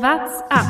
What's 0.00 0.40
up? 0.50 0.64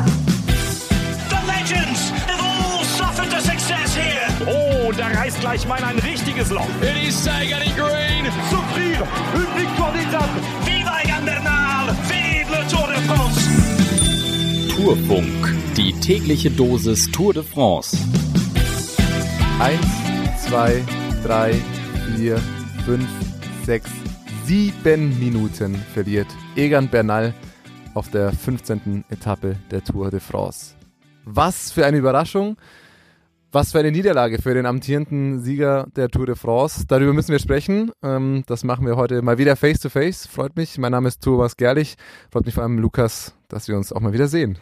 The 1.30 1.40
legends 1.46 2.10
have 2.27 2.40
all 2.43 2.82
suffered 2.82 3.33
a 3.33 3.41
success 3.41 3.95
here. 3.95 4.27
Oh, 4.45 4.91
da 4.91 5.06
reißt 5.06 5.38
gleich 5.41 5.69
mal 5.69 5.80
ein 5.85 6.01
richtiges 6.01 6.50
Loch. 6.50 6.66
It 6.82 7.08
is 7.08 7.14
Sagan 7.14 7.62
green. 7.77 8.27
Souffrir, 8.51 9.06
une 9.37 9.56
victoire 9.56 9.93
d'étape. 9.93 10.30
Viva 10.64 11.01
Egan 11.04 11.24
Bernal! 11.24 11.95
Vive 12.08 12.51
le 12.51 12.69
Tour 12.69 12.88
de 12.88 12.98
France! 13.06 13.46
Tourfunk, 14.74 15.54
die 15.76 15.92
tägliche 16.00 16.50
Dosis 16.50 17.08
Tour 17.12 17.32
de 17.32 17.44
France. 17.44 17.96
Eins, 19.60 19.86
zwei, 20.44 20.82
drei, 21.22 21.54
vier, 22.16 22.36
fünf, 22.84 23.08
sechs, 23.64 23.90
sieben 24.44 25.16
Minuten 25.20 25.76
verliert 25.94 26.26
Egan 26.56 26.88
Bernal 26.88 27.32
auf 27.95 28.11
der 28.11 28.32
15. 28.32 29.04
Etappe 29.11 29.57
der 29.70 29.82
Tour 29.82 30.11
de 30.11 30.20
France. 30.20 30.75
Was 31.25 31.72
für 31.72 31.86
eine 31.86 31.99
Überraschung. 31.99 32.57
Was 33.53 33.73
für 33.73 33.80
eine 33.80 33.91
Niederlage 33.91 34.41
für 34.41 34.55
den 34.55 34.65
amtierenden 34.65 35.41
Sieger 35.41 35.89
der 35.97 36.09
Tour 36.09 36.27
de 36.27 36.37
France. 36.37 36.85
Darüber 36.87 37.13
müssen 37.13 37.33
wir 37.33 37.41
sprechen. 37.41 37.91
Ähm, 38.03 38.45
das 38.47 38.63
machen 38.63 38.87
wir 38.87 38.97
heute 38.97 39.23
mal 39.23 39.39
wieder 39.39 39.57
face 39.57 39.80
to 39.80 39.89
face. 39.89 40.27
Freut 40.27 40.55
mich. 40.57 40.79
Mein 40.79 40.93
Name 40.93 41.09
ist 41.09 41.21
Thomas 41.21 41.57
Gerlich. 41.57 41.97
Freut 42.30 42.47
mich 42.47 42.55
vor 42.55 42.63
allem, 42.63 42.79
Lukas, 42.79 43.35
dass 43.49 43.66
wir 43.66 43.77
uns 43.77 43.93
auch 43.93 44.01
mal 44.01 44.13
wieder 44.13 44.29
sehen. 44.29 44.57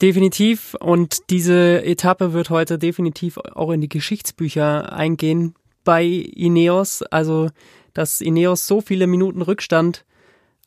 Definitiv. 0.00 0.74
Und 0.80 1.30
diese 1.30 1.84
Etappe 1.84 2.32
wird 2.32 2.48
heute 2.48 2.78
definitiv 2.78 3.36
auch 3.36 3.70
in 3.70 3.82
die 3.82 3.90
Geschichtsbücher 3.90 4.92
eingehen 4.92 5.54
bei 5.84 6.04
Ineos. 6.04 7.02
Also, 7.02 7.50
dass 7.92 8.22
Ineos 8.22 8.66
so 8.66 8.80
viele 8.80 9.06
Minuten 9.06 9.42
Rückstand 9.42 10.06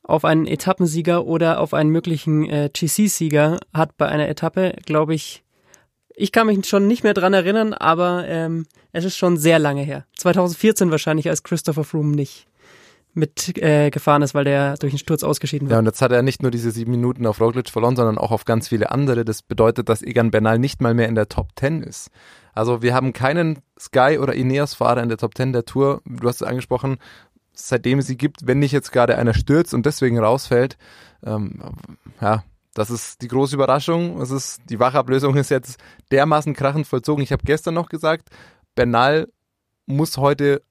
auf 0.08 0.24
einen 0.24 0.46
Etappensieger 0.46 1.26
oder 1.26 1.60
auf 1.60 1.74
einen 1.74 1.90
möglichen 1.90 2.48
äh, 2.50 2.70
GC-Sieger 2.72 3.60
hat 3.74 3.98
bei 3.98 4.08
einer 4.08 4.30
Etappe, 4.30 4.76
glaube 4.86 5.16
ich, 5.16 5.44
ich 6.16 6.32
kann 6.32 6.48
mich 6.48 6.66
schon 6.66 6.88
nicht 6.88 7.04
mehr 7.04 7.14
dran 7.14 7.34
erinnern, 7.34 7.74
aber 7.74 8.26
ähm, 8.28 8.68
es 8.94 9.04
ist 9.04 9.18
schon 9.18 9.38
sehr 9.38 9.60
lange 9.60 9.82
her. 9.82 10.06
2014 10.18 10.92
wahrscheinlich, 10.92 11.30
als 11.30 11.44
Christopher 11.44 11.84
Froome 11.84 12.16
nicht 12.16 12.48
mit 13.16 13.58
äh, 13.58 13.90
gefahren 13.90 14.22
ist, 14.22 14.36
weil 14.36 14.44
der 14.44 14.76
durch 14.76 14.94
den 14.94 15.00
Sturz 15.00 15.24
ausgeschieden 15.24 15.70
war. 15.70 15.76
Ja, 15.76 15.80
und 15.80 15.86
jetzt 15.86 16.02
hat 16.02 16.12
er 16.12 16.22
nicht 16.22 16.42
nur 16.42 16.52
diese 16.52 16.72
sieben 16.72 16.92
Minuten 16.92 17.26
auf 17.26 17.40
Roglic 17.40 17.70
verloren, 17.70 17.96
sondern 17.96 18.18
auch 18.18 18.32
auf 18.32 18.46
ganz 18.46 18.68
viele 18.68 18.92
andere. 18.92 19.24
Das 19.26 19.42
bedeutet, 19.42 19.90
dass 19.90 20.02
Egan 20.02 20.32
Bernal 20.32 20.60
nicht 20.60 20.82
mal 20.82 20.94
mehr 20.94 21.08
in 21.08 21.16
der 21.16 21.30
Top 21.30 21.50
10 21.56 21.82
ist. 21.82 22.12
Also 22.54 22.82
wir 22.82 22.94
haben 22.94 23.14
keinen 23.14 23.60
Sky- 23.80 24.20
oder 24.20 24.34
Ineos-Fahrer 24.34 25.02
in 25.02 25.10
der 25.10 25.18
Top 25.18 25.36
10 25.36 25.54
der 25.54 25.66
Tour. 25.66 26.02
Du 26.06 26.28
hast 26.28 26.42
es 26.42 26.48
angesprochen, 26.48 26.98
seitdem 27.56 28.00
es 28.00 28.08
sie 28.08 28.18
gibt, 28.18 28.48
wenn 28.48 28.60
nicht 28.60 28.72
jetzt 28.72 28.92
gerade 28.92 29.18
einer 29.18 29.34
stürzt 29.34 29.74
und 29.74 29.86
deswegen 29.86 30.20
rausfällt. 30.20 30.78
Ähm, 31.24 31.62
ja, 32.22 32.44
das 32.74 32.90
ist 32.90 33.22
die 33.22 33.28
große 33.28 33.56
Überraschung. 33.56 34.22
Es 34.22 34.32
ist, 34.32 34.62
die 34.70 34.80
Wachablösung 34.80 35.36
ist 35.36 35.50
jetzt 35.50 35.80
dermaßen 36.12 36.54
krachend 36.54 36.88
vollzogen. 36.88 37.24
Ich 37.24 37.32
habe 37.32 37.44
gestern 37.46 37.74
noch 37.74 37.90
gesagt, 37.90 38.30
Bernal 38.76 39.30
muss 39.86 40.18
heute 40.18 40.62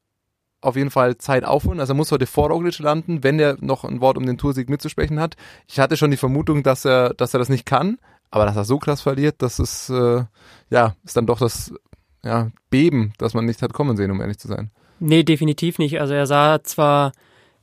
auf 0.61 0.77
jeden 0.77 0.91
Fall 0.91 1.19
Zeit 1.19 1.45
aufholen. 1.45 1.81
Also 1.81 1.93
er 1.93 1.97
muss 1.97 2.13
heute 2.13 2.27
vor 2.27 2.49
Roglic 2.49 2.79
landen, 2.79 3.23
wenn 3.23 3.39
er 3.39 3.57
noch 3.61 3.85
ein 3.85 4.01
Wort 4.01 4.17
um 4.17 4.27
den 4.27 4.39
Toursieg 4.39 4.69
mitzusprechen 4.69 5.21
hat. 5.21 5.37
Ich 5.67 5.79
hatte 5.79 5.97
schon 5.97 6.11
die 6.11 6.17
Vermutung, 6.17 6.63
dass 6.63 6.85
er, 6.85 7.15
dass 7.15 7.35
er 7.35 7.39
das 7.39 7.49
nicht 7.49 7.67
kann, 7.67 7.99
aber 8.31 8.47
dass 8.47 8.57
er 8.57 8.65
so 8.65 8.79
krass 8.79 9.03
verliert, 9.03 9.37
das 9.39 9.59
ist 9.59 9.91
äh, 9.91 10.25
ja 10.71 10.95
ist 11.05 11.17
dann 11.17 11.27
doch 11.27 11.39
das 11.39 11.73
ja, 12.25 12.51
Beben, 12.71 13.13
das 13.19 13.35
man 13.35 13.45
nicht 13.45 13.63
hat 13.63 13.73
kommen 13.73 13.97
sehen, 13.97 14.11
um 14.11 14.21
ehrlich 14.21 14.39
zu 14.39 14.49
sein. 14.49 14.71
Nee, 15.07 15.23
definitiv 15.23 15.79
nicht. 15.79 16.01
Also 16.01 16.15
er 16.15 16.27
sah 16.27 16.63
zwar 16.63 17.13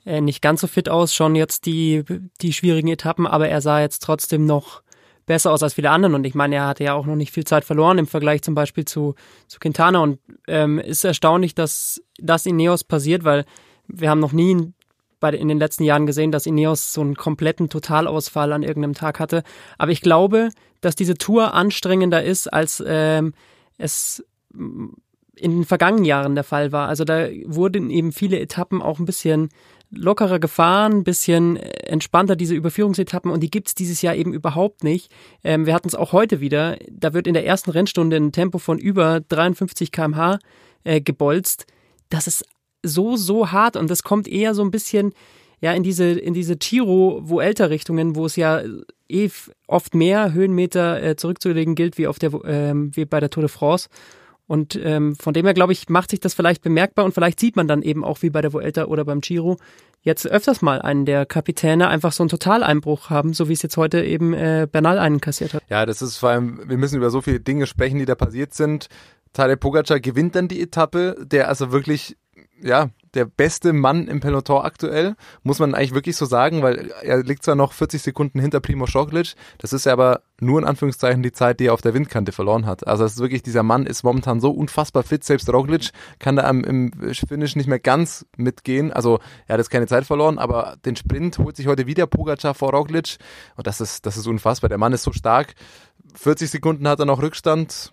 äh, 0.06 0.22
nicht 0.22 0.44
ganz 0.44 0.62
so 0.62 0.68
fit 0.68 0.90
aus, 0.90 1.16
schon 1.16 1.34
jetzt 1.34 1.66
die, 1.66 2.04
die 2.40 2.54
schwierigen 2.54 2.88
Etappen, 2.88 3.26
aber 3.26 3.50
er 3.50 3.62
sah 3.62 3.82
jetzt 3.82 4.04
trotzdem 4.04 4.46
noch 4.46 4.84
besser 5.26 5.52
aus 5.52 5.64
als 5.64 5.74
viele 5.74 5.90
anderen. 5.90 6.14
Und 6.14 6.24
ich 6.26 6.36
meine, 6.36 6.58
er 6.58 6.68
hatte 6.68 6.84
ja 6.84 6.94
auch 6.94 7.08
noch 7.08 7.16
nicht 7.16 7.32
viel 7.32 7.44
Zeit 7.44 7.66
verloren 7.66 7.98
im 7.98 8.06
Vergleich 8.06 8.44
zum 8.44 8.54
Beispiel 8.54 8.86
zu, 8.86 9.16
zu 9.48 9.58
Quintana. 9.58 10.04
Und 10.04 10.20
ähm, 10.48 10.78
ist 10.78 11.04
erstaunlich, 11.04 11.56
dass 11.56 12.04
das 12.20 12.46
Ineos 12.46 12.84
passiert, 12.84 13.24
weil 13.24 13.46
wir 13.88 14.12
haben 14.12 14.20
noch 14.20 14.34
nie 14.34 14.72
bei, 15.20 15.32
in 15.32 15.48
den 15.48 15.58
letzten 15.58 15.84
Jahren 15.84 16.06
gesehen, 16.06 16.32
dass 16.32 16.46
Ineos 16.46 16.94
so 16.94 17.02
einen 17.02 17.16
kompletten 17.16 17.70
Totalausfall 17.70 18.54
an 18.54 18.62
irgendeinem 18.62 18.94
Tag 18.94 19.20
hatte. 19.20 19.42
Aber 19.80 19.92
ich 19.92 20.02
glaube, 20.02 20.50
dass 20.80 20.96
diese 20.96 21.16
Tour 21.16 21.56
anstrengender 21.56 22.24
ist, 22.24 22.54
als 22.54 22.84
ähm, 22.86 23.34
es 23.80 24.24
in 25.42 25.52
den 25.52 25.66
vergangenen 25.66 26.06
Jahren 26.06 26.36
der 26.36 26.44
Fall 26.44 26.72
war. 26.72 26.88
Also 26.88 27.04
da 27.04 27.28
wurden 27.46 27.90
eben 27.90 28.12
viele 28.12 28.40
Etappen 28.40 28.82
auch 28.82 29.00
ein 29.00 29.06
bisschen 29.06 29.50
lockerer 29.90 30.40
gefahren, 30.40 31.00
ein 31.00 31.04
bisschen 31.04 31.58
entspannter 31.58 32.36
diese 32.36 32.56
Überführungsetappen 32.56 33.30
und 33.30 33.42
die 33.42 33.52
gibt's 33.52 33.76
dieses 33.76 34.02
Jahr 34.02 34.16
eben 34.16 34.34
überhaupt 34.34 34.84
nicht. 34.84 35.12
Ähm, 35.44 35.66
wir 35.66 35.74
hatten 35.74 35.88
es 35.88 35.96
auch 35.96 36.14
heute 36.14 36.40
wieder. 36.40 36.78
Da 36.90 37.14
wird 37.14 37.28
in 37.28 37.34
der 37.34 37.46
ersten 37.46 37.72
Rennstunde 37.72 38.16
ein 38.16 38.32
Tempo 38.32 38.58
von 38.58 38.80
über 38.80 39.20
53 39.20 39.92
km/h 39.92 40.40
äh, 40.84 41.02
gebolzt. 41.02 41.66
Das 42.10 42.28
ist 42.28 42.46
so, 42.84 43.18
so 43.18 43.52
hart 43.52 43.76
und 43.76 43.90
das 43.90 44.04
kommt 44.04 44.28
eher 44.28 44.54
so 44.54 44.64
ein 44.64 44.72
bisschen 44.72 45.14
ja 45.60 45.74
in 45.74 45.84
diese, 45.84 46.06
in 46.12 46.34
diese 46.34 46.58
Giro, 46.58 47.22
wo 47.24 47.40
es 47.42 48.36
ja 48.36 48.62
eh 49.10 49.30
oft 49.68 49.94
mehr 49.94 50.34
Höhenmeter 50.34 51.04
äh, 51.04 51.16
zurückzulegen 51.16 51.76
gilt, 51.76 51.98
wie 51.98 52.08
auf 52.08 52.18
der, 52.18 52.32
ähm, 52.46 52.96
wie 52.96 53.06
bei 53.06 53.20
der 53.20 53.30
Tour 53.30 53.42
de 53.42 53.50
France. 53.50 53.90
Und 54.52 54.78
ähm, 54.84 55.16
von 55.16 55.34
dem 55.34 55.46
her, 55.46 55.54
glaube 55.54 55.72
ich, 55.72 55.88
macht 55.88 56.10
sich 56.10 56.20
das 56.20 56.34
vielleicht 56.34 56.62
bemerkbar 56.62 57.06
und 57.06 57.14
vielleicht 57.14 57.40
sieht 57.40 57.56
man 57.56 57.70
dann 57.70 57.82
eben 57.82 58.04
auch 58.04 58.22
wie 58.22 58.30
bei 58.30 58.42
der 58.42 58.52
Vuelta 58.52 58.84
oder 58.84 59.06
beim 59.06 59.22
Giro 59.22 59.56
jetzt 60.02 60.28
öfters 60.28 60.62
mal 60.62 60.82
einen 60.82 61.06
der 61.06 61.26
Kapitäne 61.26 61.88
einfach 61.88 62.12
so 62.12 62.22
einen 62.24 62.30
Totaleinbruch 62.30 63.10
haben, 63.10 63.32
so 63.32 63.48
wie 63.48 63.54
es 63.54 63.62
jetzt 63.62 63.78
heute 63.78 64.04
eben 64.04 64.34
äh, 64.34 64.68
Bernal 64.70 65.00
einen 65.00 65.22
kassiert 65.22 65.54
hat. 65.54 65.64
Ja, 65.70 65.86
das 65.86 66.02
ist 66.02 66.18
vor 66.18 66.32
allem, 66.32 66.60
wir 66.68 66.78
müssen 66.78 66.98
über 66.98 67.10
so 67.12 67.22
viele 67.22 67.40
Dinge 67.40 67.66
sprechen, 67.66 67.98
die 67.98 68.04
da 68.04 68.16
passiert 68.16 68.54
sind. 68.54 68.90
Tadej 69.32 69.56
Pogacar 69.56 70.02
gewinnt 70.02 70.36
dann 70.36 70.50
die 70.50 70.62
Etappe, 70.62 71.16
der 71.22 71.48
also 71.48 71.72
wirklich, 71.72 72.18
ja, 72.62 72.90
der 73.14 73.26
beste 73.26 73.74
Mann 73.74 74.08
im 74.08 74.20
Peloton 74.20 74.64
aktuell, 74.64 75.16
muss 75.44 75.60
man 75.60 75.76
eigentlich 75.76 75.94
wirklich 75.94 76.16
so 76.16 76.26
sagen, 76.26 76.62
weil 76.62 76.92
er 77.02 77.24
liegt 77.24 77.44
zwar 77.44 77.56
noch 77.56 77.74
40 77.74 78.02
Sekunden 78.02 78.40
hinter 78.40 78.60
Primo 78.60 78.86
Roglic, 78.86 79.34
das 79.58 79.74
ist 79.74 79.86
ja 79.86 79.94
aber 79.94 80.22
nur 80.40 80.60
in 80.60 80.66
Anführungszeichen 80.66 81.22
die 81.22 81.32
Zeit, 81.32 81.60
die 81.60 81.68
er 81.68 81.74
auf 81.74 81.82
der 81.82 81.94
Windkante 81.94 82.32
verloren 82.32 82.66
hat. 82.66 82.88
Also 82.88 83.04
es 83.04 83.14
ist 83.14 83.20
wirklich, 83.20 83.44
dieser 83.44 83.64
Mann 83.64 83.86
ist 83.86 84.04
momentan 84.04 84.40
so 84.40 84.52
unfassbar 84.52 85.04
fit, 85.04 85.24
selbst 85.24 85.52
Roglic 85.52 85.92
kann 86.20 86.36
da 86.36 86.50
im, 86.50 86.92
Finish 87.28 87.56
nicht 87.56 87.68
mehr 87.68 87.80
ganz 87.80 88.26
mitgehen, 88.38 88.92
also 88.92 89.20
er 89.48 89.54
hat 89.54 89.60
jetzt 89.60 89.70
keine 89.70 89.88
Zeit 89.88 90.06
verloren, 90.06 90.40
aber 90.40 90.78
den 90.86 90.96
Sprint 90.96 91.38
holt 91.38 91.58
sich 91.58 91.68
heute 91.68 91.88
wieder 91.88 92.08
Pogacar 92.08 92.54
vor 92.54 92.72
Roglic 92.72 93.18
und 93.56 93.68
das 93.68 93.82
ist, 93.82 94.06
das 94.06 94.18
ist 94.18 94.28
unfassbar, 94.28 94.70
der 94.70 94.78
Mann 94.78 94.94
ist 94.94 95.04
so 95.04 95.12
stark, 95.12 95.54
40 96.16 96.50
Sekunden 96.50 96.88
hat 96.88 97.00
er 97.00 97.06
noch 97.06 97.22
Rückstand, 97.22 97.92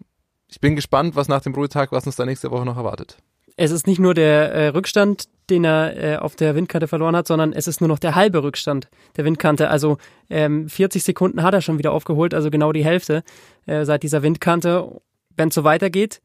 ich 0.50 0.60
bin 0.60 0.76
gespannt, 0.76 1.14
was 1.14 1.28
nach 1.28 1.42
dem 1.42 1.54
Ruhetag, 1.54 1.92
was 1.92 2.06
uns 2.06 2.16
da 2.16 2.24
nächste 2.24 2.50
Woche 2.50 2.64
noch 2.64 2.76
erwartet 2.76 3.18
es 3.58 3.72
ist 3.72 3.88
nicht 3.88 3.98
nur 3.98 4.14
der 4.14 4.52
äh, 4.52 4.68
Rückstand, 4.68 5.24
den 5.50 5.64
er 5.64 5.96
äh, 5.96 6.16
auf 6.16 6.36
der 6.36 6.54
Windkante 6.54 6.86
verloren 6.86 7.16
hat, 7.16 7.26
sondern 7.26 7.52
es 7.52 7.66
ist 7.66 7.80
nur 7.80 7.88
noch 7.88 7.98
der 7.98 8.14
halbe 8.14 8.42
Rückstand 8.44 8.88
der 9.16 9.24
Windkante. 9.24 9.68
Also 9.68 9.98
ähm, 10.30 10.68
40 10.68 11.02
Sekunden 11.02 11.42
hat 11.42 11.54
er 11.54 11.60
schon 11.60 11.76
wieder 11.76 11.90
aufgeholt, 11.90 12.34
also 12.34 12.50
genau 12.50 12.70
die 12.70 12.84
Hälfte 12.84 13.24
äh, 13.66 13.84
seit 13.84 14.04
dieser 14.04 14.22
Windkante. 14.22 15.00
Wenn 15.36 15.48
es 15.48 15.56
so 15.56 15.64
weitergeht, 15.64 16.20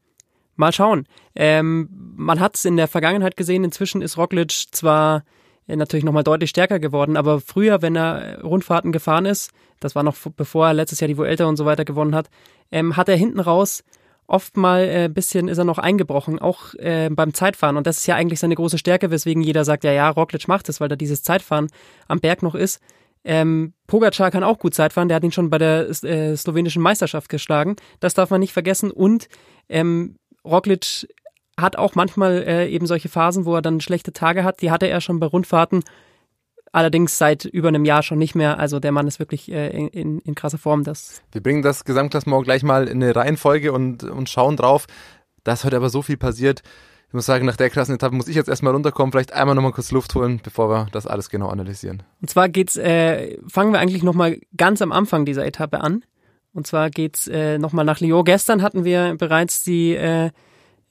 mal 0.54 0.72
schauen. 0.72 1.06
Ähm, 1.34 1.88
man 2.16 2.38
hat 2.38 2.54
es 2.54 2.64
in 2.64 2.76
der 2.76 2.86
Vergangenheit 2.86 3.36
gesehen, 3.36 3.64
inzwischen 3.64 4.00
ist 4.00 4.16
Roglic 4.16 4.52
zwar 4.70 5.24
äh, 5.66 5.74
natürlich 5.74 6.04
nochmal 6.04 6.22
deutlich 6.22 6.50
stärker 6.50 6.78
geworden, 6.78 7.16
aber 7.16 7.40
früher, 7.40 7.82
wenn 7.82 7.96
er 7.96 8.42
Rundfahrten 8.42 8.92
gefahren 8.92 9.26
ist, 9.26 9.50
das 9.80 9.96
war 9.96 10.04
noch 10.04 10.16
bevor 10.36 10.68
er 10.68 10.74
letztes 10.74 11.00
Jahr 11.00 11.08
die 11.08 11.18
Vuelta 11.18 11.46
und 11.46 11.56
so 11.56 11.64
weiter 11.64 11.84
gewonnen 11.84 12.14
hat, 12.14 12.30
ähm, 12.70 12.96
hat 12.96 13.08
er 13.08 13.16
hinten 13.16 13.40
raus 13.40 13.82
oft 14.26 14.56
mal 14.56 14.82
ein 14.82 15.04
äh, 15.04 15.08
bisschen 15.12 15.48
ist 15.48 15.58
er 15.58 15.64
noch 15.64 15.78
eingebrochen, 15.78 16.38
auch 16.38 16.74
äh, 16.74 17.10
beim 17.10 17.34
Zeitfahren. 17.34 17.76
Und 17.76 17.86
das 17.86 17.98
ist 17.98 18.06
ja 18.06 18.14
eigentlich 18.14 18.40
seine 18.40 18.54
große 18.54 18.78
Stärke, 18.78 19.10
weswegen 19.10 19.42
jeder 19.42 19.64
sagt, 19.64 19.84
ja, 19.84 19.92
ja, 19.92 20.08
Roglic 20.08 20.48
macht 20.48 20.68
es, 20.68 20.80
weil 20.80 20.88
da 20.88 20.96
dieses 20.96 21.22
Zeitfahren 21.22 21.68
am 22.08 22.20
Berg 22.20 22.42
noch 22.42 22.54
ist. 22.54 22.80
Ähm, 23.24 23.72
Pogacar 23.86 24.30
kann 24.30 24.44
auch 24.44 24.58
gut 24.58 24.74
Zeitfahren, 24.74 25.08
der 25.08 25.16
hat 25.16 25.24
ihn 25.24 25.32
schon 25.32 25.48
bei 25.48 25.58
der 25.58 25.88
äh, 25.88 26.36
slowenischen 26.36 26.82
Meisterschaft 26.82 27.28
geschlagen. 27.28 27.76
Das 28.00 28.14
darf 28.14 28.30
man 28.30 28.40
nicht 28.40 28.52
vergessen. 28.52 28.90
Und 28.90 29.28
ähm, 29.68 30.16
Roglic 30.44 31.06
hat 31.58 31.76
auch 31.76 31.94
manchmal 31.94 32.42
äh, 32.46 32.68
eben 32.68 32.86
solche 32.86 33.08
Phasen, 33.08 33.46
wo 33.46 33.54
er 33.54 33.62
dann 33.62 33.80
schlechte 33.80 34.12
Tage 34.12 34.44
hat. 34.44 34.60
Die 34.60 34.70
hatte 34.70 34.88
er 34.88 35.00
schon 35.00 35.20
bei 35.20 35.26
Rundfahrten 35.26 35.84
Allerdings 36.74 37.18
seit 37.18 37.44
über 37.44 37.68
einem 37.68 37.84
Jahr 37.84 38.02
schon 38.02 38.18
nicht 38.18 38.34
mehr. 38.34 38.58
Also 38.58 38.80
der 38.80 38.90
Mann 38.90 39.06
ist 39.06 39.20
wirklich 39.20 39.48
äh, 39.48 39.68
in, 39.68 39.86
in, 39.90 40.18
in 40.18 40.34
krasser 40.34 40.58
Form. 40.58 40.82
Das 40.82 41.22
Wir 41.30 41.40
bringen 41.40 41.62
das 41.62 41.84
Gesamtklassement 41.84 42.42
gleich 42.42 42.64
mal 42.64 42.88
in 42.88 43.00
eine 43.00 43.14
Reihenfolge 43.14 43.72
und, 43.72 44.02
und 44.02 44.28
schauen 44.28 44.56
drauf. 44.56 44.86
Da 45.44 45.52
ist 45.52 45.62
heute 45.62 45.76
aber 45.76 45.88
so 45.88 46.02
viel 46.02 46.16
passiert. 46.16 46.62
Ich 47.06 47.14
muss 47.14 47.26
sagen, 47.26 47.46
nach 47.46 47.54
der 47.54 47.70
krassen 47.70 47.94
Etappe 47.94 48.16
muss 48.16 48.26
ich 48.26 48.34
jetzt 48.34 48.48
erstmal 48.48 48.72
runterkommen, 48.72 49.12
vielleicht 49.12 49.34
einmal 49.34 49.54
nochmal 49.54 49.70
kurz 49.70 49.92
Luft 49.92 50.16
holen, 50.16 50.40
bevor 50.42 50.68
wir 50.68 50.88
das 50.90 51.06
alles 51.06 51.30
genau 51.30 51.46
analysieren. 51.46 52.02
Und 52.20 52.28
zwar 52.28 52.48
geht's, 52.48 52.76
äh, 52.76 53.38
fangen 53.46 53.72
wir 53.72 53.78
eigentlich 53.78 54.02
nochmal 54.02 54.40
ganz 54.56 54.82
am 54.82 54.90
Anfang 54.90 55.24
dieser 55.24 55.46
Etappe 55.46 55.80
an. 55.80 56.02
Und 56.54 56.66
zwar 56.66 56.90
geht's 56.90 57.28
äh, 57.28 57.56
nochmal 57.56 57.84
nach 57.84 58.00
Lyon. 58.00 58.24
Gestern 58.24 58.62
hatten 58.62 58.84
wir 58.84 59.14
bereits 59.16 59.62
die 59.62 59.94
äh, 59.94 60.32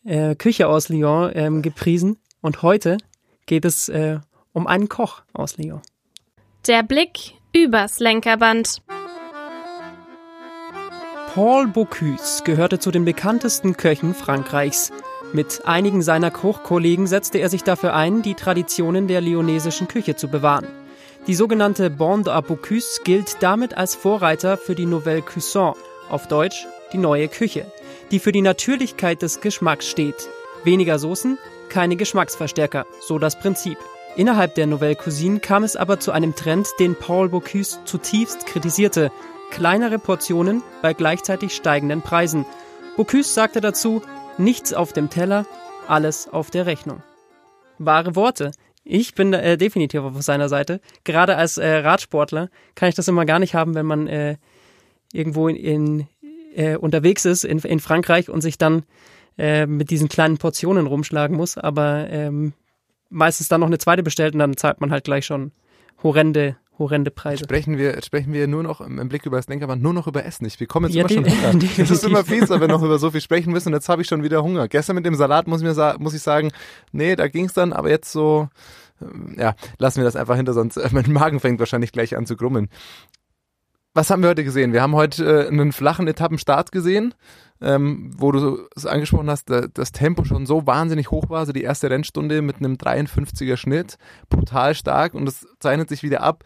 äh, 0.06 0.36
Küche 0.36 0.70
aus 0.70 0.88
Lyon 0.88 1.30
ähm, 1.36 1.62
gepriesen. 1.62 2.20
Und 2.40 2.62
heute 2.62 2.96
geht 3.48 3.66
es 3.66 3.90
äh, 3.90 4.20
um 4.54 4.68
einen 4.68 4.90
Koch 4.90 5.24
aus 5.34 5.58
Lyon. 5.58 5.82
Der 6.68 6.84
Blick 6.84 7.34
übers 7.54 8.00
Lenkerband. 8.00 8.82
Paul 11.34 11.68
Bocuse 11.68 12.44
gehörte 12.44 12.80
zu 12.80 12.92
den 12.92 13.06
bekanntesten 13.06 13.76
Köchen 13.76 14.14
Frankreichs. 14.14 14.92
Mit 15.34 15.64
einigen 15.66 16.04
seiner 16.04 16.30
Kochkollegen 16.30 17.08
setzte 17.08 17.40
er 17.40 17.50
sich 17.50 17.64
dafür 17.64 17.96
ein, 17.96 18.22
die 18.22 18.36
Traditionen 18.36 19.08
der 19.08 19.20
lyonesischen 19.20 19.88
Küche 19.88 20.16
zu 20.16 20.28
bewahren. 20.28 20.68
Die 21.26 21.34
sogenannte 21.34 21.90
Bande 21.90 22.32
à 22.36 22.42
Bocuse 22.42 23.02
gilt 23.04 23.42
damit 23.42 23.76
als 23.76 23.96
Vorreiter 23.96 24.58
für 24.58 24.76
die 24.76 24.86
Nouvelle 24.86 25.24
Cuisson, 25.24 25.74
auf 26.10 26.28
Deutsch 26.28 26.68
die 26.92 26.98
neue 26.98 27.28
Küche, 27.30 27.66
die 28.12 28.20
für 28.20 28.32
die 28.32 28.42
Natürlichkeit 28.42 29.22
des 29.24 29.42
Geschmacks 29.42 29.88
steht. 29.90 30.30
Weniger 30.64 31.00
Soßen, 31.00 31.40
keine 31.70 31.96
Geschmacksverstärker, 31.96 32.86
so 33.02 33.18
das 33.18 33.40
Prinzip. 33.40 33.78
Innerhalb 34.16 34.54
der 34.54 34.68
Nouvelle 34.68 34.96
Cuisine 34.96 35.40
kam 35.40 35.64
es 35.64 35.76
aber 35.76 36.00
zu 36.00 36.12
einem 36.12 36.36
Trend, 36.36 36.68
den 36.80 36.96
Paul 36.96 37.30
Bocuse 37.30 37.80
zutiefst 37.86 38.46
kritisierte. 38.46 39.12
Kleinere 39.50 39.98
Portionen 39.98 40.62
bei 40.84 40.94
gleichzeitig 40.94 41.56
steigenden 41.56 42.04
Preisen. 42.04 42.46
Bocuse 42.96 43.34
sagte 43.34 43.60
dazu, 43.60 44.04
nichts 44.38 44.72
auf 44.72 44.94
dem 44.94 45.10
Teller, 45.10 45.48
alles 45.88 46.28
auf 46.28 46.52
der 46.52 46.68
Rechnung. 46.68 47.02
Wahre 47.80 48.16
Worte. 48.16 48.52
Ich 48.84 49.16
bin 49.16 49.34
äh, 49.34 49.58
definitiv 49.58 50.02
auf 50.02 50.22
seiner 50.22 50.48
Seite. 50.48 50.80
Gerade 51.06 51.36
als 51.36 51.58
äh, 51.58 51.78
Radsportler 51.78 52.50
kann 52.76 52.90
ich 52.90 52.96
das 52.96 53.08
immer 53.08 53.26
gar 53.26 53.40
nicht 53.40 53.56
haben, 53.56 53.74
wenn 53.74 53.86
man 53.88 54.08
äh, 54.08 54.38
irgendwo 55.12 55.48
in, 55.48 55.56
in 55.56 56.08
äh, 56.56 56.76
unterwegs 56.76 57.26
ist 57.26 57.46
in, 57.46 57.58
in 57.60 57.80
Frankreich 57.80 58.30
und 58.30 58.42
sich 58.42 58.60
dann 58.60 58.84
äh, 59.40 59.66
mit 59.66 59.90
diesen 59.90 60.08
kleinen 60.08 60.38
Portionen 60.38 60.86
rumschlagen 60.86 61.36
muss, 61.36 61.58
aber 61.58 62.08
ähm, 62.10 62.54
meistens 63.14 63.48
dann 63.48 63.62
noch 63.62 63.68
eine 63.68 63.78
zweite 63.78 64.04
bestellt 64.04 64.34
und 64.34 64.40
dann 64.40 64.58
zahlt 64.58 64.82
man 64.82 64.92
halt 64.92 65.06
gleich 65.06 65.26
schon 65.26 65.52
horrende 66.02 66.58
horrende 66.80 67.12
Preise. 67.12 67.44
Sprechen 67.44 67.78
wir, 67.78 68.02
sprechen 68.02 68.34
wir 68.34 68.48
nur 68.48 68.64
noch 68.64 68.82
im 68.82 69.08
Blick 69.08 69.26
über 69.26 69.38
das 69.38 69.48
Lenkerband 69.48 69.82
nur 69.82 69.94
noch 69.94 70.08
über 70.08 70.26
Essen. 70.26 70.48
Wir 70.58 70.68
kommen 70.68 70.92
jetzt 70.92 70.96
ja, 70.96 71.18
immer 71.18 71.30
schon 71.30 71.54
Hunger. 71.54 71.66
Es 71.78 71.92
ist 71.92 72.04
immer 72.04 72.24
fies, 72.26 72.50
wenn 72.50 72.62
wir 72.62 72.68
noch 72.68 72.82
über 72.82 72.98
so 73.00 73.12
viel 73.12 73.22
sprechen 73.22 73.52
müssen 73.52 73.70
und 73.70 73.74
jetzt 73.76 73.90
habe 73.90 74.02
ich 74.02 74.08
schon 74.08 74.24
wieder 74.24 74.44
Hunger. 74.44 74.68
Gestern 74.68 74.96
mit 74.96 75.06
dem 75.06 75.16
Salat 75.16 75.48
muss, 75.48 75.62
mir 75.62 75.96
muss 76.00 76.14
ich 76.14 76.22
sagen, 76.22 76.52
nee, 76.92 77.16
da 77.16 77.28
ging 77.28 77.46
es 77.46 77.54
dann, 77.54 77.74
aber 77.74 77.90
jetzt 77.90 78.12
so, 78.12 78.50
ähm, 79.02 79.36
ja, 79.38 79.56
lassen 79.78 79.98
wir 79.98 80.06
das 80.06 80.16
einfach 80.16 80.36
hinter, 80.36 80.54
sonst 80.54 80.78
äh, 80.78 80.90
mein 80.92 81.12
Magen 81.12 81.40
fängt 81.40 81.60
wahrscheinlich 81.60 81.92
gleich 81.92 82.16
an 82.18 82.26
zu 82.26 82.36
grummeln. 82.36 82.70
Was 83.94 84.10
haben 84.10 84.24
wir 84.24 84.30
heute 84.30 84.44
gesehen? 84.44 84.74
Wir 84.74 84.82
haben 84.82 84.96
heute 84.96 85.46
äh, 85.46 85.48
einen 85.48 85.72
flachen 85.72 86.08
Etappenstart 86.08 86.72
gesehen 86.72 87.14
ähm, 87.64 88.12
wo 88.16 88.32
du 88.32 88.68
es 88.76 88.86
angesprochen 88.86 89.30
hast, 89.30 89.50
da, 89.50 89.68
das 89.74 89.94
Tempo 89.94 90.26
schon 90.26 90.46
so 90.46 90.68
wahnsinnig 90.68 91.12
hoch 91.12 91.30
war. 91.30 91.40
Also 91.40 91.54
die 91.54 91.64
erste 91.64 91.90
Rennstunde 91.90 92.42
mit 92.42 92.58
einem 92.58 92.74
53er 92.74 93.56
Schnitt, 93.56 93.98
brutal 94.30 94.76
stark 94.76 95.14
und 95.14 95.28
es 95.28 95.48
zeichnet 95.60 95.88
sich 95.88 96.04
wieder 96.04 96.22
ab. 96.22 96.44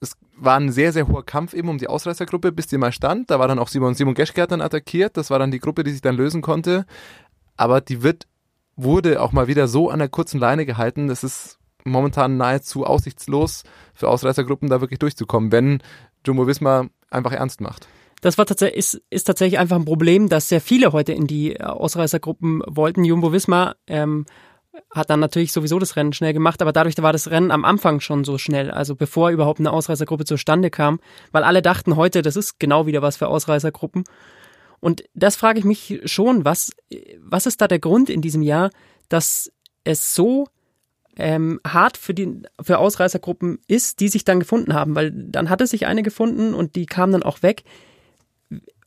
Es 0.00 0.12
war 0.36 0.58
ein 0.58 0.70
sehr, 0.70 0.92
sehr 0.92 1.08
hoher 1.08 1.24
Kampf 1.24 1.54
eben 1.54 1.68
um 1.68 1.78
die 1.78 1.88
Ausreißergruppe, 1.88 2.52
bis 2.52 2.66
die 2.66 2.76
mal 2.76 2.92
stand. 2.92 3.30
Da 3.30 3.38
war 3.38 3.48
dann 3.48 3.58
auch 3.58 3.68
Simon, 3.68 3.94
Simon 3.94 4.14
Geschke 4.14 4.46
dann 4.46 4.60
attackiert. 4.60 5.16
Das 5.16 5.30
war 5.30 5.38
dann 5.38 5.50
die 5.50 5.60
Gruppe, 5.60 5.84
die 5.84 5.92
sich 5.92 6.02
dann 6.02 6.16
lösen 6.16 6.42
konnte. 6.42 6.84
Aber 7.56 7.80
die 7.80 8.02
wird, 8.02 8.26
wurde 8.76 9.22
auch 9.22 9.32
mal 9.32 9.46
wieder 9.46 9.68
so 9.68 9.88
an 9.88 10.00
der 10.00 10.08
kurzen 10.08 10.38
Leine 10.38 10.66
gehalten. 10.66 11.08
Das 11.08 11.24
ist 11.24 11.58
momentan 11.84 12.36
nahezu 12.36 12.84
aussichtslos 12.84 13.62
für 13.94 14.08
Ausreißergruppen 14.08 14.68
da 14.68 14.80
wirklich 14.80 14.98
durchzukommen, 14.98 15.50
wenn 15.50 15.82
Jumbo 16.26 16.46
Visma 16.46 16.88
einfach 17.10 17.32
ernst 17.32 17.60
macht. 17.60 17.86
Das 18.20 18.38
war 18.38 18.46
tatsächlich, 18.46 18.78
ist, 18.78 19.02
ist 19.10 19.24
tatsächlich 19.24 19.58
einfach 19.58 19.76
ein 19.76 19.84
Problem, 19.84 20.28
dass 20.28 20.48
sehr 20.48 20.60
viele 20.60 20.92
heute 20.92 21.12
in 21.12 21.26
die 21.26 21.54
äh, 21.54 21.64
Ausreißergruppen 21.64 22.62
wollten. 22.66 23.04
Jumbo 23.04 23.32
Visma 23.32 23.74
ähm, 23.88 24.26
hat 24.90 25.10
dann 25.10 25.20
natürlich 25.20 25.52
sowieso 25.52 25.78
das 25.78 25.96
Rennen 25.96 26.12
schnell 26.12 26.32
gemacht, 26.32 26.62
aber 26.62 26.72
dadurch 26.72 26.96
war 27.02 27.12
das 27.12 27.30
Rennen 27.30 27.50
am 27.50 27.64
Anfang 27.64 28.00
schon 28.00 28.24
so 28.24 28.38
schnell, 28.38 28.70
also 28.70 28.94
bevor 28.94 29.30
überhaupt 29.30 29.58
eine 29.58 29.72
Ausreißergruppe 29.72 30.24
zustande 30.24 30.70
kam, 30.70 31.00
weil 31.32 31.44
alle 31.44 31.62
dachten 31.62 31.96
heute, 31.96 32.22
das 32.22 32.36
ist 32.36 32.58
genau 32.58 32.86
wieder 32.86 33.02
was 33.02 33.16
für 33.16 33.26
Ausreißergruppen. 33.26 34.04
Und 34.80 35.04
das 35.14 35.36
frage 35.36 35.58
ich 35.58 35.64
mich 35.64 36.00
schon, 36.04 36.44
was, 36.44 36.72
was 37.20 37.46
ist 37.46 37.60
da 37.60 37.68
der 37.68 37.78
Grund 37.78 38.10
in 38.10 38.20
diesem 38.20 38.42
Jahr, 38.42 38.70
dass 39.08 39.52
es 39.84 40.14
so 40.14 40.46
ähm, 41.16 41.60
hart 41.66 41.96
für 41.96 42.14
die 42.14 42.42
für 42.60 42.78
Ausreißergruppen 42.78 43.58
ist, 43.68 44.00
die 44.00 44.08
sich 44.08 44.24
dann 44.24 44.40
gefunden 44.40 44.74
haben, 44.74 44.94
weil 44.94 45.10
dann 45.10 45.50
hatte 45.50 45.66
sich 45.66 45.86
eine 45.86 46.02
gefunden 46.02 46.54
und 46.54 46.76
die 46.76 46.86
kam 46.86 47.12
dann 47.12 47.22
auch 47.22 47.42
weg. 47.42 47.64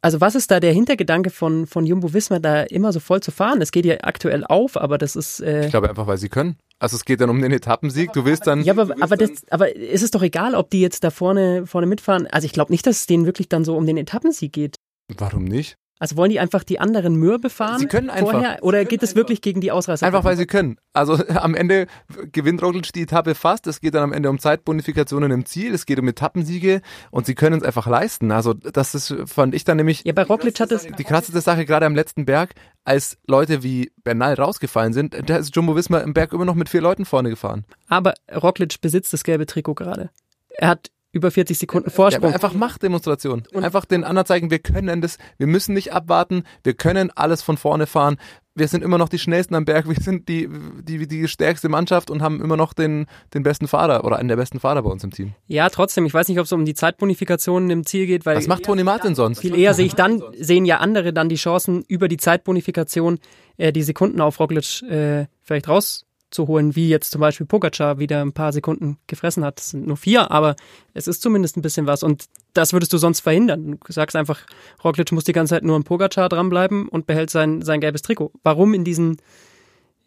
Also 0.01 0.21
was 0.21 0.35
ist 0.35 0.51
da 0.51 0.59
der 0.59 0.71
Hintergedanke 0.71 1.31
von, 1.31 1.65
von 1.65 1.87
Jumbo 1.87 2.13
Wismar, 2.13 2.39
da 2.39 2.61
immer 2.61 2.93
so 2.93 2.99
voll 2.99 3.21
zu 3.21 3.31
fahren? 3.31 3.59
Es 3.61 3.71
geht 3.71 3.85
ja 3.85 3.95
aktuell 4.01 4.43
auf, 4.43 4.77
aber 4.77 4.99
das 4.99 5.15
ist. 5.15 5.39
Äh 5.39 5.65
ich 5.65 5.71
glaube 5.71 5.89
einfach, 5.89 6.05
weil 6.05 6.17
sie 6.17 6.29
können. 6.29 6.57
Also 6.77 6.95
es 6.95 7.05
geht 7.05 7.21
dann 7.21 7.31
um 7.31 7.41
den 7.41 7.51
Etappensieg. 7.51 8.13
Du 8.13 8.23
willst 8.23 8.45
dann. 8.45 8.61
Ja, 8.63 8.73
aber, 8.73 8.95
aber, 8.99 9.17
das, 9.17 9.31
aber 9.49 9.75
ist 9.75 10.03
es 10.03 10.11
doch 10.11 10.21
egal, 10.21 10.53
ob 10.53 10.69
die 10.69 10.81
jetzt 10.81 11.03
da 11.03 11.09
vorne, 11.09 11.65
vorne 11.65 11.87
mitfahren. 11.87 12.27
Also 12.27 12.45
ich 12.45 12.53
glaube 12.53 12.71
nicht, 12.71 12.85
dass 12.85 12.97
es 12.97 13.05
denen 13.07 13.25
wirklich 13.25 13.49
dann 13.49 13.65
so 13.65 13.75
um 13.75 13.87
den 13.87 13.97
Etappensieg 13.97 14.53
geht. 14.53 14.75
Warum 15.17 15.45
nicht? 15.45 15.75
Also 15.97 16.17
wollen 16.17 16.29
die 16.29 16.39
einfach 16.39 16.63
die 16.63 16.79
anderen 16.79 17.15
Mürbe 17.15 17.49
fahren? 17.49 17.79
Sie 17.79 17.87
können 17.87 18.09
einfach. 18.09 18.31
Vorher, 18.31 18.57
oder 18.61 18.83
geht 18.83 19.01
es 19.01 19.15
wirklich 19.15 19.41
gegen 19.41 19.61
die 19.61 19.71
Ausreißer? 19.71 20.05
Einfach 20.05 20.25
weil 20.25 20.35
sie 20.35 20.45
können. 20.45 20.77
Also 20.91 21.17
am 21.35 21.55
Ende 21.55 21.87
gewinnt 22.33 22.61
Roglic 22.61 22.91
die 22.91 23.03
Etappe 23.03 23.33
fast. 23.33 23.65
Es 23.67 23.79
geht 23.79 23.93
dann 23.93 24.03
am 24.03 24.11
Ende 24.11 24.29
um 24.29 24.37
Zeitbonifikationen 24.37 25.31
im 25.31 25.45
Ziel. 25.45 25.73
Es 25.73 25.85
geht 25.85 25.97
um 25.99 26.07
Etappensiege 26.07 26.81
und 27.11 27.25
sie 27.25 27.33
können 27.33 27.59
es 27.59 27.63
einfach 27.63 27.87
leisten. 27.87 28.31
Also 28.31 28.53
das 28.53 28.93
ist, 28.93 29.15
fand 29.25 29.55
ich 29.55 29.63
dann 29.63 29.77
nämlich. 29.77 30.03
Ja, 30.03 30.11
bei 30.11 30.23
Roglic 30.23 30.59
hat 30.59 30.71
es. 30.71 30.85
Die 30.85 31.03
krasseste 31.05 31.39
Sache 31.39 31.65
gerade 31.65 31.85
am 31.85 31.95
letzten 31.95 32.25
Berg, 32.25 32.55
als 32.83 33.17
Leute 33.25 33.63
wie 33.63 33.91
Bernal 34.03 34.33
rausgefallen 34.33 34.91
sind, 34.91 35.15
da 35.29 35.37
ist 35.37 35.55
Jumbo 35.55 35.77
Wismar 35.77 36.03
im 36.03 36.13
Berg 36.13 36.33
immer 36.33 36.45
noch 36.45 36.55
mit 36.55 36.67
vier 36.67 36.81
Leuten 36.81 37.05
vorne 37.05 37.29
gefahren. 37.29 37.63
Aber 37.87 38.13
Roglic 38.33 38.81
besitzt 38.81 39.13
das 39.13 39.23
gelbe 39.23 39.45
Trikot 39.45 39.75
gerade. 39.75 40.09
Er 40.49 40.67
hat 40.69 40.91
über 41.15 41.31
40 41.31 41.57
Sekunden 41.57 41.89
Vorsprung. 41.89 42.29
Ja, 42.29 42.35
einfach 42.35 42.53
Machtdemonstration. 42.53 43.43
Und 43.53 43.63
einfach 43.63 43.85
den 43.85 44.03
anderen 44.03 44.25
zeigen, 44.25 44.51
wir 44.51 44.59
können 44.59 44.99
das, 44.99 45.17
wir 45.37 45.47
müssen 45.47 45.73
nicht 45.73 45.93
abwarten, 45.93 46.43
wir 46.63 46.73
können 46.73 47.09
alles 47.15 47.41
von 47.41 47.55
vorne 47.55 47.87
fahren. 47.87 48.17
Wir 48.53 48.67
sind 48.67 48.83
immer 48.83 48.97
noch 48.97 49.07
die 49.07 49.17
schnellsten 49.17 49.55
am 49.55 49.63
Berg, 49.63 49.87
wir 49.87 49.95
sind 49.95 50.27
die, 50.27 50.49
die, 50.81 51.07
die 51.07 51.27
stärkste 51.29 51.69
Mannschaft 51.69 52.09
und 52.09 52.21
haben 52.21 52.41
immer 52.41 52.57
noch 52.57 52.73
den, 52.73 53.05
den 53.33 53.43
besten 53.43 53.69
Fahrer 53.69 54.03
oder 54.03 54.17
einen 54.17 54.27
der 54.27 54.35
besten 54.35 54.59
Fahrer 54.59 54.83
bei 54.83 54.89
uns 54.89 55.05
im 55.05 55.11
Team. 55.11 55.33
Ja, 55.47 55.69
trotzdem, 55.69 56.05
ich 56.05 56.13
weiß 56.13 56.27
nicht, 56.27 56.39
ob 56.39 56.45
es 56.45 56.51
um 56.51 56.65
die 56.65 56.73
Zeitbonifikationen 56.73 57.69
im 57.69 57.85
Ziel 57.85 58.07
geht, 58.07 58.25
weil. 58.25 58.35
Was 58.35 58.47
macht 58.47 58.63
Toni 58.63 58.83
Martin 58.83 59.15
sonst? 59.15 59.39
Viel 59.39 59.57
eher 59.57 59.73
sehe 59.73 59.85
ich 59.85 59.95
dann, 59.95 60.21
sehen 60.37 60.65
ja 60.65 60.77
andere 60.77 61.13
dann 61.13 61.29
die 61.29 61.35
Chancen 61.35 61.83
über 61.87 62.09
die 62.09 62.17
Zeitbonifikation, 62.17 63.19
äh, 63.57 63.71
die 63.71 63.83
Sekunden 63.83 64.19
auf 64.19 64.39
Roglic 64.39 64.81
äh, 64.83 65.27
vielleicht 65.41 65.69
raus 65.69 66.04
zu 66.35 66.47
holen, 66.47 66.75
wie 66.75 66.89
jetzt 66.89 67.11
zum 67.11 67.21
Beispiel 67.21 67.47
Pogacar 67.47 67.97
wieder 67.97 68.21
ein 68.21 68.33
paar 68.33 68.53
Sekunden 68.53 68.97
gefressen 69.07 69.43
hat. 69.43 69.59
Es 69.59 69.71
sind 69.71 69.87
nur 69.87 69.97
vier, 69.97 70.29
aber 70.29 70.55
es 70.93 71.07
ist 71.07 71.21
zumindest 71.21 71.57
ein 71.57 71.61
bisschen 71.61 71.87
was. 71.87 72.03
Und 72.03 72.25
das 72.53 72.73
würdest 72.73 72.93
du 72.93 72.97
sonst 72.97 73.21
verhindern. 73.21 73.79
Du 73.83 73.91
sagst 73.91 74.15
einfach, 74.15 74.41
Roglic 74.83 75.11
muss 75.11 75.23
die 75.23 75.33
ganze 75.33 75.55
Zeit 75.55 75.63
nur 75.63 75.75
am 75.75 75.83
Pogacar 75.83 76.29
dranbleiben 76.29 76.87
und 76.87 77.07
behält 77.07 77.29
sein, 77.31 77.61
sein 77.63 77.81
gelbes 77.81 78.03
Trikot. 78.03 78.31
Warum 78.43 78.73
in 78.73 78.83
diesen 78.83 79.17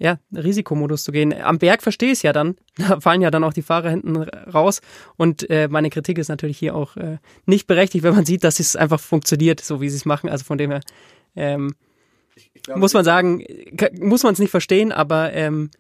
ja, 0.01 0.21
Risikomodus 0.33 1.03
zu 1.03 1.11
gehen. 1.11 1.35
Am 1.35 1.59
Berg 1.59 1.83
verstehe 1.83 2.13
ich 2.13 2.19
es 2.19 2.23
ja 2.23 2.33
dann. 2.33 2.55
Da 2.77 3.01
fallen 3.01 3.21
ja 3.21 3.33
dann 3.33 3.43
auch 3.43 3.53
die 3.53 3.63
Fahrer 3.63 3.91
hinten 3.91 4.17
raus. 4.17 4.81
Und 5.17 5.51
äh, 5.51 5.67
meine 5.67 5.91
Kritik 5.91 6.19
ist 6.19 6.29
natürlich 6.29 6.57
hier 6.57 6.77
auch 6.77 6.97
äh, 6.97 7.19
nicht 7.47 7.67
berechtigt, 7.67 8.05
wenn 8.05 8.15
man 8.15 8.25
sieht, 8.25 8.45
dass 8.45 8.61
es 8.61 8.77
einfach 8.77 9.01
funktioniert, 9.01 9.61
so 9.61 9.81
wie 9.81 9.89
sie 9.89 9.97
es 9.97 10.05
machen. 10.05 10.31
Also 10.31 10.45
von 10.45 10.57
dem 10.57 10.71
her 10.71 10.81
ähm, 11.35 11.75
glaube, 12.69 12.81
muss 12.81 12.95
man 12.95 13.05
sagen, 13.05 13.45
muss 14.01 14.23
man 14.23 14.35
es 14.35 14.39
nicht 14.39 14.51
verstehen, 14.51 14.93
aber 14.93 15.33
ähm, 15.33 15.71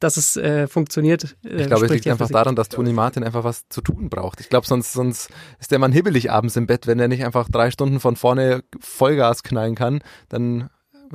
dass 0.00 0.16
es 0.16 0.36
äh, 0.36 0.66
funktioniert. 0.66 1.36
Äh, 1.44 1.62
ich 1.62 1.66
glaube, 1.66 1.86
es 1.86 1.92
liegt 1.92 2.06
einfach 2.06 2.28
daran, 2.28 2.56
dass 2.56 2.68
Toni 2.68 2.92
Martin 2.92 3.24
einfach 3.24 3.44
was 3.44 3.68
zu 3.68 3.80
tun 3.80 4.10
braucht. 4.10 4.40
Ich 4.40 4.48
glaube, 4.48 4.66
sonst, 4.66 4.92
sonst 4.92 5.30
ist 5.58 5.70
der 5.70 5.78
Mann 5.78 5.92
hibbelig 5.92 6.30
abends 6.30 6.56
im 6.56 6.66
Bett, 6.66 6.86
wenn 6.86 6.98
er 6.98 7.08
nicht 7.08 7.24
einfach 7.24 7.48
drei 7.48 7.70
Stunden 7.70 8.00
von 8.00 8.16
vorne 8.16 8.62
Vollgas 8.80 9.42
knallen 9.42 9.74
kann, 9.74 10.00
dann 10.28 10.70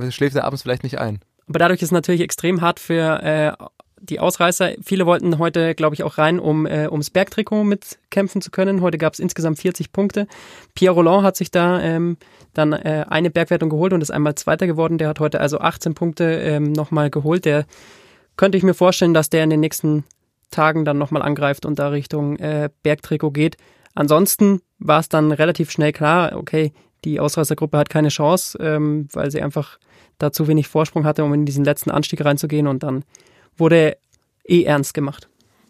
schläft 0.10 0.36
er 0.36 0.46
abends 0.46 0.64
vielleicht 0.64 0.84
nicht 0.84 1.00
ein. 1.00 1.20
Aber 1.48 1.60
dadurch 1.60 1.82
ist 1.82 1.90
es 1.90 1.92
natürlich 1.92 2.22
extrem 2.22 2.62
hart 2.62 2.80
für 2.80 3.22
äh, 3.24 3.66
die 4.02 4.20
Ausreißer. 4.20 4.74
Viele 4.84 5.06
wollten 5.06 5.38
heute, 5.38 5.76
glaube 5.76 5.96
ich, 5.96 6.04
auch 6.04 6.18
rein, 6.18 6.40
um 6.40 6.66
äh, 6.66 6.88
ums 6.88 7.10
Bergtrikot 7.10 7.64
mitkämpfen 7.64 8.42
zu 8.42 8.50
können. 8.50 8.82
Heute 8.82 8.98
gab 8.98 9.14
es 9.14 9.20
insgesamt 9.20 9.60
40 9.60 9.92
Punkte. 9.92 10.28
Pierre 10.74 10.96
Roland 10.96 11.24
hat 11.24 11.38
sich 11.38 11.52
da 11.52 11.80
ähm, 11.82 12.18
dann 12.54 12.74
äh, 12.74 13.06
eine 13.08 13.30
Bergwertung 13.30 13.70
geholt 13.70 13.94
und 13.94 14.02
ist 14.02 14.12
einmal 14.12 14.36
Zweiter 14.36 14.66
geworden. 14.66 14.98
Der 14.98 15.08
hat 15.10 15.20
heute 15.20 15.40
also 15.40 15.60
18 15.60 15.94
Punkte 15.94 16.24
ähm, 16.24 16.72
nochmal 16.72 17.10
geholt. 17.10 17.46
Der 17.46 17.66
könnte 18.38 18.58
ich 18.58 18.64
mir 18.64 18.74
vorstellen, 18.74 19.14
dass 19.14 19.30
der 19.30 19.44
in 19.44 19.50
den 19.50 19.60
nächsten 19.60 20.04
Tagen 20.50 20.86
dann 20.86 20.98
nochmal 20.98 21.22
angreift 21.22 21.66
und 21.66 21.80
da 21.80 21.90
Richtung 21.90 22.38
äh, 22.38 22.70
Bergtrikot 22.84 23.32
geht. 23.32 23.58
Ansonsten 23.94 24.62
war 24.80 25.00
es 25.00 25.10
dann 25.10 25.32
relativ 25.32 25.72
schnell 25.72 25.92
klar, 25.92 26.36
okay, 26.36 26.74
die 27.04 27.20
Ausreißergruppe 27.20 27.78
hat 27.78 27.90
keine 27.90 28.10
Chance, 28.10 28.58
ähm, 28.62 29.08
weil 29.14 29.32
sie 29.32 29.42
einfach 29.42 29.80
da 30.18 30.32
zu 30.32 30.48
wenig 30.48 30.68
Vorsprung 30.68 31.04
hatte, 31.04 31.24
um 31.24 31.34
in 31.34 31.46
diesen 31.46 31.66
letzten 31.66 31.90
Anstieg 31.92 32.24
reinzugehen 32.24 32.68
und 32.68 32.84
dann 32.84 33.04
wurde 33.58 33.98
eh 34.46 34.64
ernst 34.64 34.94
gemacht. 34.94 35.28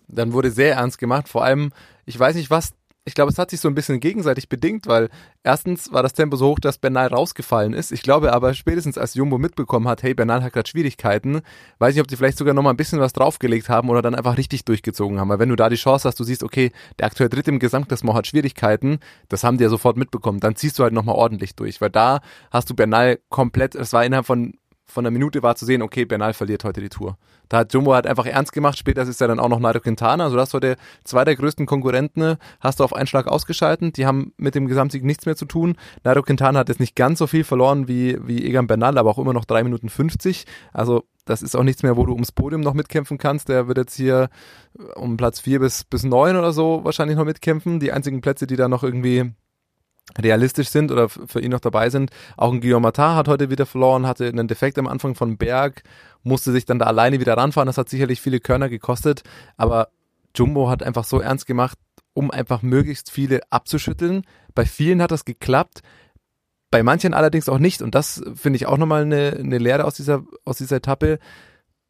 Dann 0.08 0.34
wurde 0.34 0.52
sehr 0.52 0.76
ernst 0.76 0.98
gemacht, 0.98 1.30
vor 1.30 1.44
allem, 1.44 1.72
ich 2.06 2.20
weiß 2.20 2.36
nicht, 2.36 2.50
was 2.50 2.74
ich 3.04 3.16
glaube, 3.16 3.32
es 3.32 3.40
hat 3.40 3.50
sich 3.50 3.60
so 3.60 3.68
ein 3.68 3.74
bisschen 3.74 4.00
gegenseitig 4.00 4.48
bedingt, 4.48 4.86
weil 4.86 5.10
erstens 5.44 5.92
war 5.92 6.04
das 6.04 6.14
Tempo 6.14 6.36
so 6.36 6.50
hoch, 6.50 6.60
dass 6.60 6.78
Bernal 6.78 7.08
rausgefallen 7.08 7.74
ist. 7.74 7.92
Ich 7.92 8.04
glaube 8.04 8.32
aber 8.32 8.54
spätestens 8.54 8.98
als 8.98 9.16
Jumbo 9.16 9.40
mitbekommen 9.40 9.88
hat, 9.88 10.04
hey, 10.04 10.14
Bernal 10.14 10.44
hat 10.44 10.54
gerade 10.54 10.70
Schwierigkeiten, 10.70 11.42
weiß 11.80 11.96
nicht, 11.96 12.02
ob 12.02 12.08
die 12.08 12.16
vielleicht 12.16 12.38
sogar 12.38 12.54
noch 12.54 12.62
mal 12.62 12.70
ein 12.70 12.78
bisschen 12.78 13.00
was 13.00 13.14
draufgelegt 13.14 13.70
haben 13.70 13.90
oder 13.90 14.04
dann 14.04 14.14
einfach 14.14 14.38
richtig 14.38 14.66
durchgezogen 14.66 15.20
haben. 15.20 15.30
Weil 15.30 15.40
wenn 15.40 15.50
du 15.50 15.56
da 15.56 15.68
die 15.70 15.78
Chance 15.78 16.08
hast, 16.08 16.20
du 16.20 16.24
siehst, 16.24 16.44
okay, 16.44 16.72
der 17.00 17.08
aktuell 17.08 17.30
dritte 17.30 17.50
im 17.50 17.58
Gesamtklassement 17.58 18.16
hat 18.16 18.28
Schwierigkeiten, 18.28 19.00
das 19.30 19.44
haben 19.44 19.58
die 19.58 19.64
ja 19.64 19.70
sofort 19.70 19.98
mitbekommen, 19.98 20.40
dann 20.40 20.56
ziehst 20.56 20.78
du 20.78 20.84
halt 20.84 20.94
noch 20.94 21.04
mal 21.04 21.14
ordentlich 21.14 21.56
durch, 21.56 21.82
weil 21.82 21.90
da 21.90 22.22
hast 22.52 22.70
du 22.70 22.76
Bernal 22.76 23.20
komplett, 23.30 23.74
es 23.74 23.94
war 23.94 24.06
innerhalb 24.06 24.28
von 24.28 24.54
von 24.92 25.06
einer 25.06 25.12
Minute 25.12 25.42
war 25.42 25.56
zu 25.56 25.66
sehen, 25.66 25.82
okay, 25.82 26.06
Bernal 26.06 26.34
verliert 26.34 26.64
heute 26.64 26.82
die 26.82 26.90
Tour. 26.90 27.18
Da 27.50 27.60
hat 27.60 27.74
Jumbo 27.74 27.94
halt 27.94 28.08
einfach 28.08 28.26
ernst 28.26 28.54
gemacht. 28.54 28.78
Später 28.78 29.02
ist 29.02 29.20
ja 29.20 29.28
dann 29.28 29.40
auch 29.40 29.50
noch 29.50 29.60
Nairo 29.60 29.80
Quintana. 29.80 30.26
Also 30.26 30.38
das 30.38 30.54
war 30.54 30.60
der 30.60 30.78
zwei 31.04 31.26
der 31.26 31.36
größten 31.36 31.66
Konkurrenten. 31.66 32.38
Hast 32.60 32.80
du 32.80 32.84
auf 32.84 32.94
einen 32.94 33.08
Schlag 33.08 33.28
ausgeschalten. 33.28 33.94
Die 33.94 34.06
haben 34.06 34.34
mit 34.38 34.56
dem 34.56 34.68
Gesamtsieg 34.68 35.04
nichts 35.04 35.26
mehr 35.26 35.36
zu 35.36 35.46
tun. 35.46 35.76
Nairo 36.04 36.22
Quintana 36.22 36.60
hat 36.60 36.70
jetzt 36.70 36.80
nicht 36.80 36.96
ganz 36.96 37.20
so 37.20 37.28
viel 37.28 37.44
verloren 37.44 37.88
wie, 37.88 38.18
wie 38.26 38.46
Egan 38.46 38.68
Bernal, 38.68 38.98
aber 38.98 39.10
auch 39.10 39.20
immer 39.20 39.34
noch 39.34 39.46
drei 39.46 39.64
Minuten 39.64 39.90
50. 39.90 40.46
Also 40.74 41.04
das 41.26 41.42
ist 41.42 41.56
auch 41.56 41.64
nichts 41.64 41.84
mehr, 41.84 41.98
wo 41.98 42.06
du 42.06 42.14
ums 42.14 42.32
Podium 42.32 42.62
noch 42.62 42.74
mitkämpfen 42.74 43.18
kannst. 43.18 43.50
Der 43.50 43.68
wird 43.68 43.78
jetzt 43.78 43.96
hier 43.96 44.30
um 44.96 45.18
Platz 45.18 45.40
vier 45.40 45.60
bis, 45.60 45.84
bis 45.84 46.04
neun 46.04 46.36
oder 46.36 46.52
so 46.52 46.82
wahrscheinlich 46.84 47.18
noch 47.18 47.26
mitkämpfen. 47.26 47.80
Die 47.80 47.92
einzigen 47.92 48.22
Plätze, 48.22 48.48
die 48.48 48.56
da 48.56 48.68
noch 48.68 48.84
irgendwie 48.84 49.32
realistisch 50.20 50.70
sind 50.70 50.92
oder 50.92 51.10
für 51.10 51.42
ihn 51.42 51.52
noch 51.52 51.60
dabei 51.60 51.90
sind. 51.90 52.12
Auch 52.38 52.52
ein 52.52 52.62
Guillaume 52.62 52.84
Matar 52.84 53.16
hat 53.16 53.28
heute 53.28 53.50
wieder 53.50 53.66
verloren, 53.66 54.08
hatte 54.08 54.28
einen 54.28 54.48
Defekt 54.48 54.78
am 54.78 54.88
Anfang 54.88 55.16
von 55.16 55.38
Berg, 55.38 55.84
musste 56.24 56.52
sich 56.52 56.66
dann 56.66 56.80
da 56.80 56.86
alleine 56.86 57.20
wieder 57.20 57.38
ranfahren. 57.38 57.68
Das 57.68 57.78
hat 57.78 57.90
sicherlich 57.90 58.22
viele 58.22 58.40
Körner 58.40 58.70
gekostet, 58.70 59.24
aber 59.58 59.90
Jumbo 60.36 60.70
hat 60.70 60.84
einfach 60.84 61.04
so 61.04 61.20
ernst 61.20 61.46
gemacht, 61.46 61.78
um 62.14 62.32
einfach 62.32 62.62
möglichst 62.62 63.12
viele 63.12 63.42
abzuschütteln. 63.50 64.24
Bei 64.54 64.66
vielen 64.66 65.02
hat 65.02 65.12
das 65.12 65.26
geklappt, 65.26 65.82
bei 66.72 66.84
manchen 66.84 67.14
allerdings 67.14 67.50
auch 67.50 67.60
nicht. 67.60 67.82
Und 67.82 67.94
das 67.96 68.24
finde 68.34 68.58
ich 68.58 68.66
auch 68.66 68.78
nochmal 68.78 69.04
eine, 69.04 69.38
eine 69.38 69.58
Lehre 69.58 69.86
aus 69.86 69.96
dieser, 69.96 70.24
aus 70.46 70.58
dieser 70.58 70.78
Etappe. 70.78 71.20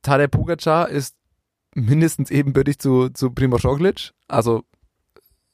Tadej 0.01 0.27
Pogacar 0.27 0.89
ist 0.89 1.15
mindestens 1.75 2.31
ebenbürtig 2.31 2.79
zu, 2.79 3.09
zu 3.09 3.31
Primoz 3.31 3.63
Roglic. 3.63 4.11
Also 4.27 4.63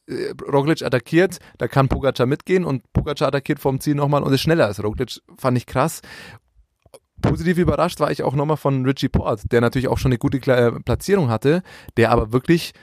äh, 0.07 0.33
Roglic 0.49 0.83
attackiert, 0.83 1.39
da 1.57 1.67
kann 1.67 1.89
Pogacar 1.89 2.25
mitgehen 2.25 2.63
und 2.65 2.91
Pogacar 2.93 3.27
attackiert 3.29 3.59
vom 3.59 3.79
Ziel 3.79 3.95
nochmal 3.95 4.23
und 4.23 4.33
ist 4.33 4.41
schneller 4.41 4.65
als 4.65 4.83
Roglic. 4.83 5.19
Fand 5.37 5.57
ich 5.57 5.65
krass. 5.65 6.01
Positiv 7.21 7.57
überrascht 7.57 7.99
war 7.99 8.11
ich 8.11 8.23
auch 8.23 8.35
nochmal 8.35 8.57
von 8.57 8.85
Richie 8.85 9.09
Port, 9.09 9.51
der 9.51 9.61
natürlich 9.61 9.87
auch 9.87 9.97
schon 9.97 10.09
eine 10.09 10.19
gute 10.19 10.39
Platzierung 10.39 11.29
hatte, 11.29 11.63
der 11.97 12.11
aber 12.11 12.31
wirklich, 12.31 12.73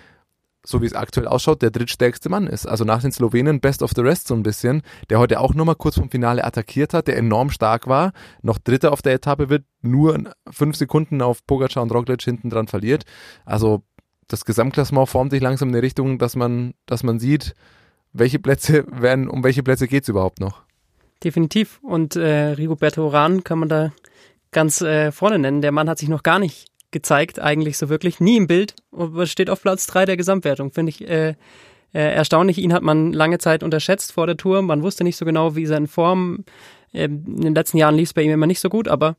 so 0.66 0.82
wie 0.82 0.86
es 0.86 0.94
aktuell 0.94 1.28
ausschaut, 1.28 1.62
der 1.62 1.70
drittstärkste 1.70 2.28
Mann 2.28 2.48
ist. 2.48 2.66
Also 2.66 2.84
nach 2.84 3.00
den 3.00 3.12
Slowenen 3.12 3.60
Best 3.60 3.80
of 3.80 3.92
the 3.94 4.00
Rest 4.00 4.26
so 4.26 4.34
ein 4.34 4.42
bisschen, 4.42 4.82
der 5.08 5.20
heute 5.20 5.38
auch 5.38 5.54
nochmal 5.54 5.76
kurz 5.76 5.94
vom 5.96 6.10
Finale 6.10 6.42
attackiert 6.42 6.94
hat, 6.94 7.06
der 7.06 7.16
enorm 7.16 7.50
stark 7.50 7.86
war, 7.86 8.12
noch 8.42 8.58
Dritter 8.58 8.92
auf 8.92 9.02
der 9.02 9.14
Etappe 9.14 9.50
wird, 9.50 9.64
nur 9.82 10.18
fünf 10.50 10.76
Sekunden 10.76 11.22
auf 11.22 11.46
Pogacar 11.46 11.84
und 11.84 11.92
Roglic 11.92 12.22
hinten 12.22 12.50
dran 12.50 12.66
verliert. 12.66 13.04
Also 13.44 13.84
das 14.28 14.44
Gesamtklassement 14.44 15.08
formt 15.08 15.32
sich 15.32 15.42
langsam 15.42 15.68
in 15.68 15.74
die 15.74 15.80
Richtung, 15.80 16.18
dass 16.18 16.36
man, 16.36 16.74
dass 16.86 17.02
man 17.02 17.18
sieht, 17.18 17.54
welche 18.12 18.38
Plätze 18.38 18.84
werden, 18.90 19.28
um 19.28 19.44
welche 19.44 19.62
Plätze 19.62 19.88
geht 19.88 20.04
es 20.04 20.08
überhaupt 20.08 20.40
noch. 20.40 20.62
Definitiv. 21.22 21.80
Und 21.82 22.16
äh, 22.16 22.48
Rigoberto 22.50 23.04
Oran 23.06 23.44
kann 23.44 23.58
man 23.58 23.68
da 23.68 23.92
ganz 24.52 24.80
äh, 24.80 25.12
vorne 25.12 25.38
nennen. 25.38 25.62
Der 25.62 25.72
Mann 25.72 25.88
hat 25.88 25.98
sich 25.98 26.08
noch 26.08 26.22
gar 26.22 26.38
nicht 26.38 26.68
gezeigt, 26.90 27.40
eigentlich 27.40 27.78
so 27.78 27.88
wirklich. 27.88 28.20
Nie 28.20 28.36
im 28.36 28.46
Bild. 28.46 28.74
Und 28.90 29.26
steht 29.28 29.50
auf 29.50 29.62
Platz 29.62 29.86
3 29.86 30.06
der 30.06 30.16
Gesamtwertung. 30.16 30.72
Finde 30.72 30.90
ich 30.90 31.08
äh, 31.08 31.34
äh, 31.92 32.14
erstaunlich. 32.14 32.58
Ihn 32.58 32.72
hat 32.72 32.82
man 32.82 33.12
lange 33.12 33.38
Zeit 33.38 33.62
unterschätzt 33.62 34.12
vor 34.12 34.26
der 34.26 34.36
Tour. 34.36 34.62
Man 34.62 34.82
wusste 34.82 35.04
nicht 35.04 35.16
so 35.16 35.24
genau, 35.24 35.56
wie 35.56 35.66
seine 35.66 35.88
Form. 35.88 36.44
Ähm, 36.92 37.24
in 37.26 37.40
den 37.42 37.54
letzten 37.54 37.78
Jahren 37.78 37.96
lief 37.96 38.10
es 38.10 38.14
bei 38.14 38.22
ihm 38.22 38.32
immer 38.32 38.46
nicht 38.46 38.60
so 38.60 38.68
gut, 38.68 38.88
aber 38.88 39.16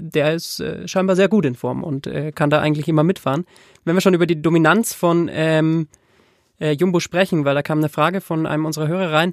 der 0.00 0.34
ist 0.34 0.60
äh, 0.60 0.86
scheinbar 0.86 1.16
sehr 1.16 1.28
gut 1.28 1.44
in 1.44 1.54
Form 1.54 1.82
und 1.82 2.06
äh, 2.06 2.32
kann 2.32 2.50
da 2.50 2.60
eigentlich 2.60 2.88
immer 2.88 3.02
mitfahren. 3.02 3.44
Wenn 3.84 3.96
wir 3.96 4.00
schon 4.00 4.14
über 4.14 4.26
die 4.26 4.40
Dominanz 4.40 4.94
von 4.94 5.28
ähm, 5.32 5.88
äh, 6.60 6.72
Jumbo 6.72 7.00
sprechen, 7.00 7.44
weil 7.44 7.54
da 7.54 7.62
kam 7.62 7.78
eine 7.78 7.88
Frage 7.88 8.20
von 8.20 8.46
einem 8.46 8.64
unserer 8.64 8.88
Hörer 8.88 9.12
rein. 9.12 9.32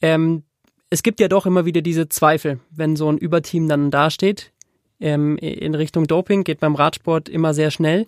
Ähm, 0.00 0.44
es 0.88 1.02
gibt 1.02 1.20
ja 1.20 1.28
doch 1.28 1.46
immer 1.46 1.64
wieder 1.64 1.82
diese 1.82 2.08
Zweifel, 2.08 2.60
wenn 2.70 2.96
so 2.96 3.10
ein 3.10 3.18
Überteam 3.18 3.68
dann 3.68 3.90
dasteht. 3.90 4.52
Ähm, 5.00 5.36
in 5.38 5.74
Richtung 5.74 6.06
Doping 6.06 6.44
geht 6.44 6.60
beim 6.60 6.74
Radsport 6.74 7.28
immer 7.28 7.52
sehr 7.54 7.70
schnell. 7.70 8.06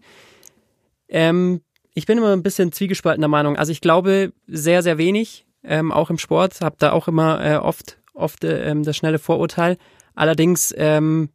Ähm, 1.09 1.61
ich 1.95 2.07
bin 2.07 2.19
immer 2.19 2.33
ein 2.33 2.43
bisschen 2.43 2.73
zwiegespaltener 2.73 3.29
Meinung. 3.29 3.57
Also 3.57 3.73
ich 3.73 3.81
glaube 3.81 4.33
sehr, 4.47 4.83
sehr 4.83 4.99
wenig, 4.99 5.47
ähm, 5.65 5.91
auch 5.91 6.11
im 6.11 6.19
Sport, 6.19 6.61
habe 6.61 6.77
da 6.79 6.93
auch 6.93 7.09
immer 7.09 7.45
äh, 7.45 7.57
oft, 7.57 7.99
oft 8.15 8.45
äh, 8.45 8.71
ähm, 8.71 8.85
das 8.85 8.97
schnelle 8.97 9.19
Vorurteil. 9.19 9.77
Allerdings, 10.19 10.75
ähm, 10.77 11.29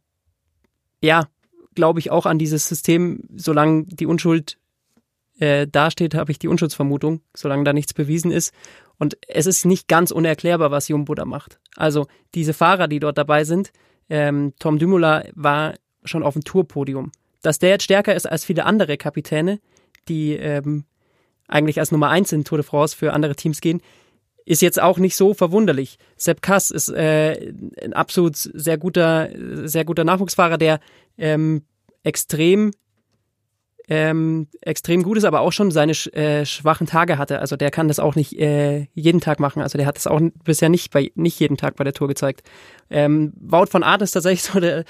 ja, 1.02 1.26
glaube 1.74 2.00
ich 2.00 2.10
auch 2.10 2.26
an 2.26 2.38
dieses 2.38 2.68
System, 2.68 3.20
solange 3.34 3.84
die 3.86 4.04
Unschuld 4.04 4.58
äh, 5.38 5.66
dasteht, 5.66 6.14
habe 6.14 6.30
ich 6.30 6.38
die 6.38 6.48
Unschuldsvermutung, 6.48 7.22
solange 7.34 7.64
da 7.64 7.72
nichts 7.72 7.94
bewiesen 7.94 8.30
ist. 8.30 8.52
Und 8.98 9.16
es 9.26 9.46
ist 9.46 9.64
nicht 9.64 9.88
ganz 9.88 10.10
unerklärbar, 10.10 10.70
was 10.70 10.88
Jumbo 10.88 11.14
da 11.14 11.24
macht. 11.24 11.58
Also 11.76 12.08
diese 12.34 12.52
Fahrer, 12.52 12.86
die 12.86 13.00
dort 13.00 13.16
dabei 13.16 13.44
sind, 13.44 13.72
ähm, 14.10 14.52
Tom 14.58 14.78
Dumoulin 14.78 15.30
war 15.34 15.76
schon 16.04 16.22
auf 16.22 16.34
dem 16.34 16.44
Tourpodium. 16.44 17.10
Dass 17.40 17.58
der 17.58 17.70
jetzt 17.70 17.84
stärker 17.84 18.14
ist 18.14 18.26
als 18.30 18.44
viele 18.44 18.66
andere 18.66 18.98
Kapitäne, 18.98 19.60
die 20.08 20.34
ähm, 20.34 20.84
eigentlich 21.48 21.80
als 21.80 21.90
Nummer 21.90 22.10
eins 22.10 22.32
in 22.32 22.44
Tour 22.44 22.58
de 22.58 22.66
France 22.66 22.94
für 22.94 23.14
andere 23.14 23.34
Teams 23.34 23.62
gehen, 23.62 23.80
ist 24.44 24.62
jetzt 24.62 24.80
auch 24.80 24.98
nicht 24.98 25.16
so 25.16 25.34
verwunderlich. 25.34 25.98
Sepp 26.16 26.42
Kass 26.42 26.70
ist 26.70 26.88
äh, 26.88 27.52
ein 27.82 27.92
absolut 27.92 28.36
sehr 28.36 28.78
guter, 28.78 29.30
sehr 29.64 29.84
guter 29.84 30.04
Nachwuchsfahrer, 30.04 30.58
der 30.58 30.80
ähm, 31.16 31.62
extrem 32.02 32.72
ähm, 33.86 34.48
extrem 34.62 35.02
gut 35.02 35.18
ist, 35.18 35.24
aber 35.24 35.40
auch 35.40 35.52
schon 35.52 35.70
seine 35.70 35.92
äh, 35.92 36.46
schwachen 36.46 36.86
Tage 36.86 37.18
hatte. 37.18 37.40
Also 37.40 37.56
der 37.56 37.70
kann 37.70 37.88
das 37.88 37.98
auch 37.98 38.14
nicht 38.14 38.38
äh, 38.38 38.86
jeden 38.94 39.20
Tag 39.20 39.40
machen. 39.40 39.60
Also 39.60 39.76
der 39.76 39.86
hat 39.86 39.96
das 39.96 40.06
auch 40.06 40.20
bisher 40.42 40.70
nicht 40.70 40.90
bei 40.90 41.12
nicht 41.14 41.38
jeden 41.38 41.58
Tag 41.58 41.76
bei 41.76 41.84
der 41.84 41.92
Tour 41.92 42.08
gezeigt. 42.08 42.42
Ähm, 42.88 43.34
Wout 43.36 43.66
von 43.66 43.82
Art 43.82 44.00
ist 44.00 44.12
tatsächlich 44.12 44.42
so 44.42 44.58
der 44.58 44.84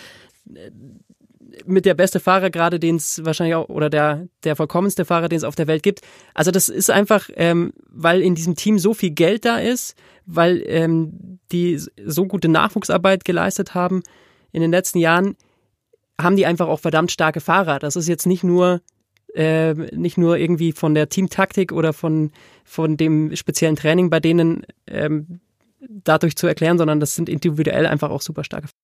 mit 1.66 1.86
der 1.86 1.94
beste 1.94 2.20
Fahrer 2.20 2.50
gerade, 2.50 2.78
den 2.78 2.96
es 2.96 3.24
wahrscheinlich 3.24 3.54
auch, 3.54 3.68
oder 3.68 3.90
der, 3.90 4.28
der 4.44 4.56
vollkommenste 4.56 5.04
Fahrer, 5.04 5.28
den 5.28 5.38
es 5.38 5.44
auf 5.44 5.54
der 5.54 5.66
Welt 5.66 5.82
gibt. 5.82 6.00
Also 6.34 6.50
das 6.50 6.68
ist 6.68 6.90
einfach, 6.90 7.28
ähm, 7.36 7.72
weil 7.88 8.20
in 8.20 8.34
diesem 8.34 8.56
Team 8.56 8.78
so 8.78 8.94
viel 8.94 9.10
Geld 9.10 9.44
da 9.44 9.58
ist, 9.58 9.96
weil 10.26 10.62
ähm, 10.66 11.38
die 11.52 11.78
so 12.04 12.26
gute 12.26 12.48
Nachwuchsarbeit 12.48 13.24
geleistet 13.24 13.74
haben 13.74 14.02
in 14.52 14.62
den 14.62 14.70
letzten 14.70 14.98
Jahren, 14.98 15.36
haben 16.20 16.36
die 16.36 16.46
einfach 16.46 16.68
auch 16.68 16.80
verdammt 16.80 17.12
starke 17.12 17.40
Fahrer. 17.40 17.78
Das 17.78 17.96
ist 17.96 18.08
jetzt 18.08 18.26
nicht 18.26 18.44
nur 18.44 18.80
äh, 19.34 19.74
nicht 19.74 20.16
nur 20.16 20.38
irgendwie 20.38 20.72
von 20.72 20.94
der 20.94 21.08
Teamtaktik 21.08 21.72
oder 21.72 21.92
von, 21.92 22.30
von 22.64 22.96
dem 22.96 23.34
speziellen 23.34 23.74
Training 23.76 24.08
bei 24.08 24.20
denen 24.20 24.64
ähm, 24.86 25.40
dadurch 25.88 26.36
zu 26.36 26.46
erklären, 26.46 26.78
sondern 26.78 27.00
das 27.00 27.14
sind 27.14 27.28
individuell 27.28 27.86
einfach 27.86 28.10
auch 28.10 28.22
super 28.22 28.44
starke 28.44 28.68
Fahrer. 28.68 28.83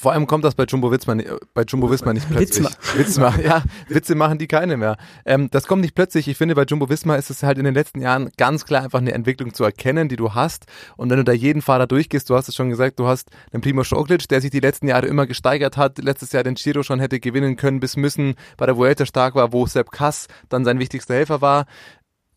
Vor 0.00 0.12
allem 0.12 0.28
kommt 0.28 0.44
das 0.44 0.54
bei 0.54 0.62
Jumbo 0.62 0.92
Visma, 0.92 1.16
bei 1.54 1.64
Jumbo 1.64 1.90
Visma 1.90 2.12
nicht 2.12 2.30
plötzlich. 2.30 2.68
Witzma. 2.94 3.32
Witzma, 3.32 3.34
ja, 3.42 3.64
Witze 3.88 4.14
machen 4.14 4.38
die 4.38 4.46
keine 4.46 4.76
mehr. 4.76 4.96
Ähm, 5.26 5.48
das 5.50 5.66
kommt 5.66 5.82
nicht 5.82 5.96
plötzlich. 5.96 6.28
Ich 6.28 6.36
finde, 6.36 6.54
bei 6.54 6.62
Jumbo 6.62 6.88
Visma 6.88 7.16
ist 7.16 7.30
es 7.30 7.42
halt 7.42 7.58
in 7.58 7.64
den 7.64 7.74
letzten 7.74 8.00
Jahren 8.00 8.30
ganz 8.36 8.64
klar 8.64 8.84
einfach 8.84 9.00
eine 9.00 9.12
Entwicklung 9.12 9.54
zu 9.54 9.64
erkennen, 9.64 10.08
die 10.08 10.14
du 10.14 10.34
hast. 10.34 10.66
Und 10.96 11.10
wenn 11.10 11.16
du 11.16 11.24
da 11.24 11.32
jeden 11.32 11.62
Fahrer 11.62 11.88
durchgehst, 11.88 12.30
du 12.30 12.36
hast 12.36 12.46
es 12.46 12.54
schon 12.54 12.68
gesagt, 12.68 13.00
du 13.00 13.08
hast 13.08 13.28
einen 13.52 13.60
Primo 13.60 13.82
Roglic, 13.90 14.28
der 14.28 14.40
sich 14.40 14.52
die 14.52 14.60
letzten 14.60 14.86
Jahre 14.86 15.08
immer 15.08 15.26
gesteigert 15.26 15.76
hat, 15.76 15.98
letztes 15.98 16.30
Jahr 16.30 16.44
den 16.44 16.54
Giro 16.54 16.84
schon 16.84 17.00
hätte 17.00 17.18
gewinnen 17.18 17.56
können 17.56 17.80
bis 17.80 17.96
müssen, 17.96 18.36
bei 18.56 18.66
der 18.66 18.76
Vuelta 18.76 19.04
stark 19.04 19.34
war, 19.34 19.52
wo 19.52 19.66
Sepp 19.66 19.90
Kass 19.90 20.28
dann 20.48 20.64
sein 20.64 20.78
wichtigster 20.78 21.14
Helfer 21.14 21.40
war. 21.40 21.66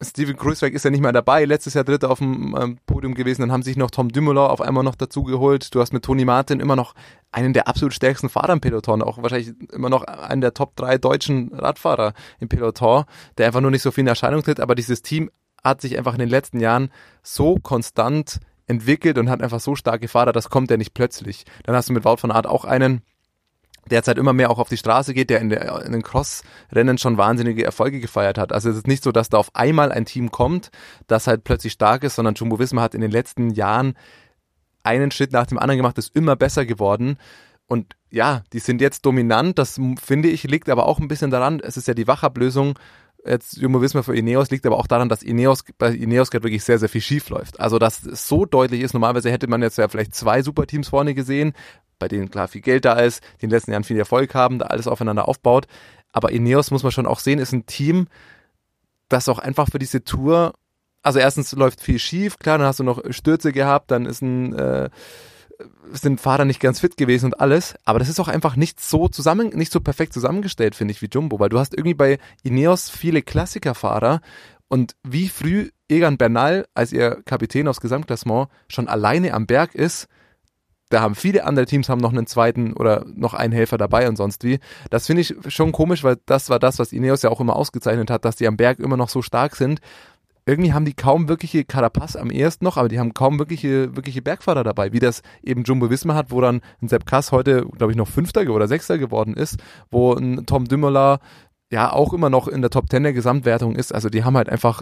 Steven 0.01 0.35
Kruiswijk 0.35 0.73
ist 0.73 0.83
ja 0.83 0.89
nicht 0.89 1.01
mehr 1.01 1.11
dabei, 1.11 1.45
letztes 1.45 1.75
Jahr 1.75 1.83
Dritter 1.83 2.09
auf 2.09 2.19
dem 2.19 2.55
ähm, 2.59 2.77
Podium 2.85 3.13
gewesen, 3.13 3.41
dann 3.41 3.51
haben 3.51 3.63
sich 3.63 3.77
noch 3.77 3.91
Tom 3.91 4.09
Dumoulin 4.09 4.39
auf 4.39 4.61
einmal 4.61 4.83
noch 4.83 4.95
dazu 4.95 5.23
geholt. 5.23 5.73
Du 5.75 5.79
hast 5.79 5.93
mit 5.93 6.03
Toni 6.03 6.25
Martin 6.25 6.59
immer 6.59 6.75
noch 6.75 6.95
einen 7.31 7.53
der 7.53 7.67
absolut 7.67 7.93
stärksten 7.93 8.29
Fahrer 8.29 8.53
im 8.53 8.61
Peloton, 8.61 9.01
auch 9.01 9.21
wahrscheinlich 9.21 9.53
immer 9.71 9.89
noch 9.89 10.03
einen 10.03 10.41
der 10.41 10.53
Top 10.53 10.75
drei 10.75 10.97
deutschen 10.97 11.53
Radfahrer 11.53 12.13
im 12.39 12.49
Peloton, 12.49 13.05
der 13.37 13.47
einfach 13.47 13.61
nur 13.61 13.71
nicht 13.71 13.83
so 13.83 13.91
viel 13.91 14.01
in 14.01 14.07
Erscheinung 14.07 14.41
tritt, 14.43 14.59
aber 14.59 14.75
dieses 14.75 15.01
Team 15.01 15.29
hat 15.63 15.81
sich 15.81 15.97
einfach 15.97 16.13
in 16.13 16.19
den 16.19 16.29
letzten 16.29 16.59
Jahren 16.59 16.89
so 17.21 17.57
konstant 17.61 18.39
entwickelt 18.65 19.17
und 19.17 19.29
hat 19.29 19.41
einfach 19.41 19.59
so 19.59 19.75
starke 19.75 20.07
Fahrer, 20.07 20.31
das 20.31 20.49
kommt 20.49 20.71
ja 20.71 20.77
nicht 20.77 20.93
plötzlich. 20.93 21.45
Dann 21.63 21.75
hast 21.75 21.89
du 21.89 21.93
mit 21.93 22.05
Wout 22.05 22.17
von 22.17 22.31
Art 22.31 22.47
auch 22.47 22.65
einen, 22.65 23.01
derzeit 23.89 24.17
immer 24.17 24.33
mehr 24.33 24.51
auch 24.51 24.59
auf 24.59 24.69
die 24.69 24.77
Straße 24.77 25.13
geht, 25.13 25.29
der 25.29 25.39
in, 25.39 25.49
der, 25.49 25.83
in 25.85 25.91
den 25.91 26.03
Cross-Rennen 26.03 26.97
schon 26.97 27.17
wahnsinnige 27.17 27.65
Erfolge 27.65 27.99
gefeiert 27.99 28.37
hat. 28.37 28.53
Also 28.53 28.69
es 28.69 28.77
ist 28.77 28.87
nicht 28.87 29.03
so, 29.03 29.11
dass 29.11 29.29
da 29.29 29.37
auf 29.37 29.55
einmal 29.55 29.91
ein 29.91 30.05
Team 30.05 30.31
kommt, 30.31 30.71
das 31.07 31.27
halt 31.27 31.43
plötzlich 31.43 31.73
stark 31.73 32.03
ist, 32.03 32.15
sondern 32.15 32.35
Jumbo 32.35 32.59
Visma 32.59 32.81
hat 32.81 32.95
in 32.95 33.01
den 33.01 33.11
letzten 33.11 33.49
Jahren 33.51 33.95
einen 34.83 35.11
Schritt 35.11 35.31
nach 35.31 35.47
dem 35.47 35.59
anderen 35.59 35.77
gemacht, 35.77 35.97
ist 35.97 36.15
immer 36.15 36.35
besser 36.35 36.65
geworden. 36.65 37.17
Und 37.67 37.95
ja, 38.09 38.43
die 38.53 38.59
sind 38.59 38.81
jetzt 38.81 39.05
dominant. 39.05 39.57
Das 39.57 39.79
finde 40.01 40.29
ich 40.29 40.43
liegt 40.43 40.69
aber 40.69 40.87
auch 40.87 40.99
ein 40.99 41.07
bisschen 41.07 41.31
daran, 41.31 41.59
es 41.59 41.77
ist 41.77 41.87
ja 41.87 41.93
die 41.93 42.07
Wachablösung 42.07 42.77
jetzt 43.25 43.57
Jumbo 43.57 43.81
Visma 43.81 44.01
für 44.03 44.15
Ineos 44.15 44.49
liegt 44.49 44.65
aber 44.65 44.77
auch 44.77 44.87
daran, 44.87 45.09
dass 45.09 45.23
Ineos 45.23 45.63
bei 45.77 45.93
Ineos 45.93 46.31
gerade 46.31 46.43
wirklich 46.43 46.63
sehr, 46.63 46.79
sehr 46.79 46.89
viel 46.89 47.01
schief 47.01 47.29
läuft. 47.29 47.59
Also, 47.59 47.79
dass 47.79 48.03
es 48.03 48.27
so 48.27 48.45
deutlich 48.45 48.81
ist. 48.81 48.93
Normalerweise 48.93 49.31
hätte 49.31 49.47
man 49.47 49.61
jetzt 49.61 49.77
ja 49.77 49.87
vielleicht 49.87 50.15
zwei 50.15 50.41
Superteams 50.41 50.89
vorne 50.89 51.13
gesehen, 51.13 51.53
bei 52.01 52.09
denen 52.09 52.29
klar 52.29 52.49
viel 52.49 52.61
Geld 52.61 52.83
da 52.83 52.93
ist, 52.93 53.23
die 53.39 53.45
in 53.45 53.49
den 53.49 53.55
letzten 53.55 53.71
Jahren 53.71 53.85
viel 53.85 53.97
Erfolg 53.97 54.35
haben, 54.35 54.59
da 54.59 54.65
alles 54.65 54.87
aufeinander 54.87 55.29
aufbaut. 55.29 55.67
Aber 56.11 56.31
Ineos 56.31 56.71
muss 56.71 56.83
man 56.83 56.91
schon 56.91 57.05
auch 57.05 57.19
sehen, 57.19 57.39
ist 57.39 57.53
ein 57.53 57.65
Team, 57.65 58.07
das 59.07 59.29
auch 59.29 59.39
einfach 59.39 59.69
für 59.71 59.79
diese 59.79 60.03
Tour, 60.03 60.53
also 61.03 61.19
erstens 61.19 61.51
läuft 61.53 61.81
viel 61.81 61.99
schief, 61.99 62.37
klar, 62.39 62.57
dann 62.57 62.67
hast 62.67 62.79
du 62.79 62.83
noch 62.83 63.01
Stürze 63.11 63.51
gehabt, 63.51 63.91
dann 63.91 64.05
ist 64.05 64.21
ein, 64.21 64.53
äh, 64.53 64.89
sind 65.91 66.19
Fahrer 66.19 66.45
nicht 66.45 66.59
ganz 66.59 66.79
fit 66.79 66.97
gewesen 66.97 67.27
und 67.27 67.39
alles, 67.39 67.75
aber 67.85 67.99
das 67.99 68.09
ist 68.09 68.19
auch 68.19 68.27
einfach 68.27 68.55
nicht 68.55 68.81
so 68.81 69.07
zusammen, 69.07 69.49
nicht 69.49 69.71
so 69.71 69.79
perfekt 69.79 70.13
zusammengestellt, 70.13 70.75
finde 70.75 70.93
ich, 70.93 71.01
wie 71.01 71.09
Jumbo, 71.11 71.39
weil 71.39 71.49
du 71.49 71.59
hast 71.59 71.73
irgendwie 71.73 71.93
bei 71.93 72.17
Ineos 72.43 72.89
viele 72.89 73.21
Klassikerfahrer 73.21 74.21
und 74.67 74.95
wie 75.03 75.29
früh 75.29 75.69
Egan 75.89 76.17
Bernal 76.17 76.65
als 76.73 76.93
ihr 76.93 77.21
Kapitän 77.25 77.67
aufs 77.67 77.81
Gesamtklassement 77.81 78.49
schon 78.69 78.87
alleine 78.87 79.33
am 79.33 79.45
Berg 79.45 79.75
ist, 79.75 80.07
da 80.91 81.01
haben 81.01 81.15
viele 81.15 81.45
andere 81.45 81.65
Teams 81.65 81.89
haben 81.89 82.01
noch 82.01 82.11
einen 82.11 82.27
zweiten 82.27 82.73
oder 82.73 83.05
noch 83.15 83.33
einen 83.33 83.53
Helfer 83.53 83.77
dabei 83.77 84.07
und 84.07 84.17
sonst 84.17 84.43
wie. 84.43 84.59
Das 84.89 85.07
finde 85.07 85.21
ich 85.21 85.35
schon 85.47 85.71
komisch, 85.71 86.03
weil 86.03 86.17
das 86.25 86.49
war 86.49 86.59
das, 86.59 86.79
was 86.79 86.93
Ineos 86.93 87.21
ja 87.21 87.29
auch 87.29 87.39
immer 87.39 87.55
ausgezeichnet 87.55 88.11
hat, 88.11 88.25
dass 88.25 88.35
die 88.35 88.47
am 88.47 88.57
Berg 88.57 88.79
immer 88.79 88.97
noch 88.97 89.09
so 89.09 89.21
stark 89.21 89.55
sind. 89.55 89.79
Irgendwie 90.45 90.73
haben 90.73 90.85
die 90.85 90.93
kaum 90.93 91.29
wirkliche 91.29 91.63
Carapaz 91.63 92.15
am 92.15 92.29
ersten 92.29 92.65
noch, 92.65 92.77
aber 92.77 92.89
die 92.89 92.99
haben 92.99 93.13
kaum 93.13 93.39
wirkliche, 93.39 93.95
wirkliche 93.95 94.21
Bergfahrer 94.21 94.63
dabei, 94.63 94.91
wie 94.91 94.99
das 94.99 95.21
eben 95.43 95.63
Jumbo 95.63 95.89
Wismar 95.89 96.15
hat, 96.15 96.31
wo 96.31 96.41
dann 96.41 96.61
ein 96.81 96.89
Sepp 96.89 97.05
Kass 97.05 97.31
heute, 97.31 97.65
glaube 97.77 97.93
ich, 97.93 97.97
noch 97.97 98.07
Fünfter 98.07 98.41
oder 98.49 98.67
Sechster 98.67 98.97
geworden 98.97 99.35
ist, 99.35 99.57
wo 99.91 100.13
ein 100.13 100.45
Tom 100.45 100.65
Dümmerler 100.65 101.19
ja 101.71 101.93
auch 101.93 102.11
immer 102.11 102.29
noch 102.29 102.47
in 102.47 102.61
der 102.61 102.71
Top 102.71 102.89
Ten 102.89 103.03
der 103.03 103.13
Gesamtwertung 103.13 103.75
ist. 103.75 103.93
Also 103.93 104.09
die 104.09 104.23
haben 104.23 104.35
halt 104.35 104.49
einfach, 104.49 104.81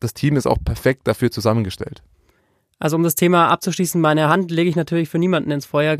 das 0.00 0.14
Team 0.14 0.36
ist 0.36 0.46
auch 0.46 0.58
perfekt 0.64 1.06
dafür 1.06 1.30
zusammengestellt. 1.30 2.02
Also 2.84 2.96
um 2.96 3.02
das 3.02 3.14
Thema 3.14 3.48
abzuschließen, 3.48 3.98
meine 3.98 4.28
Hand 4.28 4.50
lege 4.50 4.68
ich 4.68 4.76
natürlich 4.76 5.08
für 5.08 5.18
niemanden 5.18 5.50
ins 5.50 5.64
Feuer, 5.64 5.96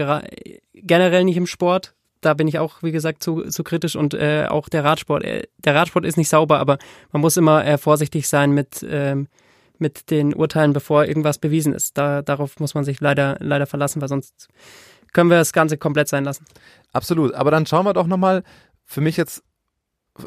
generell 0.75 1.25
nicht 1.25 1.39
im 1.39 1.47
Sport. 1.47 1.95
Da 2.21 2.35
bin 2.35 2.47
ich 2.47 2.59
auch, 2.59 2.83
wie 2.83 2.93
gesagt, 2.93 3.23
zu, 3.23 3.41
zu 3.45 3.65
kritisch 3.65 3.97
und 3.97 4.13
äh, 4.13 4.49
auch 4.51 4.69
der 4.69 4.85
Radsport. 4.85 5.25
Äh, 5.25 5.45
der 5.65 5.75
Radsport 5.75 6.05
ist 6.05 6.19
nicht 6.19 6.29
sauber, 6.29 6.59
aber 6.59 6.77
man 7.11 7.23
muss 7.23 7.39
immer 7.39 7.65
äh, 7.65 7.79
vorsichtig 7.79 8.29
sein 8.29 8.51
mit, 8.51 8.87
ähm, 8.87 9.29
mit 9.79 10.11
den 10.11 10.35
Urteilen, 10.35 10.75
bevor 10.75 11.07
irgendwas 11.07 11.39
bewiesen 11.39 11.73
ist. 11.73 11.97
Da, 11.97 12.21
darauf 12.21 12.61
muss 12.61 12.75
man 12.75 12.85
sich 12.85 13.01
leider, 13.01 13.39
leider 13.41 13.65
verlassen, 13.65 14.03
weil 14.03 14.09
sonst 14.09 14.49
können 15.15 15.31
wir 15.31 15.39
das 15.39 15.55
Ganze 15.55 15.79
komplett 15.79 16.09
sein 16.09 16.25
lassen. 16.25 16.45
Absolut. 16.93 17.33
Aber 17.33 17.51
dann 17.51 17.65
schauen 17.65 17.87
wir 17.87 17.95
doch 17.95 18.07
nochmal, 18.07 18.43
für 18.85 19.01
mich 19.01 19.17
jetzt 19.17 19.43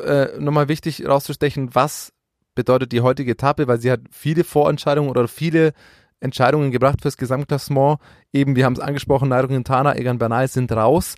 äh, 0.04 0.40
nochmal 0.40 0.70
wichtig 0.70 1.06
rauszustechen, 1.08 1.76
was 1.76 2.14
bedeutet 2.56 2.94
die 2.94 3.02
heutige 3.02 3.34
Etappe, 3.34 3.68
weil 3.68 3.80
sie 3.80 3.92
hat 3.92 4.00
viele 4.10 4.44
Vorentscheidungen 4.44 5.12
oder 5.12 5.28
viele 5.28 5.74
Entscheidungen 6.20 6.72
gebracht 6.72 7.02
fürs 7.02 7.18
Gesamtklassement. 7.18 8.00
Eben, 8.34 8.56
wir 8.56 8.66
haben 8.66 8.74
es 8.74 8.80
angesprochen, 8.80 9.30
Nairo 9.30 9.48
Quintana, 9.48 9.96
Egan 9.96 10.18
Bernal 10.18 10.48
sind 10.48 10.72
raus. 10.72 11.16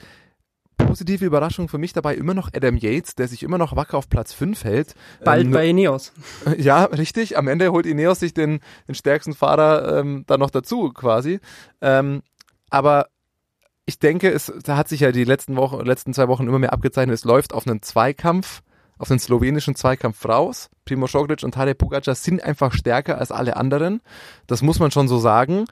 Positive 0.78 1.26
Überraschung 1.26 1.68
für 1.68 1.78
mich 1.78 1.94
dabei 1.94 2.16
immer 2.16 2.34
noch 2.34 2.50
Adam 2.54 2.78
Yates, 2.78 3.16
der 3.16 3.28
sich 3.28 3.44
immer 3.44 3.58
noch 3.58 3.76
wacker 3.76 3.98
auf 3.98 4.10
Platz 4.10 4.34
5 4.34 4.64
hält. 4.64 4.96
Bald 5.24 5.46
ähm, 5.46 5.52
bei 5.52 5.68
Ineos. 5.68 6.14
Ja, 6.58 6.86
richtig. 6.86 7.38
Am 7.38 7.48
Ende 7.48 7.72
holt 7.72 7.86
Ineos 7.86 8.20
sich 8.20 8.34
den, 8.34 8.60
den 8.88 8.96
stärksten 8.96 9.34
Fahrer 9.34 10.00
ähm, 10.00 10.24
dann 10.28 10.40
noch 10.40 10.50
dazu, 10.50 10.92
quasi. 10.94 11.40
Ähm, 11.82 12.22
aber 12.70 13.08
ich 13.86 14.00
denke, 14.00 14.32
es 14.32 14.52
da 14.64 14.78
hat 14.78 14.88
sich 14.88 15.02
ja 15.02 15.12
die 15.12 15.24
letzten 15.26 15.58
Wochen, 15.58 15.86
letzten 15.86 16.14
zwei 16.14 16.28
Wochen 16.28 16.48
immer 16.48 16.60
mehr 16.60 16.74
abgezeichnet. 16.74 17.14
Es 17.14 17.26
läuft 17.26 17.54
auf 17.54 17.68
einen 17.68 17.82
Zweikampf 17.82 18.62
auf 19.00 19.08
den 19.08 19.18
slowenischen 19.18 19.76
Zweikampf 19.76 20.24
raus. 20.26 20.70
Primo 20.86 21.08
Roglic 21.08 21.44
und 21.44 21.54
Tadej 21.56 21.74
Pogacar 21.74 22.14
sind 22.14 22.44
einfach 22.44 22.74
stärker 22.74 23.18
als 23.18 23.32
alle 23.32 23.58
anderen. 23.58 24.02
Das 24.46 24.62
muss 24.62 24.80
man 24.80 24.92
schon 24.92 25.08
so 25.08 25.18
sagen. 25.18 25.66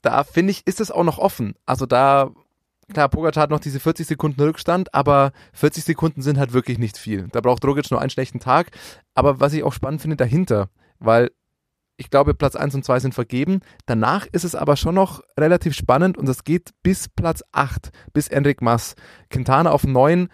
Da 0.00 0.24
finde 0.24 0.50
ich, 0.50 0.66
ist 0.66 0.80
es 0.80 0.90
auch 0.90 1.04
noch 1.04 1.18
offen. 1.18 1.54
Also 1.66 1.86
da, 1.86 2.30
klar, 2.92 3.08
Pogacar 3.08 3.44
hat 3.44 3.50
noch 3.50 3.60
diese 3.60 3.78
40 3.78 4.06
Sekunden 4.06 4.40
Rückstand, 4.40 4.92
aber 4.94 5.32
40 5.52 5.84
Sekunden 5.84 6.22
sind 6.22 6.38
halt 6.38 6.52
wirklich 6.52 6.78
nicht 6.78 6.98
viel. 6.98 7.28
Da 7.30 7.40
braucht 7.40 7.64
Roglic 7.64 7.90
nur 7.90 8.00
einen 8.00 8.10
schlechten 8.10 8.40
Tag. 8.40 8.70
Aber 9.14 9.38
was 9.38 9.52
ich 9.52 9.62
auch 9.62 9.72
spannend 9.72 10.00
finde 10.00 10.16
dahinter, 10.16 10.70
weil 10.98 11.30
ich 11.98 12.10
glaube, 12.10 12.34
Platz 12.34 12.56
1 12.56 12.74
und 12.74 12.84
2 12.84 13.00
sind 13.00 13.14
vergeben. 13.14 13.60
Danach 13.86 14.26
ist 14.32 14.44
es 14.44 14.54
aber 14.54 14.76
schon 14.76 14.94
noch 14.94 15.22
relativ 15.38 15.74
spannend 15.74 16.16
und 16.18 16.28
es 16.28 16.42
geht 16.42 16.70
bis 16.82 17.08
Platz 17.08 17.44
8, 17.52 17.92
bis 18.12 18.28
Enric 18.28 18.62
Mas. 18.62 18.96
Quintana 19.30 19.70
auf 19.70 19.84
9 19.84 20.28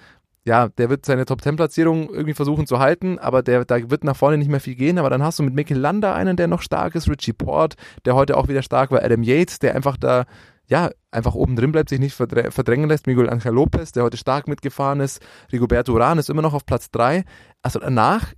ja, 0.48 0.68
der 0.68 0.88
wird 0.88 1.04
seine 1.04 1.26
Top-10-Platzierung 1.26 2.08
irgendwie 2.08 2.32
versuchen 2.32 2.66
zu 2.66 2.78
halten, 2.78 3.18
aber 3.18 3.42
der, 3.42 3.66
da 3.66 3.90
wird 3.90 4.02
nach 4.02 4.16
vorne 4.16 4.38
nicht 4.38 4.50
mehr 4.50 4.60
viel 4.60 4.76
gehen. 4.76 4.96
Aber 4.96 5.10
dann 5.10 5.22
hast 5.22 5.38
du 5.38 5.42
mit 5.42 5.52
Mikel 5.52 5.76
Landa 5.76 6.14
einen, 6.14 6.38
der 6.38 6.48
noch 6.48 6.62
stark 6.62 6.94
ist, 6.94 7.06
Richie 7.06 7.34
Port, 7.34 7.74
der 8.06 8.14
heute 8.14 8.34
auch 8.36 8.48
wieder 8.48 8.62
stark 8.62 8.90
war, 8.90 9.04
Adam 9.04 9.22
Yates, 9.22 9.58
der 9.58 9.74
einfach 9.74 9.98
da, 9.98 10.24
ja, 10.66 10.90
einfach 11.10 11.34
oben 11.34 11.54
drin 11.54 11.70
bleibt, 11.70 11.90
sich 11.90 12.00
nicht 12.00 12.14
verdrängen 12.14 12.88
lässt, 12.88 13.06
Miguel 13.06 13.28
Angel 13.28 13.52
Lopez, 13.52 13.92
der 13.92 14.04
heute 14.04 14.16
stark 14.16 14.48
mitgefahren 14.48 15.00
ist, 15.00 15.20
Rigoberto 15.52 15.92
Uran 15.92 16.18
ist 16.18 16.30
immer 16.30 16.42
noch 16.42 16.54
auf 16.54 16.64
Platz 16.64 16.90
3. 16.90 17.24
Also 17.60 17.78
danach, 17.78 18.32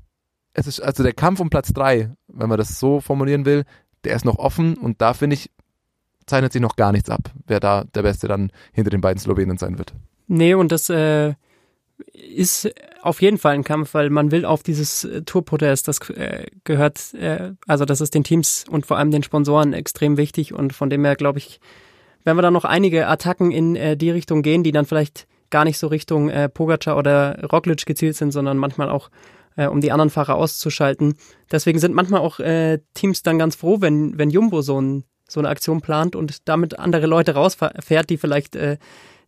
es 0.52 0.66
ist, 0.66 0.80
also 0.80 1.04
der 1.04 1.12
Kampf 1.12 1.38
um 1.38 1.48
Platz 1.48 1.72
3, 1.72 2.10
wenn 2.26 2.48
man 2.48 2.58
das 2.58 2.80
so 2.80 3.00
formulieren 3.00 3.44
will, 3.44 3.62
der 4.02 4.16
ist 4.16 4.24
noch 4.24 4.38
offen 4.38 4.76
und 4.76 5.00
da 5.00 5.14
finde 5.14 5.34
ich, 5.34 5.52
zeichnet 6.26 6.52
sich 6.52 6.62
noch 6.62 6.74
gar 6.74 6.90
nichts 6.90 7.08
ab, 7.08 7.30
wer 7.46 7.60
da 7.60 7.84
der 7.84 8.02
Beste 8.02 8.26
dann 8.26 8.50
hinter 8.72 8.90
den 8.90 9.00
beiden 9.00 9.20
Slowenen 9.20 9.58
sein 9.58 9.78
wird. 9.78 9.94
Nee, 10.26 10.54
und 10.54 10.72
das, 10.72 10.90
äh 10.90 11.34
ist 12.12 12.70
auf 13.02 13.22
jeden 13.22 13.38
Fall 13.38 13.54
ein 13.54 13.64
Kampf, 13.64 13.94
weil 13.94 14.10
man 14.10 14.30
will 14.30 14.44
auf 14.44 14.62
dieses 14.62 15.04
äh, 15.04 15.22
Tourprotest, 15.22 15.88
das 15.88 16.00
äh, 16.10 16.46
gehört, 16.64 17.14
äh, 17.14 17.52
also 17.66 17.84
das 17.84 18.00
ist 18.00 18.14
den 18.14 18.24
Teams 18.24 18.64
und 18.68 18.86
vor 18.86 18.98
allem 18.98 19.10
den 19.10 19.22
Sponsoren 19.22 19.72
extrem 19.72 20.16
wichtig 20.16 20.52
und 20.52 20.72
von 20.72 20.90
dem 20.90 21.04
her 21.04 21.16
glaube 21.16 21.38
ich, 21.38 21.60
wenn 22.24 22.36
wir 22.36 22.42
da 22.42 22.50
noch 22.50 22.64
einige 22.64 23.06
Attacken 23.06 23.50
in 23.50 23.98
die 23.98 24.10
Richtung 24.10 24.42
gehen, 24.42 24.62
die 24.62 24.72
dann 24.72 24.84
vielleicht 24.84 25.26
gar 25.48 25.64
nicht 25.64 25.78
so 25.78 25.86
Richtung 25.86 26.30
Pogacar 26.52 26.98
oder 26.98 27.48
Roglic 27.50 27.86
gezielt 27.86 28.14
sind, 28.14 28.30
sondern 28.30 28.58
manchmal 28.58 28.90
auch 28.90 29.08
um 29.56 29.80
die 29.80 29.90
anderen 29.90 30.10
Fahrer 30.10 30.34
auszuschalten. 30.34 31.14
Deswegen 31.50 31.78
sind 31.78 31.94
manchmal 31.94 32.20
auch 32.20 32.38
Teams 32.92 33.22
dann 33.22 33.38
ganz 33.38 33.56
froh, 33.56 33.80
wenn, 33.80 34.18
wenn 34.18 34.28
Jumbo 34.28 34.60
so, 34.60 34.78
ein, 34.78 35.04
so 35.30 35.40
eine 35.40 35.48
Aktion 35.48 35.80
plant 35.80 36.14
und 36.14 36.46
damit 36.46 36.78
andere 36.78 37.06
Leute 37.06 37.32
rausfährt, 37.32 38.10
die 38.10 38.18
vielleicht 38.18 38.54
äh, 38.54 38.76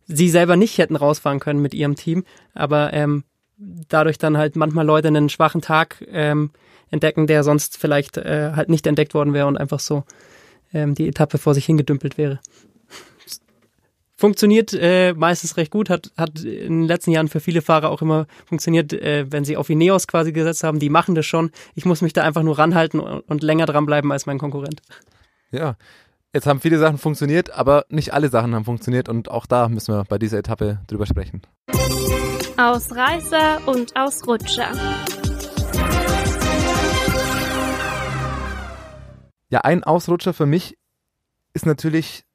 sie 0.07 0.29
selber 0.29 0.55
nicht 0.55 0.77
hätten 0.77 0.95
rausfahren 0.95 1.39
können 1.39 1.61
mit 1.61 1.73
ihrem 1.73 1.95
Team, 1.95 2.23
aber 2.53 2.93
ähm, 2.93 3.23
dadurch 3.57 4.17
dann 4.17 4.37
halt 4.37 4.55
manchmal 4.55 4.85
Leute 4.85 5.07
einen 5.07 5.29
schwachen 5.29 5.61
Tag 5.61 6.03
ähm, 6.09 6.51
entdecken, 6.89 7.27
der 7.27 7.43
sonst 7.43 7.77
vielleicht 7.77 8.17
äh, 8.17 8.51
halt 8.55 8.69
nicht 8.69 8.85
entdeckt 8.87 9.13
worden 9.13 9.33
wäre 9.33 9.47
und 9.47 9.57
einfach 9.57 9.79
so 9.79 10.03
ähm, 10.73 10.95
die 10.95 11.07
Etappe 11.07 11.37
vor 11.37 11.53
sich 11.53 11.65
hingedümpelt 11.65 12.17
wäre. 12.17 12.39
Funktioniert 14.15 14.73
äh, 14.73 15.13
meistens 15.13 15.57
recht 15.57 15.71
gut, 15.71 15.89
hat, 15.89 16.11
hat 16.15 16.43
in 16.43 16.81
den 16.81 16.87
letzten 16.87 17.11
Jahren 17.11 17.27
für 17.27 17.39
viele 17.39 17.61
Fahrer 17.61 17.89
auch 17.89 18.01
immer 18.01 18.27
funktioniert, 18.45 18.93
äh, 18.93 19.25
wenn 19.29 19.43
sie 19.43 19.57
auf 19.57 19.69
Ineos 19.69 20.07
quasi 20.07 20.31
gesetzt 20.31 20.63
haben, 20.63 20.79
die 20.79 20.89
machen 20.89 21.15
das 21.15 21.25
schon. 21.25 21.51
Ich 21.75 21.85
muss 21.85 22.01
mich 22.01 22.13
da 22.13 22.23
einfach 22.23 22.43
nur 22.43 22.57
ranhalten 22.57 22.99
und, 22.99 23.21
und 23.21 23.43
länger 23.43 23.65
dranbleiben 23.65 24.11
als 24.11 24.25
mein 24.25 24.37
Konkurrent. 24.37 24.81
Ja, 25.51 25.75
Jetzt 26.35 26.47
haben 26.47 26.59
viele 26.59 26.79
Sachen 26.79 26.97
funktioniert, 26.97 27.51
aber 27.51 27.85
nicht 27.89 28.11
alle 28.11 28.27
Sachen 28.27 28.55
haben 28.55 28.65
funktioniert 28.65 29.07
und 29.07 29.29
auch 29.29 29.45
da 29.45 29.69
müssen 29.69 29.93
wir 29.93 30.03
bei 30.03 30.17
dieser 30.17 30.39
Etappe 30.39 30.79
drüber 30.87 31.05
sprechen. 31.05 31.43
Ausreißer 32.57 33.67
und 33.67 33.95
Ausrutscher. 33.95 34.71
Ja, 39.49 39.61
ein 39.61 39.83
Ausrutscher 39.83 40.33
für 40.33 40.47
mich 40.47 40.75
ist 41.53 41.67
natürlich, 41.67 42.25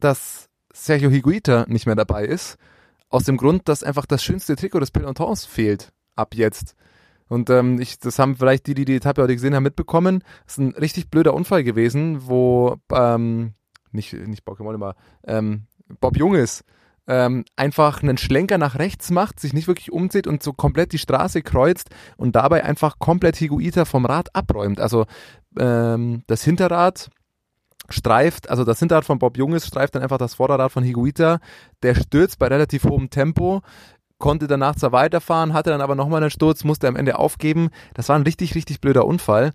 dass 0.00 0.50
Sergio 0.74 1.08
Higuita 1.08 1.64
nicht 1.66 1.86
mehr 1.86 1.96
dabei 1.96 2.26
ist. 2.26 2.58
Aus 3.08 3.24
dem 3.24 3.38
Grund, 3.38 3.70
dass 3.70 3.82
einfach 3.82 4.04
das 4.04 4.22
schönste 4.22 4.54
Trikot 4.54 4.80
des 4.80 4.90
Pelotons 4.90 5.46
fehlt 5.46 5.94
ab 6.14 6.34
jetzt. 6.34 6.76
Und 7.28 7.50
ähm, 7.50 7.80
ich, 7.80 7.98
das 7.98 8.18
haben 8.18 8.36
vielleicht 8.36 8.66
die, 8.66 8.74
die 8.74 8.84
die 8.84 8.96
Etappe 8.96 9.22
heute 9.22 9.34
gesehen 9.34 9.54
haben, 9.54 9.62
mitbekommen. 9.62 10.22
Das 10.44 10.54
ist 10.54 10.58
ein 10.58 10.72
richtig 10.72 11.10
blöder 11.10 11.34
Unfall 11.34 11.64
gewesen, 11.64 12.26
wo 12.26 12.76
ähm, 12.92 13.54
nicht 13.92 14.12
nicht 14.12 14.46
Pokémon 14.46 14.74
immer 14.74 14.94
ähm, 15.26 15.66
Bob 16.00 16.16
Junges 16.16 16.64
ähm, 17.06 17.44
einfach 17.56 18.02
einen 18.02 18.18
Schlenker 18.18 18.58
nach 18.58 18.78
rechts 18.78 19.10
macht, 19.10 19.40
sich 19.40 19.52
nicht 19.52 19.68
wirklich 19.68 19.92
umzieht 19.92 20.26
und 20.26 20.42
so 20.42 20.52
komplett 20.52 20.92
die 20.92 20.98
Straße 20.98 21.42
kreuzt 21.42 21.90
und 22.16 22.34
dabei 22.36 22.64
einfach 22.64 22.98
komplett 22.98 23.36
Higuita 23.36 23.84
vom 23.84 24.06
Rad 24.06 24.34
abräumt. 24.34 24.80
Also 24.80 25.06
ähm, 25.58 26.22
das 26.26 26.42
Hinterrad 26.44 27.10
streift, 27.90 28.48
also 28.48 28.64
das 28.64 28.78
Hinterrad 28.78 29.04
von 29.04 29.18
Bob 29.18 29.36
Junges 29.36 29.66
streift 29.66 29.94
dann 29.94 30.02
einfach 30.02 30.16
das 30.16 30.34
Vorderrad 30.34 30.72
von 30.72 30.82
Higuita. 30.82 31.40
Der 31.82 31.94
stürzt 31.94 32.38
bei 32.38 32.46
relativ 32.46 32.84
hohem 32.84 33.10
Tempo, 33.10 33.60
konnte 34.24 34.46
danach 34.46 34.74
zwar 34.74 34.92
weiterfahren, 34.92 35.52
hatte 35.52 35.68
dann 35.68 35.82
aber 35.82 35.94
nochmal 35.94 36.22
einen 36.22 36.30
Sturz, 36.30 36.64
musste 36.64 36.88
am 36.88 36.96
Ende 36.96 37.18
aufgeben. 37.18 37.68
Das 37.92 38.08
war 38.08 38.16
ein 38.16 38.22
richtig, 38.22 38.54
richtig 38.54 38.80
blöder 38.80 39.04
Unfall. 39.04 39.52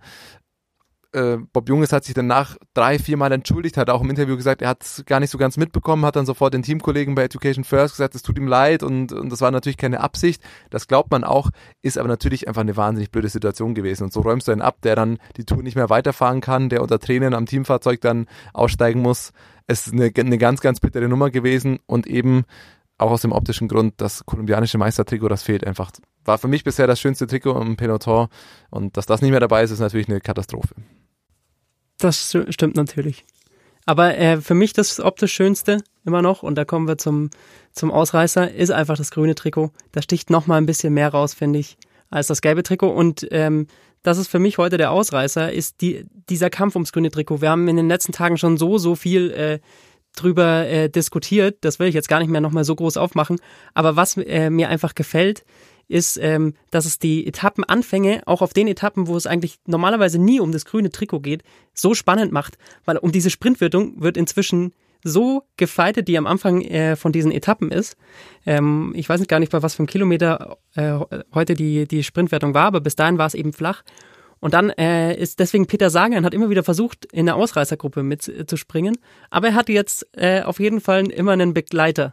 äh, 1.12 1.38
Bob 1.52 1.68
Junges 1.68 1.92
hat 1.92 2.04
sich 2.04 2.14
danach 2.14 2.56
drei, 2.72 3.00
viermal 3.00 3.32
entschuldigt, 3.32 3.76
hat 3.76 3.90
auch 3.90 4.00
im 4.00 4.10
Interview 4.10 4.36
gesagt, 4.36 4.62
er 4.62 4.68
hat 4.68 4.84
es 4.84 5.02
gar 5.06 5.18
nicht 5.18 5.30
so 5.30 5.38
ganz 5.38 5.56
mitbekommen, 5.56 6.04
hat 6.04 6.14
dann 6.14 6.24
sofort 6.24 6.54
den 6.54 6.62
Teamkollegen 6.62 7.16
bei 7.16 7.24
Education 7.24 7.64
First 7.64 7.94
gesagt, 7.94 8.14
es 8.14 8.22
tut 8.22 8.38
ihm 8.38 8.46
leid 8.46 8.84
und, 8.84 9.12
und 9.12 9.32
das 9.32 9.40
war 9.40 9.50
natürlich 9.50 9.76
keine 9.76 9.98
Absicht. 9.98 10.40
Das 10.70 10.86
glaubt 10.86 11.10
man 11.10 11.24
auch, 11.24 11.50
ist 11.82 11.98
aber 11.98 12.06
natürlich 12.06 12.46
einfach 12.46 12.60
eine 12.60 12.76
wahnsinnig 12.76 13.10
blöde 13.10 13.28
Situation 13.28 13.74
gewesen. 13.74 14.04
Und 14.04 14.12
so 14.12 14.20
räumst 14.20 14.46
du 14.46 14.52
einen 14.52 14.62
ab, 14.62 14.76
der 14.84 14.94
dann 14.94 15.18
die 15.36 15.44
Tour 15.44 15.64
nicht 15.64 15.74
mehr 15.74 15.90
weiterfahren 15.90 16.40
kann, 16.40 16.68
der 16.68 16.80
unter 16.80 17.00
Tränen 17.00 17.34
am 17.34 17.46
Teamfahrzeug 17.46 18.00
dann 18.00 18.26
aussteigen 18.54 19.02
muss. 19.02 19.32
Es 19.66 19.88
ist 19.88 19.94
eine, 19.94 20.12
eine 20.16 20.38
ganz, 20.38 20.60
ganz 20.60 20.78
bittere 20.78 21.08
Nummer 21.08 21.30
gewesen 21.30 21.80
und 21.86 22.06
eben 22.06 22.44
auch 23.00 23.10
aus 23.10 23.22
dem 23.22 23.32
optischen 23.32 23.68
Grund, 23.68 23.94
das 23.98 24.24
kolumbianische 24.26 24.78
Meistertrikot, 24.78 25.28
das 25.28 25.42
fehlt 25.42 25.66
einfach. 25.66 25.90
War 26.24 26.38
für 26.38 26.48
mich 26.48 26.64
bisher 26.64 26.86
das 26.86 27.00
schönste 27.00 27.26
Trikot 27.26 27.60
im 27.60 27.76
Peloton 27.76 28.28
und 28.70 28.96
dass 28.96 29.06
das 29.06 29.22
nicht 29.22 29.30
mehr 29.30 29.40
dabei 29.40 29.62
ist, 29.62 29.70
ist 29.70 29.80
natürlich 29.80 30.08
eine 30.08 30.20
Katastrophe. 30.20 30.74
Das 31.98 32.36
stimmt 32.48 32.76
natürlich. 32.76 33.24
Aber 33.86 34.16
äh, 34.16 34.40
für 34.40 34.54
mich 34.54 34.72
das 34.72 35.00
optisch 35.00 35.32
Schönste 35.32 35.82
immer 36.04 36.22
noch, 36.22 36.42
und 36.42 36.54
da 36.56 36.64
kommen 36.64 36.86
wir 36.86 36.98
zum, 36.98 37.30
zum 37.72 37.90
Ausreißer, 37.90 38.52
ist 38.52 38.70
einfach 38.70 38.96
das 38.96 39.10
grüne 39.10 39.34
Trikot. 39.34 39.70
Da 39.92 40.02
sticht 40.02 40.30
noch 40.30 40.46
mal 40.46 40.56
ein 40.56 40.66
bisschen 40.66 40.94
mehr 40.94 41.08
raus, 41.08 41.34
finde 41.34 41.58
ich, 41.58 41.76
als 42.10 42.26
das 42.26 42.40
gelbe 42.40 42.62
Trikot. 42.62 42.90
Und 42.90 43.26
ähm, 43.30 43.66
das 44.02 44.18
ist 44.18 44.28
für 44.28 44.38
mich 44.38 44.58
heute 44.58 44.76
der 44.76 44.92
Ausreißer, 44.92 45.52
ist 45.52 45.80
die, 45.80 46.06
dieser 46.28 46.50
Kampf 46.50 46.74
ums 46.74 46.92
grüne 46.92 47.10
Trikot. 47.10 47.40
Wir 47.40 47.50
haben 47.50 47.68
in 47.68 47.76
den 47.76 47.88
letzten 47.88 48.12
Tagen 48.12 48.38
schon 48.38 48.56
so, 48.56 48.78
so 48.78 48.94
viel 48.94 49.30
äh, 49.30 49.58
drüber 50.16 50.66
äh, 50.66 50.88
diskutiert. 50.88 51.58
Das 51.62 51.78
will 51.78 51.88
ich 51.88 51.94
jetzt 51.94 52.08
gar 52.08 52.20
nicht 52.20 52.30
mehr 52.30 52.40
nochmal 52.40 52.64
so 52.64 52.74
groß 52.74 52.96
aufmachen. 52.96 53.38
Aber 53.74 53.96
was 53.96 54.16
äh, 54.16 54.50
mir 54.50 54.68
einfach 54.68 54.94
gefällt, 54.94 55.44
ist, 55.88 56.18
ähm, 56.18 56.54
dass 56.70 56.84
es 56.84 56.98
die 56.98 57.26
Etappenanfänge, 57.26 58.22
auch 58.26 58.42
auf 58.42 58.52
den 58.52 58.68
Etappen, 58.68 59.08
wo 59.08 59.16
es 59.16 59.26
eigentlich 59.26 59.58
normalerweise 59.66 60.18
nie 60.18 60.40
um 60.40 60.52
das 60.52 60.64
grüne 60.64 60.90
Trikot 60.90 61.20
geht, 61.20 61.42
so 61.74 61.94
spannend 61.94 62.32
macht. 62.32 62.58
Weil 62.84 62.96
um 62.96 63.12
diese 63.12 63.30
Sprintwertung 63.30 64.00
wird 64.00 64.16
inzwischen 64.16 64.72
so 65.02 65.42
gefeitet, 65.56 66.08
die 66.08 66.18
am 66.18 66.26
Anfang 66.26 66.62
äh, 66.62 66.94
von 66.94 67.12
diesen 67.12 67.32
Etappen 67.32 67.72
ist. 67.72 67.96
Ähm, 68.46 68.92
ich 68.94 69.08
weiß 69.08 69.20
nicht 69.20 69.28
gar 69.30 69.40
nicht, 69.40 69.52
bei 69.52 69.62
was 69.62 69.74
für 69.74 69.80
einem 69.80 69.86
Kilometer 69.88 70.58
äh, 70.74 70.98
heute 71.34 71.54
die, 71.54 71.88
die 71.88 72.04
Sprintwertung 72.04 72.54
war, 72.54 72.66
aber 72.66 72.80
bis 72.80 72.96
dahin 72.96 73.18
war 73.18 73.26
es 73.26 73.34
eben 73.34 73.52
flach. 73.52 73.82
Und 74.40 74.54
dann 74.54 74.70
äh, 74.70 75.14
ist 75.14 75.38
deswegen 75.38 75.66
Peter 75.66 75.90
Sagan 75.90 76.24
hat 76.24 76.34
immer 76.34 76.50
wieder 76.50 76.64
versucht, 76.64 77.04
in 77.12 77.26
der 77.26 77.36
Ausreißergruppe 77.36 78.02
mitzuspringen, 78.02 78.96
aber 79.28 79.48
er 79.48 79.54
hatte 79.54 79.72
jetzt 79.72 80.06
äh, 80.16 80.42
auf 80.42 80.60
jeden 80.60 80.80
Fall 80.80 81.10
immer 81.10 81.32
einen 81.32 81.54
Begleiter. 81.54 82.12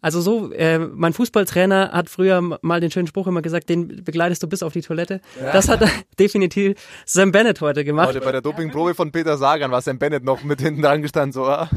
Also 0.00 0.20
so, 0.20 0.52
äh, 0.52 0.78
mein 0.78 1.12
Fußballtrainer 1.12 1.90
hat 1.92 2.08
früher 2.08 2.40
mal 2.40 2.80
den 2.80 2.90
schönen 2.90 3.08
Spruch 3.08 3.26
immer 3.26 3.42
gesagt, 3.42 3.68
den 3.68 4.04
begleitest 4.04 4.42
du 4.42 4.46
bis 4.46 4.62
auf 4.62 4.72
die 4.72 4.80
Toilette. 4.80 5.20
Ja. 5.40 5.52
Das 5.52 5.68
hat 5.68 5.80
definitiv 6.20 6.76
Sam 7.04 7.32
Bennett 7.32 7.60
heute 7.60 7.84
gemacht. 7.84 8.08
Heute 8.08 8.20
bei 8.20 8.30
der 8.30 8.40
Dopingprobe 8.40 8.94
von 8.94 9.10
Peter 9.10 9.36
Sagan 9.36 9.72
war 9.72 9.82
Sam 9.82 9.98
Bennett 9.98 10.22
noch 10.22 10.44
mit 10.44 10.60
hinten 10.60 10.82
dran 10.82 11.02
gestanden, 11.02 11.32
so. 11.32 11.46
Ah. 11.46 11.68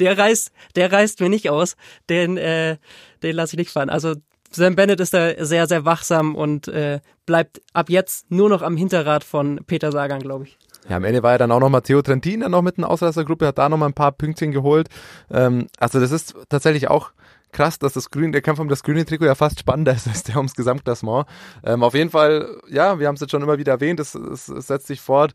Der 0.00 0.18
reißt, 0.18 0.50
der 0.74 0.90
reißt 0.90 1.20
mir 1.20 1.28
nicht 1.28 1.48
aus, 1.48 1.76
den, 2.08 2.36
äh, 2.36 2.76
den 3.22 3.36
lasse 3.36 3.54
ich 3.54 3.58
nicht 3.58 3.70
fahren. 3.70 3.88
Also 3.88 4.16
Sam 4.50 4.74
Bennett 4.74 5.00
ist 5.00 5.14
da 5.14 5.44
sehr, 5.44 5.66
sehr 5.66 5.84
wachsam 5.84 6.34
und 6.34 6.68
äh, 6.68 7.00
bleibt 7.24 7.62
ab 7.72 7.88
jetzt 7.88 8.30
nur 8.30 8.48
noch 8.48 8.62
am 8.62 8.76
Hinterrad 8.76 9.24
von 9.24 9.60
Peter 9.66 9.92
Sagan, 9.92 10.20
glaube 10.20 10.44
ich. 10.44 10.58
Ja, 10.88 10.96
am 10.96 11.04
Ende 11.04 11.22
war 11.22 11.32
ja 11.32 11.38
dann 11.38 11.52
auch 11.52 11.60
noch 11.60 11.68
Matteo 11.68 12.02
Trentin 12.02 12.40
dann 12.40 12.50
noch 12.50 12.62
mit 12.62 12.78
einer 12.78 12.88
Ausreißergruppe, 12.88 13.46
hat 13.46 13.58
da 13.58 13.68
noch 13.68 13.76
mal 13.76 13.86
ein 13.86 13.92
paar 13.92 14.12
Pünktchen 14.12 14.50
geholt. 14.50 14.88
Ähm, 15.30 15.68
also 15.78 16.00
das 16.00 16.10
ist 16.10 16.34
tatsächlich 16.48 16.88
auch 16.88 17.12
krass, 17.52 17.78
dass 17.78 17.92
das 17.92 18.10
Grün, 18.10 18.32
der 18.32 18.42
Kampf 18.42 18.58
um 18.58 18.68
das 18.68 18.82
grüne 18.82 19.04
Trikot 19.04 19.26
ja 19.26 19.34
fast 19.34 19.60
spannender 19.60 19.92
ist 19.96 20.08
als 20.08 20.22
der 20.24 20.36
ums 20.36 20.54
Gesamtklassement. 20.54 21.26
Ähm, 21.64 21.82
auf 21.82 21.94
jeden 21.94 22.10
Fall, 22.10 22.60
ja, 22.68 22.98
wir 22.98 23.06
haben 23.06 23.14
es 23.14 23.20
jetzt 23.20 23.30
schon 23.30 23.42
immer 23.42 23.58
wieder 23.58 23.72
erwähnt, 23.72 24.00
es, 24.00 24.14
es, 24.14 24.48
es 24.48 24.66
setzt 24.66 24.86
sich 24.86 25.00
fort 25.00 25.32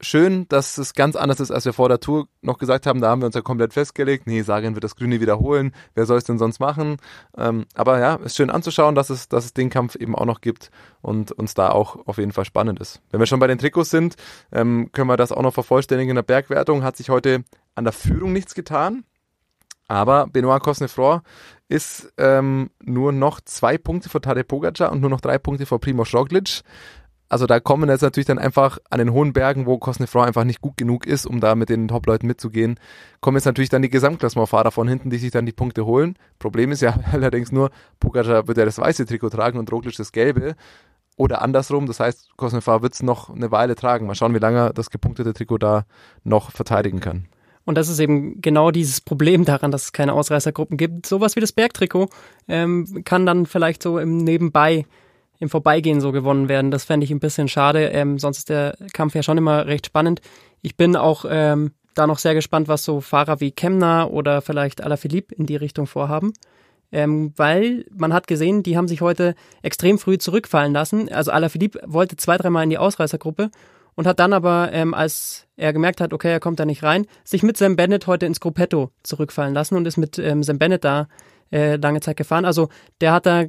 schön, 0.00 0.46
dass 0.48 0.78
es 0.78 0.94
ganz 0.94 1.16
anders 1.16 1.40
ist, 1.40 1.50
als 1.50 1.64
wir 1.64 1.72
vor 1.72 1.88
der 1.88 2.00
Tour 2.00 2.28
noch 2.42 2.58
gesagt 2.58 2.86
haben. 2.86 3.00
Da 3.00 3.10
haben 3.10 3.22
wir 3.22 3.26
uns 3.26 3.34
ja 3.34 3.42
komplett 3.42 3.72
festgelegt. 3.72 4.26
Nee, 4.26 4.42
Sagen 4.42 4.74
wird 4.74 4.84
das 4.84 4.96
Grüne 4.96 5.20
wiederholen. 5.20 5.72
Wer 5.94 6.06
soll 6.06 6.18
es 6.18 6.24
denn 6.24 6.38
sonst 6.38 6.60
machen? 6.60 6.96
Ähm, 7.36 7.66
aber 7.74 7.98
ja, 7.98 8.14
ist 8.16 8.36
schön 8.36 8.50
anzuschauen, 8.50 8.94
dass 8.94 9.10
es, 9.10 9.28
dass 9.28 9.44
es 9.44 9.52
den 9.52 9.70
Kampf 9.70 9.94
eben 9.96 10.14
auch 10.14 10.24
noch 10.24 10.40
gibt 10.40 10.70
und 11.02 11.32
uns 11.32 11.54
da 11.54 11.70
auch 11.70 12.06
auf 12.06 12.18
jeden 12.18 12.32
Fall 12.32 12.44
spannend 12.44 12.80
ist. 12.80 13.00
Wenn 13.10 13.20
wir 13.20 13.26
schon 13.26 13.40
bei 13.40 13.46
den 13.46 13.58
Trikots 13.58 13.90
sind, 13.90 14.16
ähm, 14.52 14.90
können 14.92 15.08
wir 15.08 15.16
das 15.16 15.32
auch 15.32 15.42
noch 15.42 15.54
vervollständigen 15.54 16.10
in 16.10 16.16
der 16.16 16.22
Bergwertung. 16.22 16.82
Hat 16.82 16.96
sich 16.96 17.10
heute 17.10 17.44
an 17.74 17.84
der 17.84 17.92
Führung 17.92 18.32
nichts 18.32 18.54
getan. 18.54 19.04
Aber 19.90 20.28
Benoit 20.28 20.62
Cosnefroy 20.62 21.18
ist 21.68 22.12
ähm, 22.16 22.70
nur 22.80 23.10
noch 23.10 23.40
zwei 23.40 23.76
Punkte 23.76 24.08
vor 24.08 24.22
Tadej 24.22 24.44
Pogacar 24.44 24.92
und 24.92 25.00
nur 25.00 25.10
noch 25.10 25.20
drei 25.20 25.36
Punkte 25.36 25.66
vor 25.66 25.80
Primoz 25.80 26.14
Roglic. 26.14 26.62
Also 27.30 27.46
da 27.46 27.60
kommen 27.60 27.88
jetzt 27.88 28.02
natürlich 28.02 28.26
dann 28.26 28.40
einfach 28.40 28.78
an 28.90 28.98
den 28.98 29.12
hohen 29.12 29.32
Bergen, 29.32 29.64
wo 29.64 29.78
Cosnefroy 29.78 30.26
einfach 30.26 30.42
nicht 30.42 30.60
gut 30.60 30.76
genug 30.76 31.06
ist, 31.06 31.26
um 31.26 31.38
da 31.38 31.54
mit 31.54 31.68
den 31.68 31.86
Top-Leuten 31.86 32.26
mitzugehen, 32.26 32.78
kommen 33.20 33.36
jetzt 33.36 33.44
natürlich 33.44 33.70
dann 33.70 33.82
die 33.82 33.88
Gesamtklassementfahrer 33.88 34.72
von 34.72 34.88
hinten, 34.88 35.10
die 35.10 35.18
sich 35.18 35.30
dann 35.30 35.46
die 35.46 35.52
Punkte 35.52 35.86
holen. 35.86 36.16
Problem 36.40 36.72
ist 36.72 36.82
ja 36.82 36.98
allerdings 37.12 37.52
nur, 37.52 37.70
Pogacar 38.00 38.48
wird 38.48 38.58
ja 38.58 38.64
das 38.64 38.78
weiße 38.78 39.06
Trikot 39.06 39.30
tragen 39.30 39.60
und 39.60 39.70
Roglic 39.70 39.96
das 39.96 40.10
gelbe. 40.10 40.56
Oder 41.16 41.40
andersrum, 41.40 41.86
das 41.86 42.00
heißt, 42.00 42.36
Cosnefroy 42.36 42.82
wird 42.82 42.94
es 42.94 43.02
noch 43.02 43.30
eine 43.30 43.52
Weile 43.52 43.76
tragen. 43.76 44.08
Mal 44.08 44.16
schauen, 44.16 44.34
wie 44.34 44.38
lange 44.40 44.58
er 44.58 44.72
das 44.72 44.90
gepunktete 44.90 45.32
Trikot 45.32 45.58
da 45.58 45.84
noch 46.24 46.50
verteidigen 46.50 46.98
kann. 46.98 47.28
Und 47.64 47.76
das 47.76 47.88
ist 47.88 48.00
eben 48.00 48.40
genau 48.40 48.72
dieses 48.72 49.00
Problem 49.00 49.44
daran, 49.44 49.70
dass 49.70 49.84
es 49.84 49.92
keine 49.92 50.14
Ausreißergruppen 50.14 50.76
gibt. 50.76 51.06
Sowas 51.06 51.36
wie 51.36 51.40
das 51.40 51.52
Bergtrikot 51.52 52.08
ähm, 52.48 53.02
kann 53.04 53.24
dann 53.24 53.46
vielleicht 53.46 53.84
so 53.84 54.00
im 54.00 54.16
Nebenbei 54.16 54.86
im 55.40 55.48
Vorbeigehen 55.48 56.00
so 56.00 56.12
gewonnen 56.12 56.48
werden. 56.48 56.70
Das 56.70 56.84
fände 56.84 57.04
ich 57.04 57.10
ein 57.10 57.18
bisschen 57.18 57.48
schade. 57.48 57.86
Ähm, 57.86 58.18
sonst 58.18 58.38
ist 58.38 58.50
der 58.50 58.76
Kampf 58.92 59.14
ja 59.14 59.22
schon 59.22 59.38
immer 59.38 59.66
recht 59.66 59.86
spannend. 59.86 60.20
Ich 60.62 60.76
bin 60.76 60.94
auch 60.94 61.24
ähm, 61.28 61.72
da 61.94 62.06
noch 62.06 62.18
sehr 62.18 62.34
gespannt, 62.34 62.68
was 62.68 62.84
so 62.84 63.00
Fahrer 63.00 63.40
wie 63.40 63.50
Kemner 63.50 64.10
oder 64.12 64.42
vielleicht 64.42 64.82
Alaphilippe 64.82 65.34
in 65.34 65.46
die 65.46 65.56
Richtung 65.56 65.86
vorhaben. 65.86 66.34
Ähm, 66.92 67.32
weil 67.36 67.86
man 67.96 68.12
hat 68.12 68.26
gesehen, 68.26 68.62
die 68.62 68.76
haben 68.76 68.88
sich 68.88 69.00
heute 69.00 69.34
extrem 69.62 69.98
früh 69.98 70.18
zurückfallen 70.18 70.72
lassen. 70.72 71.10
Also 71.10 71.30
Alaphilippe 71.30 71.80
wollte 71.86 72.16
zwei, 72.16 72.36
dreimal 72.36 72.64
in 72.64 72.70
die 72.70 72.78
Ausreißergruppe 72.78 73.50
und 73.94 74.06
hat 74.06 74.18
dann 74.18 74.32
aber, 74.32 74.70
ähm, 74.72 74.92
als 74.92 75.46
er 75.56 75.72
gemerkt 75.72 76.00
hat, 76.00 76.12
okay, 76.12 76.32
er 76.32 76.40
kommt 76.40 76.60
da 76.60 76.66
nicht 76.66 76.82
rein, 76.82 77.06
sich 77.24 77.42
mit 77.42 77.56
Sam 77.56 77.76
Bennett 77.76 78.06
heute 78.06 78.26
ins 78.26 78.40
Gruppetto 78.40 78.90
zurückfallen 79.02 79.54
lassen 79.54 79.76
und 79.76 79.86
ist 79.86 79.96
mit 79.96 80.18
ähm, 80.18 80.42
Sam 80.42 80.58
Bennett 80.58 80.84
da 80.84 81.08
äh, 81.52 81.76
lange 81.76 82.00
Zeit 82.00 82.16
gefahren. 82.16 82.44
Also 82.44 82.68
der 83.00 83.12
hat 83.12 83.26
da 83.26 83.44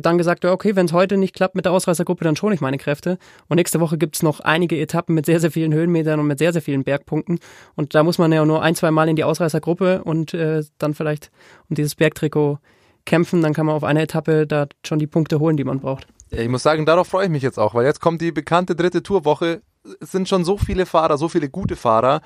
dann 0.00 0.18
gesagt, 0.18 0.44
okay, 0.44 0.76
wenn 0.76 0.86
es 0.86 0.92
heute 0.92 1.16
nicht 1.16 1.34
klappt 1.34 1.54
mit 1.54 1.64
der 1.64 1.72
Ausreißergruppe, 1.72 2.24
dann 2.24 2.36
schone 2.36 2.54
ich 2.54 2.60
meine 2.60 2.78
Kräfte. 2.78 3.18
Und 3.48 3.56
nächste 3.56 3.80
Woche 3.80 3.98
gibt 3.98 4.16
es 4.16 4.22
noch 4.22 4.40
einige 4.40 4.78
Etappen 4.78 5.14
mit 5.14 5.26
sehr, 5.26 5.40
sehr 5.40 5.50
vielen 5.50 5.72
Höhenmetern 5.72 6.20
und 6.20 6.26
mit 6.26 6.38
sehr, 6.38 6.52
sehr 6.52 6.62
vielen 6.62 6.84
Bergpunkten. 6.84 7.38
Und 7.74 7.94
da 7.94 8.02
muss 8.02 8.18
man 8.18 8.32
ja 8.32 8.44
nur 8.44 8.62
ein, 8.62 8.74
zwei 8.74 8.90
Mal 8.90 9.08
in 9.08 9.16
die 9.16 9.24
Ausreißergruppe 9.24 10.04
und 10.04 10.34
äh, 10.34 10.62
dann 10.78 10.94
vielleicht 10.94 11.30
um 11.68 11.76
dieses 11.76 11.94
Bergtrikot 11.94 12.58
kämpfen. 13.04 13.42
Dann 13.42 13.54
kann 13.54 13.66
man 13.66 13.74
auf 13.74 13.84
einer 13.84 14.02
Etappe 14.02 14.46
da 14.46 14.66
schon 14.84 14.98
die 14.98 15.06
Punkte 15.06 15.40
holen, 15.40 15.56
die 15.56 15.64
man 15.64 15.80
braucht. 15.80 16.06
Ich 16.30 16.48
muss 16.48 16.62
sagen, 16.62 16.84
darauf 16.84 17.08
freue 17.08 17.24
ich 17.24 17.30
mich 17.30 17.42
jetzt 17.42 17.58
auch, 17.58 17.74
weil 17.74 17.86
jetzt 17.86 18.00
kommt 18.00 18.20
die 18.20 18.32
bekannte 18.32 18.76
dritte 18.76 19.02
Tourwoche. 19.02 19.62
Es 20.00 20.12
sind 20.12 20.28
schon 20.28 20.44
so 20.44 20.58
viele 20.58 20.84
Fahrer, 20.84 21.16
so 21.16 21.28
viele 21.28 21.48
gute 21.48 21.76
Fahrer 21.76 22.20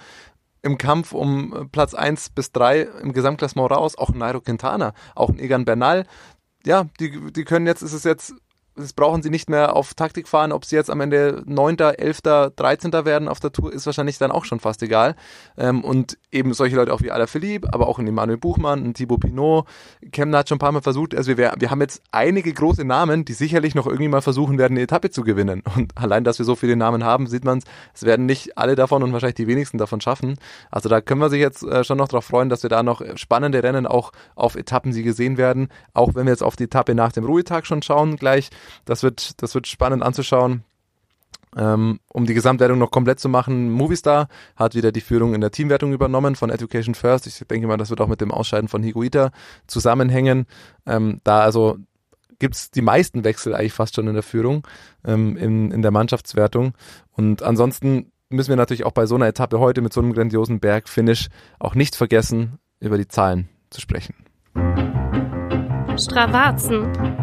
im 0.62 0.78
Kampf 0.78 1.12
um 1.12 1.68
Platz 1.72 1.92
1 1.92 2.30
bis 2.30 2.52
3 2.52 2.82
im 3.02 3.12
Gesamtklassement 3.12 3.70
raus, 3.70 3.98
auch 3.98 4.10
Nairo 4.10 4.40
Quintana, 4.40 4.94
auch 5.14 5.30
Egan 5.30 5.64
Bernal, 5.64 6.06
ja, 6.64 6.88
die, 7.00 7.32
die 7.32 7.44
können 7.44 7.66
jetzt, 7.66 7.82
ist 7.82 7.92
es 7.92 8.04
jetzt 8.04 8.34
das 8.82 8.92
brauchen 8.92 9.22
sie 9.22 9.30
nicht 9.30 9.48
mehr 9.48 9.74
auf 9.74 9.94
Taktik 9.94 10.28
fahren. 10.28 10.52
Ob 10.52 10.64
sie 10.64 10.76
jetzt 10.76 10.90
am 10.90 11.00
Ende 11.00 11.42
9., 11.46 11.78
11., 11.78 12.20
13. 12.56 12.92
werden 12.92 13.28
auf 13.28 13.40
der 13.40 13.52
Tour, 13.52 13.72
ist 13.72 13.86
wahrscheinlich 13.86 14.18
dann 14.18 14.30
auch 14.30 14.44
schon 14.44 14.60
fast 14.60 14.82
egal. 14.82 15.14
Ähm, 15.56 15.82
und 15.82 16.18
eben 16.30 16.54
solche 16.54 16.76
Leute 16.76 16.92
auch 16.92 17.02
wie 17.02 17.10
Alaphilippe, 17.10 17.72
aber 17.72 17.88
auch 17.88 17.98
ein 17.98 18.06
Emmanuel 18.06 18.38
Buchmann, 18.38 18.84
ein 18.84 18.94
Thibaut 18.94 19.20
Pinot. 19.20 19.66
Kemner 20.10 20.38
hat 20.38 20.48
schon 20.48 20.56
ein 20.56 20.60
paar 20.60 20.72
Mal 20.72 20.82
versucht. 20.82 21.14
Also 21.14 21.36
wir, 21.36 21.54
wir 21.58 21.70
haben 21.70 21.80
jetzt 21.80 22.02
einige 22.10 22.52
große 22.52 22.84
Namen, 22.84 23.24
die 23.24 23.32
sicherlich 23.32 23.74
noch 23.74 23.86
irgendwie 23.86 24.08
mal 24.08 24.22
versuchen 24.22 24.58
werden, 24.58 24.74
eine 24.74 24.82
Etappe 24.82 25.10
zu 25.10 25.22
gewinnen. 25.22 25.62
Und 25.76 25.96
allein, 25.96 26.24
dass 26.24 26.38
wir 26.38 26.44
so 26.44 26.54
viele 26.54 26.76
Namen 26.76 27.04
haben, 27.04 27.26
sieht 27.26 27.44
man 27.44 27.58
es. 27.58 27.64
Es 27.94 28.02
werden 28.04 28.26
nicht 28.26 28.58
alle 28.58 28.74
davon 28.74 29.02
und 29.02 29.12
wahrscheinlich 29.12 29.36
die 29.36 29.46
wenigsten 29.46 29.78
davon 29.78 30.00
schaffen. 30.00 30.36
Also 30.70 30.88
da 30.88 31.00
können 31.00 31.20
wir 31.20 31.30
sich 31.30 31.40
jetzt 31.40 31.62
äh, 31.62 31.84
schon 31.84 31.98
noch 31.98 32.08
darauf 32.08 32.24
freuen, 32.24 32.48
dass 32.48 32.62
wir 32.62 32.70
da 32.70 32.82
noch 32.82 33.02
spannende 33.16 33.62
Rennen 33.62 33.86
auch 33.86 34.12
auf 34.34 34.56
Etappen 34.56 34.92
sie 34.92 35.02
gesehen 35.02 35.36
werden. 35.36 35.68
Auch 35.94 36.14
wenn 36.14 36.26
wir 36.26 36.32
jetzt 36.32 36.42
auf 36.42 36.56
die 36.56 36.64
Etappe 36.64 36.94
nach 36.94 37.12
dem 37.12 37.24
Ruhetag 37.24 37.66
schon 37.66 37.82
schauen 37.82 38.16
gleich. 38.16 38.50
Das 38.84 39.02
wird, 39.02 39.42
das 39.42 39.54
wird 39.54 39.66
spannend 39.66 40.02
anzuschauen. 40.02 40.64
Ähm, 41.54 42.00
um 42.08 42.24
die 42.24 42.32
Gesamtwertung 42.32 42.78
noch 42.78 42.90
komplett 42.90 43.20
zu 43.20 43.28
machen, 43.28 43.70
Movistar 43.70 44.28
hat 44.56 44.74
wieder 44.74 44.90
die 44.90 45.02
Führung 45.02 45.34
in 45.34 45.42
der 45.42 45.50
Teamwertung 45.50 45.92
übernommen 45.92 46.34
von 46.34 46.48
Education 46.48 46.94
First. 46.94 47.26
Ich 47.26 47.38
denke 47.46 47.66
mal, 47.66 47.76
das 47.76 47.90
wird 47.90 48.00
auch 48.00 48.08
mit 48.08 48.22
dem 48.22 48.30
Ausscheiden 48.30 48.68
von 48.68 48.82
Higuita 48.82 49.32
zusammenhängen. 49.66 50.46
Ähm, 50.86 51.20
da 51.24 51.40
also 51.40 51.76
gibt's 52.38 52.70
die 52.70 52.82
meisten 52.82 53.22
Wechsel 53.22 53.54
eigentlich 53.54 53.74
fast 53.74 53.94
schon 53.94 54.08
in 54.08 54.14
der 54.14 54.22
Führung, 54.22 54.66
ähm, 55.04 55.36
in, 55.36 55.70
in 55.70 55.82
der 55.82 55.90
Mannschaftswertung. 55.90 56.72
Und 57.12 57.42
ansonsten 57.42 58.10
müssen 58.30 58.48
wir 58.48 58.56
natürlich 58.56 58.84
auch 58.84 58.92
bei 58.92 59.06
so 59.06 59.14
einer 59.14 59.26
Etappe 59.26 59.60
heute 59.60 59.82
mit 59.82 59.92
so 59.92 60.00
einem 60.00 60.14
grandiosen 60.14 60.58
Bergfinish 60.58 61.28
auch 61.58 61.74
nicht 61.74 61.94
vergessen, 61.94 62.58
über 62.80 62.96
die 62.96 63.08
Zahlen 63.08 63.48
zu 63.70 63.80
sprechen. 63.80 64.14
Stravazen. 65.96 67.21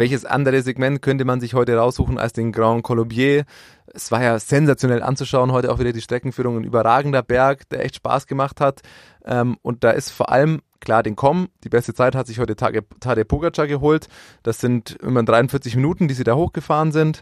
Welches 0.00 0.24
andere 0.24 0.62
Segment 0.62 1.02
könnte 1.02 1.26
man 1.26 1.42
sich 1.42 1.52
heute 1.52 1.76
raussuchen 1.76 2.18
als 2.18 2.32
den 2.32 2.52
Grand 2.52 2.82
Colombier? 2.82 3.44
Es 3.92 4.10
war 4.10 4.22
ja 4.22 4.38
sensationell 4.38 5.02
anzuschauen, 5.02 5.52
heute 5.52 5.70
auch 5.70 5.78
wieder 5.78 5.92
die 5.92 6.00
Streckenführung, 6.00 6.56
ein 6.56 6.64
überragender 6.64 7.22
Berg, 7.22 7.68
der 7.68 7.84
echt 7.84 7.96
Spaß 7.96 8.26
gemacht 8.26 8.62
hat. 8.62 8.80
Ähm, 9.26 9.58
und 9.60 9.84
da 9.84 9.90
ist 9.90 10.10
vor 10.10 10.30
allem 10.30 10.62
klar 10.80 11.02
den 11.02 11.16
Com. 11.16 11.48
Die 11.64 11.68
beste 11.68 11.92
Zeit 11.92 12.14
hat 12.14 12.26
sich 12.26 12.38
heute 12.38 12.56
Tadej 12.56 13.24
Pogacar 13.24 13.66
geholt. 13.66 14.08
Das 14.42 14.58
sind 14.58 14.92
immer 15.02 15.22
43 15.22 15.76
Minuten, 15.76 16.08
die 16.08 16.14
sie 16.14 16.24
da 16.24 16.34
hochgefahren 16.34 16.92
sind. 16.92 17.20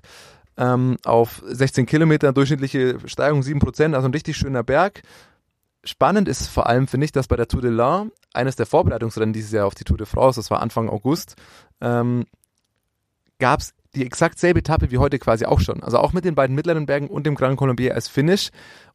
Ähm, 0.56 0.98
auf 1.04 1.42
16 1.46 1.84
Kilometer, 1.84 2.32
durchschnittliche 2.32 2.98
Steigung 3.06 3.40
7%, 3.40 3.94
also 3.94 4.06
ein 4.06 4.14
richtig 4.14 4.36
schöner 4.36 4.62
Berg. 4.62 5.02
Spannend 5.82 6.28
ist 6.28 6.46
vor 6.46 6.68
allem, 6.68 6.86
finde 6.86 7.06
ich, 7.06 7.12
dass 7.12 7.26
bei 7.26 7.36
der 7.36 7.48
Tour 7.48 7.62
de 7.62 7.72
l'Ain, 7.72 8.12
eines 8.34 8.54
der 8.54 8.66
Vorbereitungsrennen 8.66 9.32
dieses 9.32 9.50
Jahr 9.50 9.66
auf 9.66 9.74
die 9.74 9.84
Tour 9.84 9.96
de 9.96 10.06
France, 10.06 10.38
das 10.38 10.50
war 10.50 10.60
Anfang 10.60 10.88
August, 10.88 11.34
ähm, 11.80 12.26
gab 13.38 13.60
es 13.60 13.74
die 13.94 14.04
exakt 14.04 14.38
selbe 14.38 14.60
Etappe 14.60 14.90
wie 14.90 14.98
heute 14.98 15.18
quasi 15.18 15.46
auch 15.46 15.60
schon. 15.60 15.82
Also 15.82 15.98
auch 15.98 16.12
mit 16.12 16.24
den 16.24 16.34
beiden 16.34 16.54
mittleren 16.54 16.86
Bergen 16.86 17.08
und 17.08 17.26
dem 17.26 17.34
Grand 17.34 17.56
Colombier 17.56 17.94
als 17.94 18.08
Finish. 18.08 18.50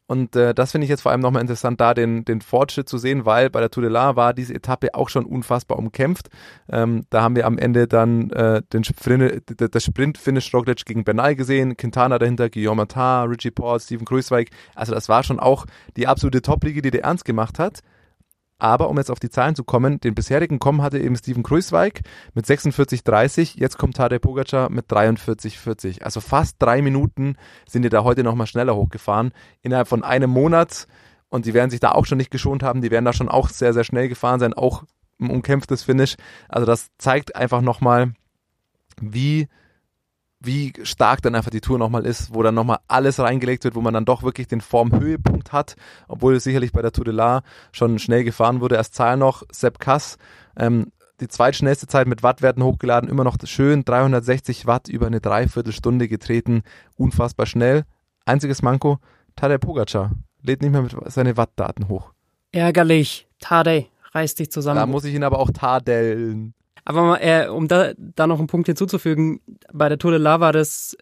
Und 0.06 0.36
äh, 0.36 0.54
das 0.54 0.72
finde 0.72 0.84
ich 0.84 0.90
jetzt 0.90 1.00
vor 1.00 1.12
allem 1.12 1.22
nochmal 1.22 1.40
interessant, 1.40 1.80
da 1.80 1.94
den, 1.94 2.26
den 2.26 2.42
Fortschritt 2.42 2.88
zu 2.88 2.98
sehen, 2.98 3.24
weil 3.24 3.48
bei 3.48 3.60
der 3.60 3.70
Tour 3.70 3.84
de 3.84 3.90
la 3.90 4.16
war 4.16 4.34
diese 4.34 4.54
Etappe 4.54 4.94
auch 4.94 5.08
schon 5.08 5.24
unfassbar 5.24 5.78
umkämpft. 5.78 6.28
Ähm, 6.68 7.06
da 7.08 7.22
haben 7.22 7.36
wir 7.36 7.46
am 7.46 7.56
Ende 7.56 7.88
dann 7.88 8.30
äh, 8.30 8.60
den 8.72 8.84
Sprint, 8.84 9.42
das 9.56 9.84
Sprint-Finish 9.84 10.52
Roglic 10.52 10.84
gegen 10.84 11.04
Bernal 11.04 11.34
gesehen, 11.34 11.78
Quintana 11.78 12.18
dahinter, 12.18 12.50
Guillaume 12.50 12.86
Martin, 12.86 13.30
Richie 13.30 13.50
Paul, 13.50 13.80
Steven 13.80 14.04
Kruiswijk. 14.04 14.50
Also 14.74 14.92
das 14.92 15.08
war 15.08 15.22
schon 15.22 15.40
auch 15.40 15.64
die 15.96 16.06
absolute 16.06 16.42
Top-Liga, 16.42 16.82
die 16.82 16.90
der 16.90 17.04
ernst 17.04 17.24
gemacht 17.24 17.58
hat. 17.58 17.80
Aber 18.58 18.88
um 18.88 18.96
jetzt 18.96 19.10
auf 19.10 19.18
die 19.18 19.30
Zahlen 19.30 19.56
zu 19.56 19.64
kommen, 19.64 20.00
den 20.00 20.14
bisherigen 20.14 20.58
Kommen 20.58 20.80
hatte 20.80 20.98
eben 20.98 21.16
Steven 21.16 21.42
Kruiswijk 21.42 22.02
mit 22.34 22.46
46,30. 22.46 23.58
Jetzt 23.58 23.78
kommt 23.78 23.96
Tadej 23.96 24.20
Pogacar 24.20 24.70
mit 24.70 24.86
43,40. 24.86 26.02
Also 26.02 26.20
fast 26.20 26.56
drei 26.60 26.80
Minuten 26.80 27.36
sind 27.68 27.82
die 27.82 27.88
da 27.88 28.04
heute 28.04 28.22
nochmal 28.22 28.46
schneller 28.46 28.76
hochgefahren. 28.76 29.32
Innerhalb 29.62 29.88
von 29.88 30.04
einem 30.04 30.30
Monat. 30.30 30.86
Und 31.28 31.46
die 31.46 31.54
werden 31.54 31.70
sich 31.70 31.80
da 31.80 31.92
auch 31.92 32.06
schon 32.06 32.18
nicht 32.18 32.30
geschont 32.30 32.62
haben. 32.62 32.80
Die 32.80 32.92
werden 32.92 33.04
da 33.04 33.12
schon 33.12 33.28
auch 33.28 33.48
sehr, 33.48 33.72
sehr 33.72 33.84
schnell 33.84 34.08
gefahren 34.08 34.38
sein. 34.38 34.54
Auch 34.54 34.84
ein 35.20 35.30
umkämpftes 35.30 35.82
Finish. 35.82 36.14
Also 36.48 36.64
das 36.64 36.90
zeigt 36.98 37.34
einfach 37.34 37.60
nochmal, 37.60 38.14
wie 39.00 39.48
wie 40.44 40.72
stark 40.82 41.22
dann 41.22 41.34
einfach 41.34 41.50
die 41.50 41.60
Tour 41.60 41.78
nochmal 41.78 42.06
ist, 42.06 42.34
wo 42.34 42.42
dann 42.42 42.54
nochmal 42.54 42.78
alles 42.88 43.18
reingelegt 43.18 43.64
wird, 43.64 43.74
wo 43.74 43.80
man 43.80 43.94
dann 43.94 44.04
doch 44.04 44.22
wirklich 44.22 44.46
den 44.46 44.60
Formhöhepunkt 44.60 45.52
hat, 45.52 45.76
obwohl 46.08 46.34
es 46.36 46.44
sicherlich 46.44 46.72
bei 46.72 46.82
der 46.82 46.92
Tour 46.92 47.04
de 47.04 47.14
La 47.14 47.42
schon 47.72 47.98
schnell 47.98 48.24
gefahren 48.24 48.60
wurde. 48.60 48.76
Erst 48.76 48.94
Zahl 48.94 49.16
noch, 49.16 49.42
Sepp 49.50 49.78
Kass, 49.78 50.18
ähm, 50.56 50.92
die 51.20 51.28
zweitschnellste 51.28 51.86
Zeit 51.86 52.06
mit 52.06 52.22
Wattwerten 52.22 52.62
hochgeladen, 52.62 53.08
immer 53.08 53.24
noch 53.24 53.36
schön, 53.44 53.84
360 53.84 54.66
Watt 54.66 54.88
über 54.88 55.06
eine 55.06 55.20
Dreiviertelstunde 55.20 56.08
getreten, 56.08 56.62
unfassbar 56.96 57.46
schnell. 57.46 57.84
Einziges 58.26 58.62
Manko, 58.62 58.98
Tadej 59.36 59.58
Pogacar 59.58 60.10
lädt 60.42 60.62
nicht 60.62 60.72
mehr 60.72 60.82
mit 60.82 60.94
seine 61.06 61.36
Wattdaten 61.36 61.88
hoch. 61.88 62.12
Ärgerlich, 62.52 63.28
Tadej, 63.40 63.88
reiß 64.12 64.34
dich 64.34 64.50
zusammen. 64.50 64.78
Da 64.78 64.86
muss 64.86 65.04
ich 65.04 65.14
ihn 65.14 65.24
aber 65.24 65.38
auch 65.38 65.50
tadeln. 65.50 66.54
Aber 66.84 67.22
äh, 67.22 67.48
um 67.48 67.68
da, 67.68 67.92
da 67.96 68.26
noch 68.26 68.38
einen 68.38 68.46
Punkt 68.46 68.66
hinzuzufügen, 68.66 69.40
bei 69.72 69.88
der 69.88 69.98
Tour 69.98 70.10
de 70.12 70.20
La 70.20 70.40
war 70.40 70.52
das 70.52 70.96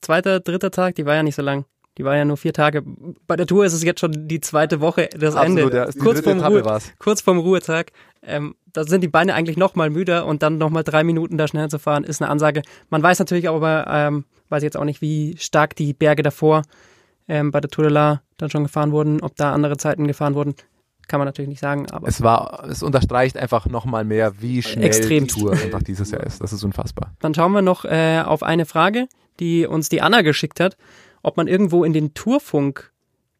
zweiter, 0.00 0.40
dritter 0.40 0.70
Tag, 0.70 0.96
die 0.96 1.06
war 1.06 1.14
ja 1.14 1.22
nicht 1.22 1.36
so 1.36 1.42
lang. 1.42 1.64
Die 1.98 2.04
war 2.04 2.16
ja 2.16 2.24
nur 2.24 2.36
vier 2.36 2.52
Tage. 2.52 2.82
Bei 3.26 3.36
der 3.36 3.46
Tour 3.46 3.64
ist 3.64 3.72
es 3.72 3.82
jetzt 3.82 4.00
schon 4.00 4.26
die 4.28 4.40
zweite 4.40 4.80
Woche, 4.80 5.08
das 5.12 5.36
Absolut, 5.36 5.72
Ende. 5.72 5.76
Ja, 5.76 5.88
kurz, 6.02 6.20
vorm 6.20 6.40
Ruhe, 6.40 6.80
kurz 6.98 7.20
vorm 7.20 7.38
Ruhetag. 7.38 7.92
Ähm, 8.22 8.54
da 8.72 8.84
sind 8.84 9.02
die 9.02 9.08
Beine 9.08 9.34
eigentlich 9.34 9.56
noch 9.56 9.74
mal 9.74 9.90
müder 9.90 10.26
und 10.26 10.42
dann 10.42 10.58
noch 10.58 10.70
mal 10.70 10.82
drei 10.82 11.04
Minuten 11.04 11.36
da 11.36 11.48
schneller 11.48 11.68
zu 11.68 11.78
fahren, 11.78 12.04
ist 12.04 12.22
eine 12.22 12.30
Ansage. 12.30 12.62
Man 12.88 13.02
weiß 13.02 13.18
natürlich 13.18 13.48
aber 13.48 13.86
ähm, 13.88 14.24
weiß 14.48 14.62
jetzt 14.62 14.76
auch 14.76 14.84
nicht, 14.84 15.02
wie 15.02 15.36
stark 15.38 15.76
die 15.76 15.92
Berge 15.92 16.22
davor 16.22 16.62
ähm, 17.28 17.50
bei 17.50 17.60
der 17.60 17.70
Tour 17.70 17.84
de 17.84 17.92
La 17.92 18.22
dann 18.36 18.50
schon 18.50 18.64
gefahren 18.64 18.92
wurden, 18.92 19.20
ob 19.20 19.36
da 19.36 19.52
andere 19.52 19.76
Zeiten 19.76 20.06
gefahren 20.06 20.34
wurden 20.34 20.54
kann 21.10 21.18
man 21.18 21.26
natürlich 21.26 21.48
nicht 21.48 21.60
sagen, 21.60 21.90
aber. 21.90 22.06
Es 22.06 22.22
war, 22.22 22.64
es 22.70 22.82
unterstreicht 22.82 23.36
einfach 23.36 23.66
nochmal 23.66 24.04
mehr, 24.04 24.40
wie 24.40 24.62
schnell 24.62 24.86
extrem 24.86 25.26
die 25.26 25.34
Tour 25.34 25.52
einfach 25.52 25.82
dieses 25.82 26.12
Jahr 26.12 26.22
ist. 26.22 26.40
Das 26.40 26.52
ist 26.52 26.62
unfassbar. 26.62 27.12
Dann 27.18 27.34
schauen 27.34 27.52
wir 27.52 27.62
noch 27.62 27.84
äh, 27.84 28.22
auf 28.24 28.44
eine 28.44 28.64
Frage, 28.64 29.08
die 29.40 29.66
uns 29.66 29.88
die 29.88 30.00
Anna 30.02 30.22
geschickt 30.22 30.60
hat, 30.60 30.76
ob 31.22 31.36
man 31.36 31.48
irgendwo 31.48 31.82
in 31.82 31.92
den 31.92 32.14
Tourfunk 32.14 32.92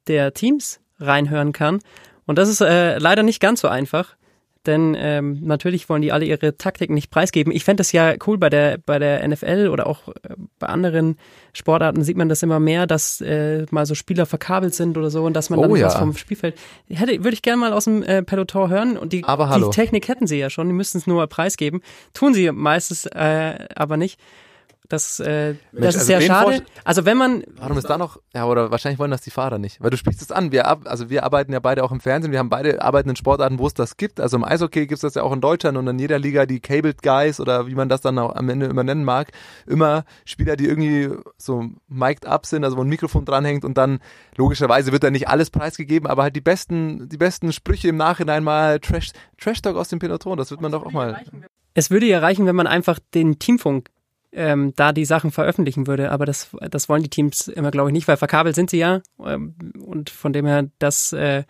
der 0.09 0.35
Teams 0.35 0.81
reinhören 0.99 1.53
kann. 1.53 1.79
Und 2.27 2.39
das 2.39 2.49
ist 2.49 2.61
äh, 2.61 2.99
leider 2.99 3.23
nicht 3.23 3.41
ganz 3.41 3.61
so 3.61 3.69
einfach 3.69 4.17
denn 4.67 4.95
ähm, 4.99 5.39
natürlich 5.43 5.89
wollen 5.89 6.03
die 6.03 6.13
alle 6.13 6.27
ihre 6.27 6.57
Taktiken 6.57 6.95
nicht 6.95 7.11
preisgeben. 7.11 7.53
Ich 7.53 7.65
fände 7.65 7.81
das 7.81 7.93
ja 7.93 8.15
cool 8.27 8.37
bei 8.37 8.51
der 8.51 8.79
bei 8.79 8.99
der 8.99 9.27
NFL 9.27 9.69
oder 9.73 9.87
auch 9.87 10.09
äh, 10.09 10.35
bei 10.59 10.67
anderen 10.67 11.17
Sportarten 11.53 12.05
sieht 12.05 12.17
man 12.17 12.29
das 12.29 12.43
immer 12.43 12.61
mehr, 12.61 12.87
dass 12.87 13.21
äh, 13.21 13.65
mal 13.71 13.87
so 13.87 13.95
Spieler 13.95 14.27
verkabelt 14.27 14.75
sind 14.75 14.99
oder 14.99 15.11
so 15.11 15.25
und 15.25 15.35
dass 15.35 15.49
man 15.49 15.61
dann 15.61 15.71
oh, 15.71 15.77
ja. 15.77 15.87
was 15.87 15.95
vom 15.95 16.17
Spielfeld 16.17 16.57
hätte 16.89 17.25
würde 17.25 17.35
ich 17.35 17.43
gerne 17.43 17.59
mal 17.59 17.73
aus 17.73 17.85
dem 17.85 18.03
äh, 18.03 18.23
Peloton 18.23 18.69
hören 18.69 18.97
und 18.99 19.13
die, 19.13 19.23
die 19.23 19.71
Technik 19.71 20.09
hätten 20.09 20.27
sie 20.27 20.39
ja 20.39 20.51
schon, 20.51 20.67
die 20.67 20.75
müssten 20.75 20.99
es 20.99 21.07
nur 21.07 21.17
mal 21.17 21.29
preisgeben, 21.29 21.81
tun 22.13 22.35
sie 22.35 22.51
meistens 22.53 23.07
äh, 23.07 23.67
aber 23.75 23.97
nicht. 23.97 24.21
Das, 24.91 25.21
äh, 25.21 25.55
Mensch, 25.71 25.87
das 25.87 25.95
ist 25.95 26.01
also 26.01 26.07
sehr 26.07 26.21
schade. 26.21 26.63
Also 26.83 27.05
wenn 27.07 27.17
man. 27.17 27.45
Warum 27.57 27.79
ist 27.79 27.89
da 27.89 27.97
noch? 27.97 28.19
Ja, 28.35 28.47
oder 28.47 28.73
wahrscheinlich 28.73 28.99
wollen 28.99 29.13
das 29.13 29.21
die 29.21 29.31
Fahrer 29.31 29.59
nicht. 29.59 29.81
Weil 29.81 29.91
du 29.91 29.97
sprichst 29.97 30.21
es 30.21 30.33
an. 30.33 30.51
Wir 30.51 30.67
ab, 30.67 30.81
also 30.85 31.09
wir 31.09 31.23
arbeiten 31.23 31.53
ja 31.53 31.61
beide 31.61 31.85
auch 31.85 31.93
im 31.93 32.01
Fernsehen. 32.01 32.33
Wir 32.33 32.41
haben 32.41 32.51
beide 32.51 32.83
arbeiten 32.83 33.09
in 33.09 33.15
Sportarten, 33.15 33.61
wo 33.61 33.69
es 33.69 33.75
das 33.75 33.97
gibt. 33.97 34.21
Also 34.21 34.37
im 34.37 34.43
Eishockey 34.43 34.89
gibt 34.89 34.95
es 34.95 35.01
das 35.03 35.15
ja 35.15 35.23
auch 35.23 35.31
in 35.33 35.41
Deutschland 35.41 35.79
und 35.79 35.87
in 35.87 36.01
jeder 36.01 36.19
Liga 36.19 36.45
die 36.45 36.59
Cabled 36.59 37.03
Guys 37.03 37.39
oder 37.39 37.69
wie 37.69 37.77
man 37.77 37.89
das 37.89 38.01
dann 38.01 38.19
auch 38.19 38.35
am 38.35 38.49
Ende 38.49 38.67
immer 38.67 38.83
nennen 38.83 39.05
mag. 39.05 39.31
Immer 39.65 40.05
Spieler, 40.25 40.57
die 40.57 40.67
irgendwie 40.67 41.11
so 41.39 41.67
mic'd 41.89 42.27
up 42.27 42.45
sind, 42.45 42.65
also 42.65 42.77
wo 42.77 42.83
ein 42.83 42.89
Mikrofon 42.89 43.25
dranhängt 43.25 43.65
und 43.65 43.79
dann 43.79 44.01
logischerweise 44.37 44.91
wird 44.91 45.05
da 45.05 45.11
nicht 45.13 45.29
alles 45.29 45.51
preisgegeben, 45.51 46.11
aber 46.11 46.25
halt 46.25 46.35
die 46.35 46.41
besten, 46.41 47.09
die 47.09 47.17
besten 47.17 47.53
Sprüche 47.53 47.87
im 47.87 47.97
Nachhinein 47.97 48.43
mal 48.43 48.81
Trash, 48.81 49.13
Trash 49.39 49.63
Talk 49.63 49.77
aus 49.77 49.89
dem 49.89 50.01
Peloton. 50.01 50.37
Das 50.37 50.51
wird 50.51 50.61
man 50.61 50.73
doch 50.73 50.85
auch 50.85 50.91
mal. 50.91 51.23
Es 51.75 51.93
würde 51.93 52.07
ja 52.07 52.19
reichen, 52.19 52.47
wenn 52.47 52.57
man 52.57 52.67
einfach 52.67 52.99
den 53.15 53.39
Teamfunk 53.39 53.89
ähm, 54.33 54.73
da 54.77 54.93
die 54.93 55.05
Sachen 55.05 55.31
veröffentlichen 55.31 55.87
würde. 55.87 56.11
Aber 56.11 56.27
das, 56.27 56.51
das 56.71 56.89
wollen 56.89 57.03
die 57.03 57.11
Teams 57.11 57.49
immer, 57.49 57.71
glaube 57.71 57.91
ich, 57.91 57.93
nicht, 57.93 58.09
weil 58.09 58.17
verkabelt 58.17 58.55
sind 58.55 58.71
sie 58.71 58.79
ja. 58.79 59.01
Ähm, 59.25 59.55
und 59.85 60.11
von 60.11 60.33
dem 60.33 60.47
her, 60.47 60.69
das 60.79 61.13
äh, 61.13 61.45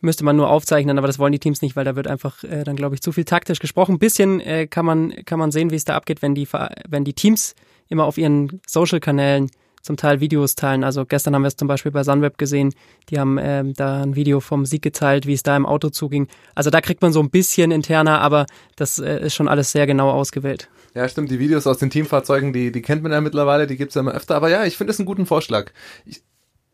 müsste 0.00 0.24
man 0.24 0.36
nur 0.36 0.50
aufzeichnen, 0.50 0.98
aber 0.98 1.06
das 1.06 1.18
wollen 1.18 1.32
die 1.32 1.38
Teams 1.38 1.62
nicht, 1.62 1.76
weil 1.76 1.84
da 1.84 1.96
wird 1.96 2.08
einfach 2.08 2.42
äh, 2.44 2.64
dann, 2.64 2.76
glaube 2.76 2.94
ich, 2.94 3.02
zu 3.02 3.12
viel 3.12 3.24
taktisch 3.24 3.58
gesprochen. 3.58 3.96
Ein 3.96 3.98
bisschen 3.98 4.40
äh, 4.40 4.66
kann, 4.66 4.86
man, 4.86 5.14
kann 5.24 5.38
man 5.38 5.50
sehen, 5.50 5.70
wie 5.70 5.76
es 5.76 5.84
da 5.84 5.96
abgeht, 5.96 6.22
wenn 6.22 6.34
die, 6.34 6.48
wenn 6.88 7.04
die 7.04 7.14
Teams 7.14 7.54
immer 7.88 8.04
auf 8.04 8.18
ihren 8.18 8.60
Social-Kanälen 8.66 9.50
zum 9.82 9.96
Teil 9.96 10.20
Videos 10.20 10.54
teilen. 10.54 10.84
Also 10.84 11.04
gestern 11.04 11.34
haben 11.34 11.42
wir 11.42 11.48
es 11.48 11.56
zum 11.56 11.68
Beispiel 11.68 11.92
bei 11.92 12.04
Sunweb 12.04 12.38
gesehen, 12.38 12.72
die 13.08 13.18
haben 13.18 13.38
ähm, 13.40 13.74
da 13.74 14.02
ein 14.02 14.16
Video 14.16 14.40
vom 14.40 14.66
Sieg 14.66 14.82
geteilt, 14.82 15.26
wie 15.26 15.34
es 15.34 15.42
da 15.42 15.56
im 15.56 15.66
Auto 15.66 15.90
zuging. 15.90 16.28
Also 16.54 16.70
da 16.70 16.80
kriegt 16.80 17.02
man 17.02 17.12
so 17.12 17.20
ein 17.20 17.30
bisschen 17.30 17.70
interner, 17.70 18.20
aber 18.20 18.46
das 18.76 18.98
äh, 18.98 19.24
ist 19.26 19.34
schon 19.34 19.48
alles 19.48 19.72
sehr 19.72 19.86
genau 19.86 20.10
ausgewählt. 20.10 20.68
Ja, 20.94 21.08
stimmt. 21.08 21.30
Die 21.30 21.38
Videos 21.38 21.66
aus 21.66 21.78
den 21.78 21.90
Teamfahrzeugen, 21.90 22.52
die, 22.52 22.72
die 22.72 22.82
kennt 22.82 23.02
man 23.02 23.12
ja 23.12 23.20
mittlerweile, 23.20 23.66
die 23.66 23.76
gibt's 23.76 23.94
ja 23.94 24.00
immer 24.00 24.12
öfter. 24.12 24.34
Aber 24.34 24.50
ja, 24.50 24.64
ich 24.64 24.76
finde 24.76 24.92
es 24.92 24.98
einen 24.98 25.06
guten 25.06 25.26
Vorschlag. 25.26 25.70
Ich, 26.04 26.22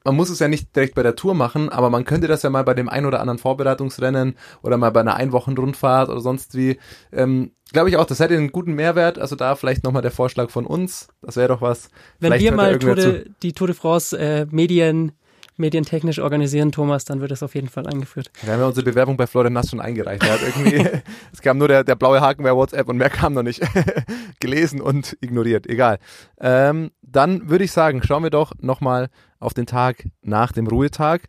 man 0.06 0.14
muss 0.14 0.30
es 0.30 0.38
ja 0.38 0.46
nicht 0.46 0.74
direkt 0.74 0.94
bei 0.94 1.02
der 1.02 1.16
Tour 1.16 1.34
machen, 1.34 1.68
aber 1.68 1.90
man 1.90 2.04
könnte 2.04 2.28
das 2.28 2.42
ja 2.42 2.48
mal 2.48 2.62
bei 2.62 2.74
dem 2.74 2.88
ein 2.88 3.06
oder 3.06 3.20
anderen 3.20 3.38
Vorbereitungsrennen 3.38 4.36
oder 4.62 4.78
mal 4.78 4.90
bei 4.90 5.00
einer 5.00 5.16
Einwochenrundfahrt 5.16 6.08
oder 6.08 6.20
sonst 6.20 6.56
wie. 6.56 6.78
Ähm, 7.12 7.50
Glaube 7.72 7.88
ich 7.88 7.96
auch, 7.96 8.06
das 8.06 8.20
hätte 8.20 8.36
einen 8.36 8.52
guten 8.52 8.74
Mehrwert. 8.74 9.18
Also 9.18 9.34
da 9.34 9.56
vielleicht 9.56 9.82
nochmal 9.82 10.02
der 10.02 10.12
Vorschlag 10.12 10.50
von 10.50 10.64
uns. 10.64 11.08
Das 11.20 11.36
wäre 11.36 11.48
doch 11.48 11.60
was. 11.60 11.90
Wenn 12.20 12.28
vielleicht 12.28 12.44
wir 12.44 12.52
mal 12.52 12.78
Tour 12.78 12.94
de, 12.94 13.28
die 13.42 13.52
Tour 13.52 13.66
de 13.66 13.74
France 13.74 14.16
äh, 14.16 14.46
Medien 14.48 15.10
medientechnisch 15.58 16.18
organisieren, 16.18 16.72
Thomas, 16.72 17.04
dann 17.04 17.20
wird 17.20 17.30
das 17.30 17.42
auf 17.42 17.54
jeden 17.54 17.68
Fall 17.68 17.86
eingeführt. 17.86 18.30
Wir 18.42 18.52
haben 18.52 18.60
ja 18.60 18.66
unsere 18.66 18.84
Bewerbung 18.84 19.16
bei 19.16 19.26
Florian 19.26 19.52
Nass 19.52 19.70
schon 19.70 19.80
eingereicht. 19.80 20.22
Er 20.24 21.02
es 21.32 21.40
kam 21.40 21.58
nur 21.58 21.68
der, 21.68 21.84
der 21.84 21.94
blaue 21.94 22.20
Haken 22.20 22.42
bei 22.42 22.54
WhatsApp 22.54 22.88
und 22.88 22.96
mehr 22.96 23.10
kam 23.10 23.34
noch 23.34 23.42
nicht. 23.42 23.62
Gelesen 24.40 24.80
und 24.80 25.16
ignoriert. 25.20 25.66
Egal. 25.66 25.98
Ähm, 26.40 26.90
dann 27.02 27.48
würde 27.48 27.64
ich 27.64 27.72
sagen, 27.72 28.02
schauen 28.02 28.22
wir 28.22 28.30
doch 28.30 28.52
nochmal 28.60 29.08
auf 29.38 29.54
den 29.54 29.66
Tag 29.66 30.06
nach 30.22 30.52
dem 30.52 30.66
Ruhetag. 30.66 31.22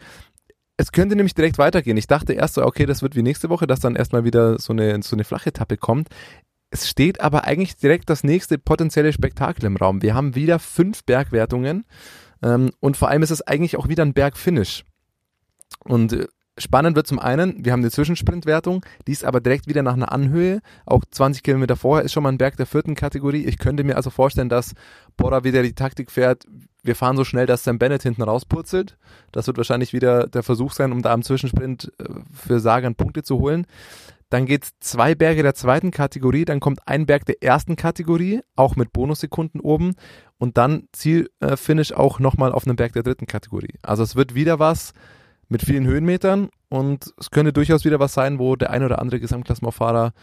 Es 0.77 0.91
könnte 0.91 1.15
nämlich 1.15 1.33
direkt 1.33 1.57
weitergehen. 1.57 1.97
Ich 1.97 2.07
dachte 2.07 2.33
erst 2.33 2.55
so, 2.55 2.63
okay, 2.63 2.85
das 2.85 3.01
wird 3.01 3.15
wie 3.15 3.23
nächste 3.23 3.49
Woche, 3.49 3.65
dass 3.65 3.79
dann 3.79 3.95
erstmal 3.95 4.23
wieder 4.23 4.59
so 4.59 4.73
eine, 4.73 5.01
so 5.01 5.15
eine 5.15 5.23
flache 5.23 5.49
Etappe 5.49 5.77
kommt. 5.77 6.09
Es 6.69 6.89
steht 6.89 7.21
aber 7.21 7.45
eigentlich 7.45 7.77
direkt 7.77 8.09
das 8.09 8.23
nächste 8.23 8.57
potenzielle 8.57 9.13
Spektakel 9.13 9.65
im 9.65 9.77
Raum. 9.77 10.01
Wir 10.01 10.13
haben 10.13 10.35
wieder 10.35 10.59
fünf 10.59 11.03
Bergwertungen 11.03 11.85
ähm, 12.43 12.71
und 12.79 12.97
vor 12.97 13.09
allem 13.09 13.23
ist 13.23 13.31
es 13.31 13.41
eigentlich 13.41 13.77
auch 13.77 13.87
wieder 13.87 14.03
ein 14.03 14.13
Bergfinish. 14.13 14.83
Und 15.83 16.13
äh, 16.13 16.27
spannend 16.57 16.95
wird 16.95 17.07
zum 17.07 17.19
einen, 17.19 17.63
wir 17.63 17.71
haben 17.71 17.81
eine 17.81 17.91
Zwischensprintwertung, 17.91 18.85
die 19.07 19.11
ist 19.11 19.25
aber 19.25 19.41
direkt 19.41 19.67
wieder 19.67 19.83
nach 19.83 19.93
einer 19.93 20.11
Anhöhe. 20.11 20.61
Auch 20.85 21.03
20 21.09 21.43
Kilometer 21.43 21.75
vorher 21.75 22.05
ist 22.05 22.13
schon 22.13 22.23
mal 22.23 22.31
ein 22.31 22.37
Berg 22.37 22.57
der 22.57 22.65
vierten 22.65 22.95
Kategorie. 22.95 23.45
Ich 23.45 23.57
könnte 23.57 23.83
mir 23.83 23.95
also 23.95 24.09
vorstellen, 24.09 24.49
dass 24.49 24.73
Bora 25.15 25.43
wieder 25.43 25.63
die 25.63 25.73
Taktik 25.73 26.11
fährt, 26.11 26.45
wir 26.83 26.95
fahren 26.95 27.17
so 27.17 27.23
schnell, 27.23 27.45
dass 27.45 27.63
Sam 27.63 27.79
Bennett 27.79 28.03
hinten 28.03 28.21
rauspurzelt. 28.23 28.97
Das 29.31 29.45
wird 29.45 29.57
wahrscheinlich 29.57 29.93
wieder 29.93 30.27
der 30.27 30.41
Versuch 30.41 30.71
sein, 30.71 30.91
um 30.91 31.01
da 31.01 31.13
am 31.13 31.21
Zwischensprint 31.21 31.91
äh, 31.99 32.05
für 32.33 32.59
Sagan 32.59 32.95
Punkte 32.95 33.23
zu 33.23 33.39
holen. 33.39 33.67
Dann 34.29 34.45
geht's 34.45 34.71
zwei 34.81 35.15
Berge 35.15 35.41
der 35.41 35.55
zweiten 35.55 35.91
Kategorie, 35.91 36.43
dann 36.43 36.59
kommt 36.59 36.79
ein 36.85 37.05
Berg 37.05 37.25
der 37.25 37.41
ersten 37.41 37.77
Kategorie, 37.77 38.41
auch 38.57 38.75
mit 38.75 38.91
Bonussekunden 38.91 39.61
oben 39.61 39.95
und 40.37 40.57
dann 40.57 40.87
Zielfinish 40.91 41.93
auch 41.93 42.19
nochmal 42.19 42.51
auf 42.51 42.65
einem 42.65 42.75
Berg 42.75 42.93
der 42.93 43.03
dritten 43.03 43.27
Kategorie. 43.27 43.75
Also 43.81 44.03
es 44.03 44.15
wird 44.15 44.35
wieder 44.35 44.59
was 44.59 44.93
mit 45.49 45.61
vielen 45.61 45.85
Höhenmetern 45.85 46.49
und 46.69 47.13
es 47.17 47.31
könnte 47.31 47.53
durchaus 47.53 47.85
wieder 47.85 47.99
was 47.99 48.13
sein, 48.13 48.39
wo 48.39 48.55
der 48.55 48.69
ein 48.71 48.83
oder 48.83 48.99
andere 48.99 49.19
Gesamtklassementfahrer 49.19 50.13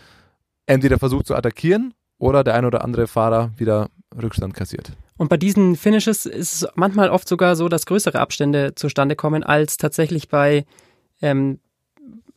entweder 0.66 0.98
versucht 0.98 1.26
zu 1.26 1.34
attackieren 1.34 1.94
oder 2.18 2.44
der 2.44 2.54
ein 2.54 2.64
oder 2.64 2.84
andere 2.84 3.06
Fahrer 3.06 3.52
wieder 3.56 3.88
Rückstand 4.20 4.54
kassiert. 4.54 4.92
Und 5.16 5.28
bei 5.28 5.36
diesen 5.36 5.76
Finishes 5.76 6.26
ist 6.26 6.62
es 6.62 6.68
manchmal 6.74 7.10
oft 7.10 7.28
sogar 7.28 7.56
so, 7.56 7.68
dass 7.68 7.86
größere 7.86 8.18
Abstände 8.18 8.74
zustande 8.74 9.16
kommen 9.16 9.42
als 9.42 9.76
tatsächlich 9.76 10.28
bei 10.28 10.64
ähm, 11.22 11.60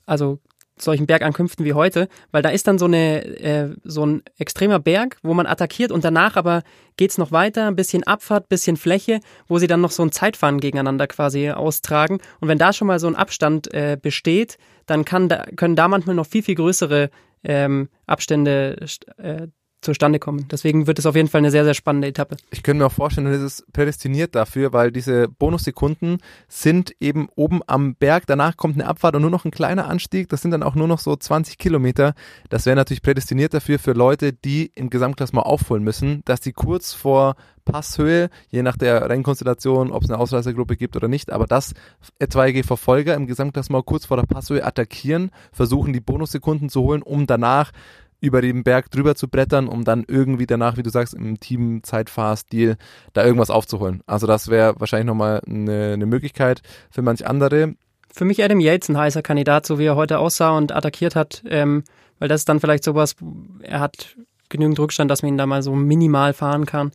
also 0.05 0.39
solchen 0.81 1.07
Bergankünften 1.07 1.65
wie 1.65 1.73
heute, 1.73 2.07
weil 2.31 2.41
da 2.41 2.49
ist 2.49 2.67
dann 2.67 2.77
so 2.77 2.85
eine 2.85 3.25
äh, 3.25 3.75
so 3.83 4.05
ein 4.05 4.23
extremer 4.37 4.79
Berg, 4.79 5.17
wo 5.23 5.33
man 5.33 5.45
attackiert 5.45 5.91
und 5.91 6.03
danach 6.03 6.35
aber 6.35 6.63
geht's 6.97 7.17
noch 7.17 7.31
weiter, 7.31 7.67
ein 7.67 7.75
bisschen 7.75 8.03
Abfahrt, 8.03 8.49
bisschen 8.49 8.77
Fläche, 8.77 9.19
wo 9.47 9.59
sie 9.59 9.67
dann 9.67 9.81
noch 9.81 9.91
so 9.91 10.03
ein 10.03 10.11
Zeitfahren 10.11 10.59
gegeneinander 10.59 11.07
quasi 11.07 11.49
austragen. 11.51 12.19
Und 12.39 12.47
wenn 12.47 12.57
da 12.57 12.73
schon 12.73 12.87
mal 12.87 12.99
so 12.99 13.07
ein 13.07 13.15
Abstand 13.15 13.73
äh, 13.73 13.97
besteht, 14.01 14.57
dann 14.85 15.05
kann 15.05 15.29
da, 15.29 15.45
können 15.55 15.75
da 15.75 15.87
manchmal 15.87 16.15
noch 16.15 16.27
viel 16.27 16.43
viel 16.43 16.55
größere 16.55 17.09
ähm, 17.43 17.89
Abstände 18.05 18.77
äh, 19.17 19.47
zustande 19.81 20.19
kommen. 20.19 20.47
Deswegen 20.49 20.87
wird 20.87 20.99
es 20.99 21.05
auf 21.05 21.15
jeden 21.15 21.27
Fall 21.27 21.39
eine 21.39 21.51
sehr, 21.51 21.63
sehr 21.63 21.73
spannende 21.73 22.07
Etappe. 22.07 22.37
Ich 22.49 22.63
könnte 22.63 22.79
mir 22.79 22.87
auch 22.87 22.91
vorstellen, 22.91 23.31
das 23.31 23.41
ist 23.41 23.71
prädestiniert 23.73 24.35
dafür, 24.35 24.73
weil 24.73 24.91
diese 24.91 25.27
Bonussekunden 25.27 26.17
sind 26.47 26.93
eben 26.99 27.29
oben 27.35 27.61
am 27.67 27.95
Berg, 27.95 28.25
danach 28.27 28.57
kommt 28.57 28.75
eine 28.75 28.87
Abfahrt 28.87 29.15
und 29.15 29.21
nur 29.21 29.31
noch 29.31 29.45
ein 29.45 29.51
kleiner 29.51 29.87
Anstieg, 29.87 30.29
das 30.29 30.41
sind 30.41 30.51
dann 30.51 30.63
auch 30.63 30.75
nur 30.75 30.87
noch 30.87 30.99
so 30.99 31.15
20 31.15 31.57
Kilometer. 31.57 32.13
Das 32.49 32.65
wäre 32.65 32.75
natürlich 32.75 33.01
prädestiniert 33.01 33.53
dafür 33.53 33.79
für 33.79 33.93
Leute, 33.93 34.33
die 34.33 34.71
im 34.75 34.89
Gesamtklassement 34.89 35.45
aufholen 35.45 35.83
müssen, 35.83 36.21
dass 36.25 36.41
die 36.41 36.53
kurz 36.53 36.93
vor 36.93 37.35
Passhöhe, 37.67 38.29
je 38.49 38.63
nach 38.63 38.77
der 38.77 39.09
Rennkonstellation, 39.09 39.91
ob 39.91 40.03
es 40.03 40.09
eine 40.09 40.19
Ausreißergruppe 40.19 40.77
gibt 40.77 40.95
oder 40.95 41.09
nicht, 41.09 41.31
aber 41.31 41.45
dass 41.45 41.73
etwaige 42.17 42.63
Verfolger 42.63 43.13
im 43.13 43.27
Gesamtklassement 43.27 43.85
kurz 43.85 44.05
vor 44.05 44.17
der 44.17 44.23
Passhöhe 44.23 44.65
attackieren, 44.65 45.31
versuchen 45.51 45.91
die 45.91 45.99
Bonussekunden 45.99 46.69
zu 46.69 46.81
holen, 46.81 47.01
um 47.01 47.27
danach 47.27 47.71
über 48.19 48.41
den 48.41 48.63
Berg 48.63 48.89
drüber 48.89 49.15
zu 49.15 49.27
brettern, 49.27 49.67
um 49.67 49.83
dann 49.83 50.03
irgendwie 50.07 50.47
danach, 50.47 50.77
wie 50.77 50.83
du 50.83 50.89
sagst, 50.89 51.13
im 51.13 51.39
Team-Zeitfahrstil 51.39 52.77
da 53.13 53.23
irgendwas 53.23 53.49
aufzuholen. 53.49 54.01
Also 54.07 54.25
das 54.27 54.47
wäre 54.47 54.75
wahrscheinlich 54.79 55.07
nochmal 55.07 55.41
eine, 55.45 55.93
eine 55.93 56.05
Möglichkeit 56.05 56.61
für 56.89 57.01
manch 57.01 57.27
andere. 57.27 57.75
Für 58.11 58.25
mich 58.25 58.43
Adam 58.43 58.59
Yates 58.59 58.89
ein 58.89 58.97
heißer 58.97 59.21
Kandidat, 59.21 59.65
so 59.65 59.77
wie 59.77 59.85
er 59.85 59.95
heute 59.95 60.17
aussah 60.19 60.57
und 60.57 60.71
attackiert 60.71 61.15
hat, 61.15 61.43
ähm, 61.47 61.83
weil 62.17 62.27
das 62.27 62.41
ist 62.41 62.49
dann 62.49 62.59
vielleicht 62.59 62.83
sowas, 62.83 63.15
er 63.61 63.79
hat 63.79 64.15
genügend 64.49 64.79
Rückstand, 64.79 65.11
dass 65.11 65.21
man 65.21 65.33
ihn 65.33 65.37
da 65.37 65.45
mal 65.45 65.61
so 65.61 65.75
minimal 65.75 66.33
fahren 66.33 66.65
kann, 66.65 66.91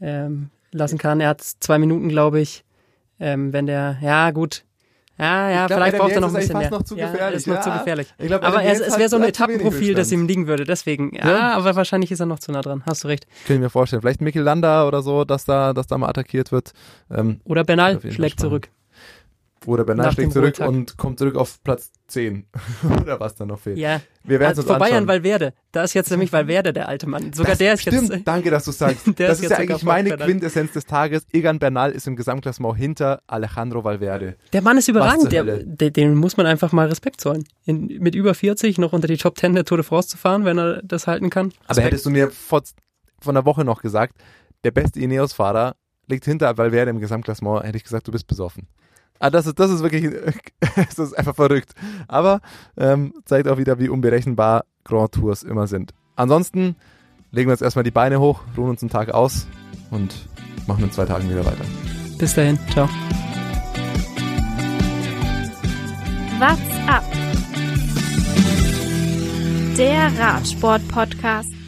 ähm, 0.00 0.50
lassen 0.70 0.98
kann. 0.98 1.20
Er 1.20 1.30
hat 1.30 1.40
zwei 1.42 1.78
Minuten, 1.78 2.08
glaube 2.08 2.40
ich. 2.40 2.64
Ähm, 3.18 3.52
wenn 3.52 3.66
der, 3.66 3.98
ja 4.00 4.30
gut, 4.30 4.64
ja, 5.18 5.50
ja, 5.50 5.66
glaub, 5.66 5.78
vielleicht 5.78 5.98
braucht 5.98 6.12
er 6.12 6.20
noch 6.20 6.28
ein 6.28 6.34
bisschen 6.34 6.58
mehr. 6.58 6.70
Noch 6.70 6.82
zu 6.82 6.96
gefährlich. 6.96 7.20
Ja, 7.20 7.28
ist 7.28 7.46
noch 7.46 7.54
ja. 7.56 7.60
zu 7.62 7.70
gefährlich. 7.70 8.14
Glaub, 8.18 8.42
aber 8.42 8.64
es, 8.64 8.80
es 8.80 8.98
wäre 8.98 9.08
so 9.08 9.16
ein 9.16 9.22
Etappenprofil, 9.24 9.94
das 9.94 10.10
ihm 10.10 10.26
liegen 10.26 10.46
würde. 10.46 10.64
Deswegen, 10.64 11.14
ja, 11.14 11.28
Ja. 11.28 11.52
aber 11.52 11.76
wahrscheinlich 11.76 12.10
ist 12.10 12.20
er 12.20 12.26
noch 12.26 12.38
zu 12.38 12.50
nah 12.50 12.60
dran. 12.62 12.82
Hast 12.86 13.04
du 13.04 13.08
recht. 13.08 13.26
Kann 13.46 13.56
ich 13.56 13.62
mir 13.62 13.70
vorstellen. 13.70 14.02
Vielleicht 14.02 14.20
Mikel 14.20 14.42
Landa 14.42 14.86
oder 14.88 15.02
so, 15.02 15.24
dass 15.24 15.44
da, 15.44 15.72
dass 15.74 15.86
da 15.86 15.98
mal 15.98 16.08
attackiert 16.08 16.50
wird. 16.50 16.72
Ähm, 17.10 17.40
Oder 17.44 17.62
Bernal 17.64 18.00
schlägt 18.10 18.40
zurück. 18.40 18.68
oder 19.66 19.84
Bernal 19.84 20.06
Nach 20.06 20.12
schlägt 20.14 20.32
zurück 20.32 20.58
Ruhetag. 20.58 20.68
und 20.68 20.96
kommt 20.96 21.18
zurück 21.18 21.36
auf 21.36 21.62
Platz 21.62 21.92
10. 22.12 22.46
oder 23.02 23.18
was 23.18 23.34
da 23.34 23.44
noch 23.44 23.58
fehlt. 23.58 23.78
Ja. 23.78 24.00
Wir 24.24 24.38
werden 24.38 24.50
Also 24.50 24.62
uns 24.62 24.70
vorbei 24.70 24.86
anschauen. 24.86 25.02
an 25.02 25.08
Valverde. 25.08 25.52
Da 25.72 25.82
ist 25.82 25.94
jetzt 25.94 26.10
nämlich 26.10 26.32
Valverde 26.32 26.72
der 26.72 26.88
alte 26.88 27.08
Mann. 27.08 27.32
Sogar 27.32 27.56
der 27.56 27.74
ist 27.74 27.82
Stimmt, 27.82 28.10
jetzt. 28.12 28.26
danke, 28.28 28.50
dass 28.50 28.64
du 28.64 28.70
sagst. 28.70 29.06
Der 29.18 29.28
das 29.28 29.38
ist 29.38 29.44
ist, 29.44 29.50
ja 29.50 29.56
eigentlich 29.58 29.82
meine. 29.82 30.16
Quintessenz 30.16 30.72
des 30.72 30.86
Tages. 30.86 31.26
Egan 31.32 31.58
Bernal 31.58 31.90
ist 31.92 32.06
im 32.06 32.14
Gesamtklassement 32.14 32.76
hinter 32.76 33.20
Alejandro 33.26 33.82
Valverde. 33.82 34.36
Der 34.52 34.62
Mann 34.62 34.78
ist 34.78 34.88
überragend. 34.88 35.32
Der, 35.32 35.42
der, 35.44 35.90
dem 35.90 36.14
muss 36.14 36.36
man 36.36 36.46
einfach 36.46 36.70
mal 36.72 36.86
Respekt 36.88 37.20
zollen. 37.20 37.44
In, 37.64 37.86
mit 37.98 38.14
über 38.14 38.34
40 38.34 38.78
noch 38.78 38.92
unter 38.92 39.08
die 39.08 39.16
Top 39.16 39.36
10 39.38 39.54
der 39.54 39.64
Tour 39.64 39.78
de 39.78 39.84
France 39.84 40.08
zu 40.08 40.16
fahren, 40.18 40.44
wenn 40.44 40.58
er 40.58 40.82
das 40.82 41.06
halten 41.06 41.30
kann. 41.30 41.52
Aber 41.64 41.70
Respekt. 41.70 41.86
hättest 41.86 42.06
du 42.06 42.10
mir 42.10 42.30
vor, 42.30 42.62
vor 43.20 43.32
einer 43.32 43.44
Woche 43.44 43.64
noch 43.64 43.82
gesagt, 43.82 44.14
der 44.64 44.70
beste 44.70 45.00
Ineos-Fahrer 45.00 45.74
liegt 46.06 46.24
hinter 46.24 46.56
Valverde 46.58 46.90
im 46.90 47.00
Gesamtklassement, 47.00 47.64
hätte 47.64 47.76
ich 47.76 47.84
gesagt, 47.84 48.06
du 48.06 48.12
bist 48.12 48.26
besoffen. 48.26 48.68
Ah, 49.22 49.30
das 49.30 49.46
ist, 49.46 49.60
das 49.60 49.70
ist 49.70 49.84
wirklich, 49.84 50.10
das 50.74 50.98
ist 50.98 51.16
einfach 51.16 51.36
verrückt. 51.36 51.74
Aber 52.08 52.40
ähm, 52.76 53.14
zeigt 53.24 53.46
auch 53.46 53.56
wieder, 53.56 53.78
wie 53.78 53.88
unberechenbar 53.88 54.64
Grand 54.82 55.12
Tours 55.12 55.44
immer 55.44 55.68
sind. 55.68 55.94
Ansonsten 56.16 56.74
legen 57.30 57.48
wir 57.48 57.52
jetzt 57.52 57.62
erstmal 57.62 57.84
die 57.84 57.92
Beine 57.92 58.18
hoch, 58.18 58.40
ruhen 58.56 58.70
uns 58.70 58.82
einen 58.82 58.90
Tag 58.90 59.10
aus 59.14 59.46
und 59.92 60.28
machen 60.66 60.82
in 60.82 60.90
zwei 60.90 61.04
Tagen 61.04 61.30
wieder 61.30 61.46
weiter. 61.46 61.64
Bis 62.18 62.34
dahin. 62.34 62.58
Ciao. 62.72 62.88
What's 66.40 66.88
up? 66.88 67.04
Der 69.78 70.10
Radsport-Podcast. 70.18 71.61